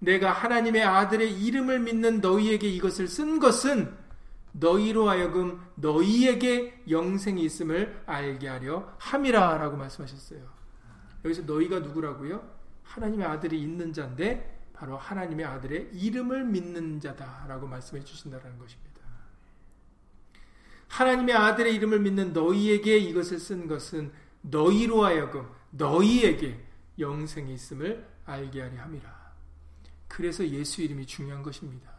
내가 0.00 0.32
하나님의 0.32 0.84
아들의 0.84 1.32
이름을 1.42 1.80
믿는 1.80 2.20
너희에게 2.20 2.68
이것을 2.68 3.08
쓴 3.08 3.38
것은 3.38 3.94
너희로 4.52 5.08
하여금 5.08 5.60
너희에게 5.76 6.82
영생이 6.88 7.42
있음을 7.42 8.02
알게 8.06 8.48
하려 8.48 8.92
함이라 8.98 9.58
라고 9.58 9.76
말씀하셨어요. 9.76 10.40
여기서 11.24 11.42
너희가 11.42 11.80
누구라고요? 11.80 12.42
하나님의 12.82 13.26
아들이 13.26 13.60
있는 13.60 13.92
자인데 13.92 14.57
바로 14.78 14.96
하나님의 14.96 15.44
아들의 15.44 15.90
이름을 15.92 16.44
믿는 16.44 17.00
자다라고 17.00 17.66
말씀해 17.66 18.04
주신다는 18.04 18.56
것입니다. 18.60 19.00
하나님의 20.86 21.34
아들의 21.34 21.74
이름을 21.74 21.98
믿는 21.98 22.32
너희에게 22.32 22.96
이것을 22.98 23.40
쓴 23.40 23.66
것은 23.66 24.12
너희로 24.42 25.04
하여금 25.04 25.50
너희에게 25.70 26.64
영생이 26.96 27.54
있음을 27.54 28.08
알게 28.24 28.62
하려 28.62 28.82
함이라. 28.82 29.32
그래서 30.06 30.46
예수 30.46 30.80
이름이 30.80 31.06
중요한 31.06 31.42
것입니다. 31.42 31.92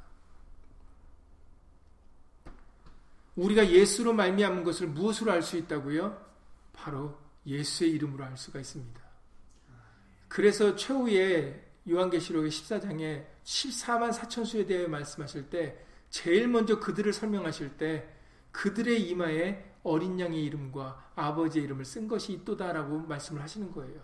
우리가 3.35 3.69
예수로 3.69 4.13
말미암은 4.13 4.63
것을 4.63 4.87
무엇으로 4.87 5.33
알 5.33 5.41
수 5.41 5.57
있다고요? 5.57 6.29
바로 6.71 7.19
예수의 7.45 7.91
이름으로 7.91 8.23
알 8.23 8.37
수가 8.37 8.59
있습니다. 8.59 9.01
그래서 10.29 10.77
최후에 10.77 11.68
요한계시록의 11.87 12.49
14장에 12.49 13.25
14만 13.43 14.11
4천 14.11 14.45
수에 14.45 14.65
대해 14.65 14.87
말씀하실 14.87 15.49
때 15.49 15.77
제일 16.09 16.47
먼저 16.47 16.79
그들을 16.79 17.11
설명하실 17.13 17.77
때 17.77 18.07
그들의 18.51 19.01
이마에 19.09 19.63
어린 19.83 20.19
양의 20.19 20.43
이름과 20.45 21.11
아버지의 21.15 21.65
이름을 21.65 21.85
쓴 21.85 22.07
것이 22.07 22.33
있도다라고 22.33 22.99
말씀을 23.01 23.41
하시는 23.41 23.71
거예요. 23.71 24.01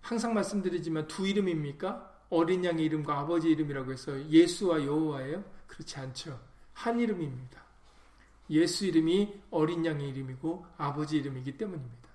항상 0.00 0.32
말씀드리지만 0.34 1.08
두 1.08 1.26
이름입니까? 1.26 2.18
어린 2.30 2.64
양의 2.64 2.84
이름과 2.86 3.18
아버지 3.18 3.48
이름이라고 3.50 3.92
해서 3.92 4.30
예수와 4.30 4.84
여호와예요? 4.84 5.44
그렇지 5.66 5.98
않죠. 5.98 6.40
한 6.72 7.00
이름입니다. 7.00 7.62
예수 8.50 8.86
이름이 8.86 9.42
어린 9.50 9.84
양의 9.84 10.08
이름이고 10.08 10.66
아버지 10.76 11.16
이름이기 11.18 11.58
때문입니다. 11.58 12.08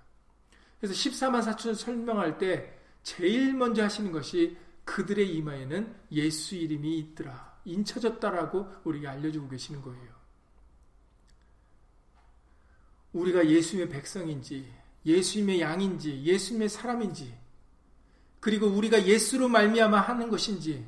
그래서 0.79 0.93
14만 0.95 1.41
4천 1.43 1.75
설명할 1.75 2.37
때 2.37 2.77
제일 3.03 3.53
먼저 3.53 3.83
하시는 3.83 4.11
것이 4.11 4.57
그들의 4.85 5.35
이마에는 5.35 5.95
예수 6.11 6.55
이름이 6.55 6.97
있더라. 6.99 7.53
인쳐졌다라고 7.65 8.67
우리가 8.83 9.11
알려주고 9.11 9.49
계시는 9.49 9.81
거예요. 9.81 10.13
우리가 13.13 13.47
예수님의 13.47 13.89
백성인지, 13.89 14.73
예수님의 15.05 15.61
양인지, 15.61 16.23
예수님의 16.23 16.69
사람인지, 16.69 17.37
그리고 18.39 18.67
우리가 18.67 19.05
예수로 19.05 19.47
말미암아 19.47 19.99
하는 19.99 20.29
것인지, 20.29 20.85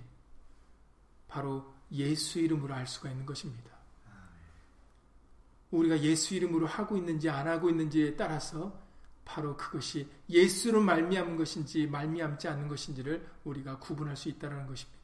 바로 1.28 1.74
예수 1.91 2.39
이름으로 2.39 2.74
알 2.74 2.88
수가 2.88 3.09
있는 3.11 3.26
것입니다. 3.26 3.72
우리가 5.72 6.01
예수 6.01 6.34
이름으로 6.34 6.66
하고 6.68 6.97
있는지 6.97 7.30
안 7.30 7.47
하고 7.47 7.70
있는지에 7.70 8.16
따라서 8.16 8.85
바로 9.26 9.58
그것이 9.58 10.08
예수로 10.30 10.80
말미암은 10.82 11.36
것인지 11.36 11.88
말미암지 11.88 12.48
않는 12.48 12.68
것인지를 12.68 13.28
우리가 13.44 13.80
구분할 13.80 14.16
수 14.16 14.30
있다는 14.30 14.68
것입니다. 14.68 14.96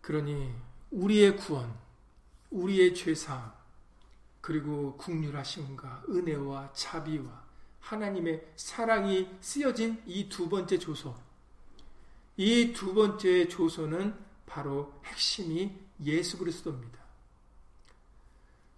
그러니 0.00 0.54
우리의 0.90 1.36
구원, 1.36 1.74
우리의 2.50 2.94
죄사함, 2.94 3.52
그리고 4.40 4.96
국률하심과 4.96 6.04
은혜와 6.08 6.72
자비와 6.74 7.42
하나님의 7.80 8.52
사랑이 8.56 9.28
쓰여진 9.40 10.02
이 10.06 10.28
두 10.28 10.48
번째 10.48 10.78
조소. 10.78 11.14
이 12.36 12.72
두 12.72 12.94
번째 12.94 13.48
조소는 13.48 14.14
바로 14.46 15.00
핵심이 15.04 15.74
예수 16.04 16.38
그리스도입니다. 16.38 17.03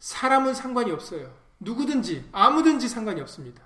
사람은 0.06 0.54
상관이 0.54 0.92
없어요. 0.92 1.36
누구든지, 1.58 2.28
아무든지 2.30 2.88
상관이 2.88 3.20
없습니다. 3.22 3.60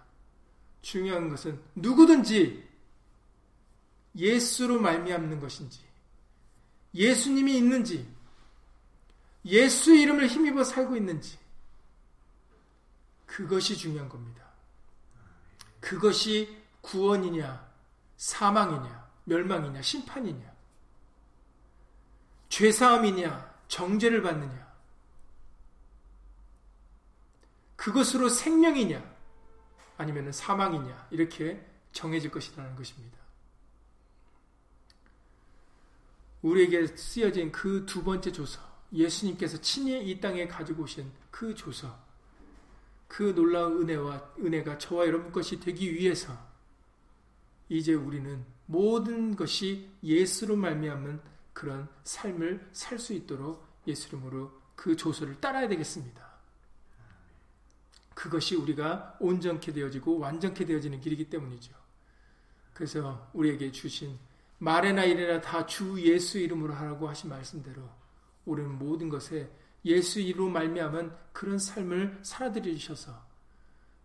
중요한 0.81 1.29
것은 1.29 1.61
누구든지 1.75 2.67
예수로 4.17 4.81
말미암는 4.81 5.39
것인지, 5.39 5.81
예수님이 6.95 7.59
있는지, 7.59 8.09
예수 9.45 9.95
이름을 9.95 10.29
힘입어 10.29 10.65
살고 10.65 10.97
있는지, 10.97 11.39
그것이 13.27 13.77
중요한 13.77 14.09
겁니다. 14.09 14.43
그것이 15.79 16.57
구원이냐, 16.81 17.71
사망이냐, 18.17 19.11
멸망이냐, 19.25 19.83
심판이냐, 19.83 20.51
죄사함이냐, 22.49 23.55
정죄를 23.69 24.23
받느냐, 24.23 24.70
그것으로 27.81 28.29
생명이냐, 28.29 29.03
아니면 29.97 30.31
사망이냐, 30.33 31.09
이렇게 31.11 31.67
정해질 31.93 32.31
것이라는 32.31 32.77
것입니다. 32.77 33.19
우리에게 36.43 36.89
쓰여진 36.89 37.51
그 37.51 37.87
두 37.87 38.05
번째 38.05 38.33
조서, 38.33 38.61
예수님께서 38.93 39.63
친히 39.63 40.11
이 40.11 40.21
땅에 40.21 40.47
가지고 40.47 40.83
오신 40.83 41.11
그 41.31 41.55
조서, 41.55 41.99
그 43.09 43.35
놀라운 43.35 43.81
은혜와 43.81 44.35
은혜가 44.39 44.77
저와 44.77 45.07
여러분 45.07 45.33
것이 45.33 45.59
되기 45.59 45.95
위해서 45.95 46.37
이제 47.71 47.95
우리는 47.95 48.45
모든 48.67 49.35
것이 49.35 49.89
예수로 50.03 50.55
말미암은 50.55 51.19
그런 51.55 51.89
삶을 52.05 52.69
살 52.75 52.99
수 52.99 53.15
있도록 53.15 53.67
예수 53.87 54.09
이름으로 54.09 54.53
그 54.77 54.95
조서를 54.97 55.41
따라야 55.41 55.67
되겠습니다. 55.67 56.30
그것이 58.21 58.55
우리가 58.55 59.17
온전케 59.19 59.73
되어지고 59.73 60.19
완전케 60.19 60.67
되어지는 60.67 61.01
길이기 61.01 61.31
때문이죠. 61.31 61.75
그래서 62.75 63.31
우리에게 63.33 63.73
주신 63.73 64.19
말에나 64.59 65.05
이래나 65.05 65.41
다 65.41 65.65
주 65.65 65.99
예수 66.03 66.39
이름으로 66.39 66.75
하라고 66.75 67.09
하신 67.09 67.31
말씀대로 67.31 67.83
우리는 68.45 68.71
모든 68.79 69.09
것에 69.09 69.51
예수 69.87 70.21
이름으로 70.21 70.51
말미암은 70.53 71.17
그런 71.33 71.59
삶을 71.59 72.19
살아들이셔서 72.23 73.25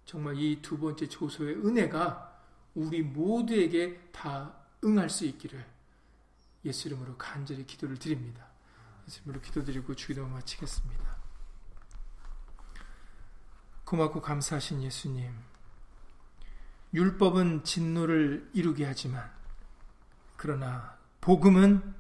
정말 0.05 0.38
이 0.38 0.61
두 0.61 0.78
번째 0.80 1.09
조소의 1.09 1.55
은혜가 1.55 2.39
우리 2.76 3.01
모두에게 3.01 3.99
다 4.13 4.55
응할 4.86 5.09
수 5.09 5.26
있기를 5.26 5.66
예수 6.63 6.88
이름으로 6.88 7.18
간절히 7.18 7.66
기도를 7.68 7.97
드립니다. 7.97 8.47
예수 9.07 9.20
이름으로 9.24 9.41
기도드리고 9.41 9.93
주기도 9.93 10.26
마치겠습니다. 10.26 11.14
고맙고 13.86 14.21
감사하신 14.21 14.83
예수님. 14.83 15.31
율법은 16.93 17.63
진노를 17.63 18.49
이루게 18.53 18.86
하지만 18.86 19.29
그러나 20.38 20.97
복음은 21.21 21.93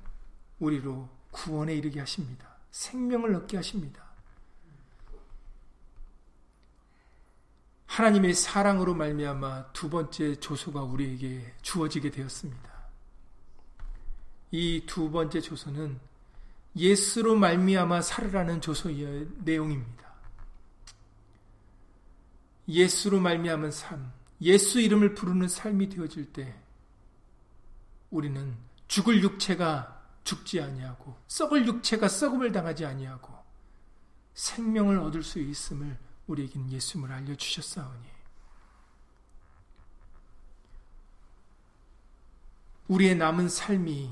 우리로 0.59 1.09
구원에 1.31 1.75
이르게 1.75 1.99
하십니다. 1.99 2.47
생명을 2.71 3.35
얻게 3.35 3.57
하십니다. 3.57 4.03
하나님의 7.87 8.33
사랑으로 8.33 8.93
말미암아 8.93 9.71
두 9.71 9.89
번째 9.89 10.35
조소가 10.39 10.83
우리에게 10.83 11.55
주어지게 11.61 12.11
되었습니다. 12.11 12.75
이 14.51 14.85
두 14.85 15.11
번째 15.11 15.41
조소는 15.41 15.99
예수로 16.75 17.35
말미암아 17.35 18.01
살으라는 18.01 18.61
조소의 18.61 19.27
내용입니다. 19.43 20.14
예수로 22.67 23.19
말미암은 23.19 23.71
삶, 23.71 24.11
예수 24.41 24.79
이름을 24.79 25.15
부르는 25.15 25.47
삶이 25.47 25.89
되어질 25.89 26.33
때 26.33 26.55
우리는 28.09 28.55
죽을 28.87 29.21
육체가 29.21 30.03
죽지 30.23 30.61
아니하고 30.61 31.15
썩을 31.27 31.67
육체가 31.67 32.07
썩음을 32.07 32.51
당하지 32.51 32.85
아니하고 32.85 33.33
생명을 34.33 34.99
얻을 34.99 35.23
수 35.23 35.39
있음을 35.39 35.97
우리에게는 36.27 36.71
예수님을 36.71 37.11
알려 37.11 37.35
주셨사오니 37.35 38.15
우리의 42.87 43.15
남은 43.15 43.49
삶이 43.49 44.11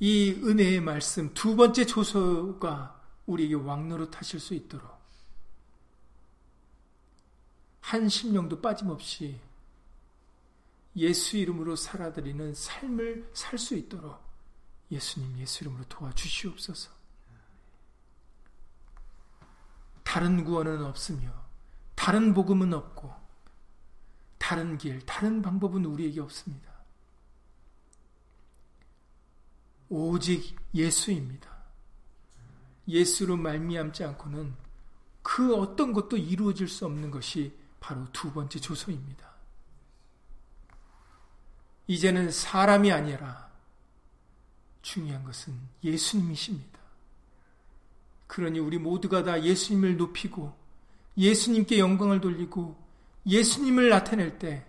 이 0.00 0.30
은혜의 0.42 0.80
말씀 0.80 1.32
두 1.34 1.56
번째 1.56 1.86
조서가 1.86 3.00
우리에게 3.26 3.54
왕노릇 3.54 4.16
하실 4.16 4.40
수 4.40 4.54
있도록 4.54 4.93
한 7.84 8.08
심령도 8.08 8.62
빠짐없이 8.62 9.38
예수 10.96 11.36
이름으로 11.36 11.76
살아드리는 11.76 12.54
삶을 12.54 13.30
살 13.34 13.58
수 13.58 13.74
있도록 13.74 14.24
예수님 14.90 15.38
예수 15.38 15.64
이름으로 15.64 15.84
도와주시옵소서. 15.90 16.90
다른 20.02 20.44
구원은 20.44 20.82
없으며 20.82 21.30
다른 21.94 22.32
복음은 22.32 22.72
없고 22.72 23.12
다른 24.38 24.78
길, 24.78 25.04
다른 25.04 25.42
방법은 25.42 25.84
우리에게 25.84 26.22
없습니다. 26.22 26.72
오직 29.90 30.56
예수입니다. 30.74 31.54
예수로 32.88 33.36
말미암지 33.36 34.04
않고는 34.04 34.54
그 35.22 35.54
어떤 35.54 35.92
것도 35.92 36.16
이루어질 36.16 36.66
수 36.66 36.86
없는 36.86 37.10
것이 37.10 37.63
바로 37.84 38.10
두 38.14 38.32
번째 38.32 38.58
조서입니다. 38.58 39.30
이제는 41.86 42.30
사람이 42.30 42.90
아니라 42.90 43.52
중요한 44.80 45.22
것은 45.22 45.54
예수님이십니다. 45.82 46.78
그러니 48.26 48.58
우리 48.58 48.78
모두가 48.78 49.22
다 49.22 49.42
예수님을 49.42 49.98
높이고 49.98 50.56
예수님께 51.18 51.78
영광을 51.78 52.22
돌리고 52.22 52.74
예수님을 53.26 53.90
나타낼 53.90 54.38
때 54.38 54.66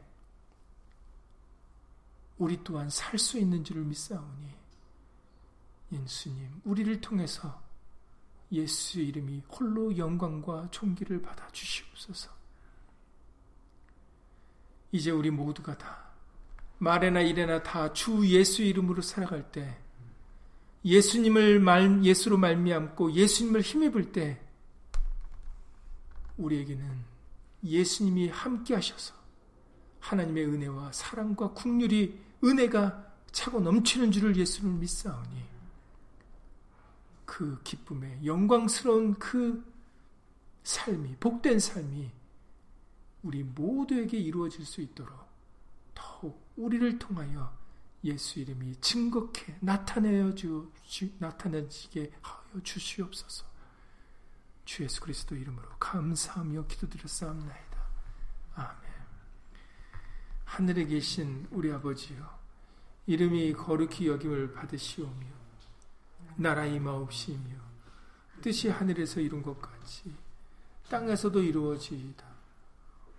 우리 2.37 2.61
또한 2.65 2.89
살 2.89 3.17
수 3.17 3.39
있는 3.39 3.63
줄을 3.63 3.83
믿사오니 3.83 4.49
예수님 5.93 6.61
우리를 6.65 6.99
통해서 6.99 7.63
예수 8.51 8.99
이름이 8.99 9.43
홀로 9.47 9.97
영광과 9.97 10.67
존귀를 10.69 11.21
받아 11.21 11.49
주시옵소서. 11.51 12.44
이제 14.91 15.11
우리 15.11 15.29
모두가 15.31 15.77
다 15.77 16.05
말에나 16.77 17.21
이래나 17.21 17.63
다 17.63 17.93
주 17.93 18.27
예수 18.27 18.61
이름으로 18.61 19.01
살아갈 19.01 19.51
때 19.51 19.77
예수님을 20.83 21.59
말, 21.59 22.03
예수로 22.03 22.37
말미암고 22.37 23.13
예수님을 23.13 23.61
힘입을 23.61 24.11
때 24.11 24.41
우리에게는 26.37 27.03
예수님이 27.63 28.29
함께 28.29 28.75
하셔서 28.75 29.15
하나님의 29.99 30.45
은혜와 30.45 30.91
사랑과 30.91 31.51
국률이 31.51 32.19
은혜가 32.43 33.13
차고 33.31 33.59
넘치는 33.61 34.11
줄을 34.11 34.35
예수를 34.35 34.69
믿사오니 34.69 35.43
그 37.25 37.59
기쁨에 37.63 38.19
영광스러운 38.23 39.15
그 39.15 39.65
삶이 40.63 41.15
복된 41.19 41.59
삶이 41.59 42.11
우리 43.25 43.43
모두에게 43.43 44.19
이루어질 44.19 44.63
수 44.65 44.81
있도록 44.81 45.19
더욱 45.95 46.39
우리를 46.55 46.99
통하여 46.99 47.57
예수 48.03 48.39
이름이 48.39 48.75
증거케 48.81 49.57
나타내어 49.61 50.35
주 50.35 50.71
나타내지게 51.17 52.11
하여 52.21 52.61
주시옵소서. 52.63 53.45
주 54.63 54.83
예수 54.83 55.01
그리스도 55.01 55.35
이름으로 55.35 55.67
감사하며 55.79 56.67
기도드렸사옵나이다. 56.67 57.85
아멘. 58.53 58.79
하늘에 60.45 60.85
계신 60.85 61.47
우리 61.49 61.71
아버지여, 61.71 62.39
이름이 63.07 63.53
거룩히 63.53 64.07
여김을 64.07 64.53
받으시오며, 64.53 65.25
나라 66.35 66.65
임하옵시며, 66.65 67.55
뜻이 68.41 68.69
하늘에서 68.69 69.19
이룬 69.19 69.41
것 69.41 69.59
같이 69.59 70.13
땅에서도 70.89 71.41
이루어지이다. 71.41 72.34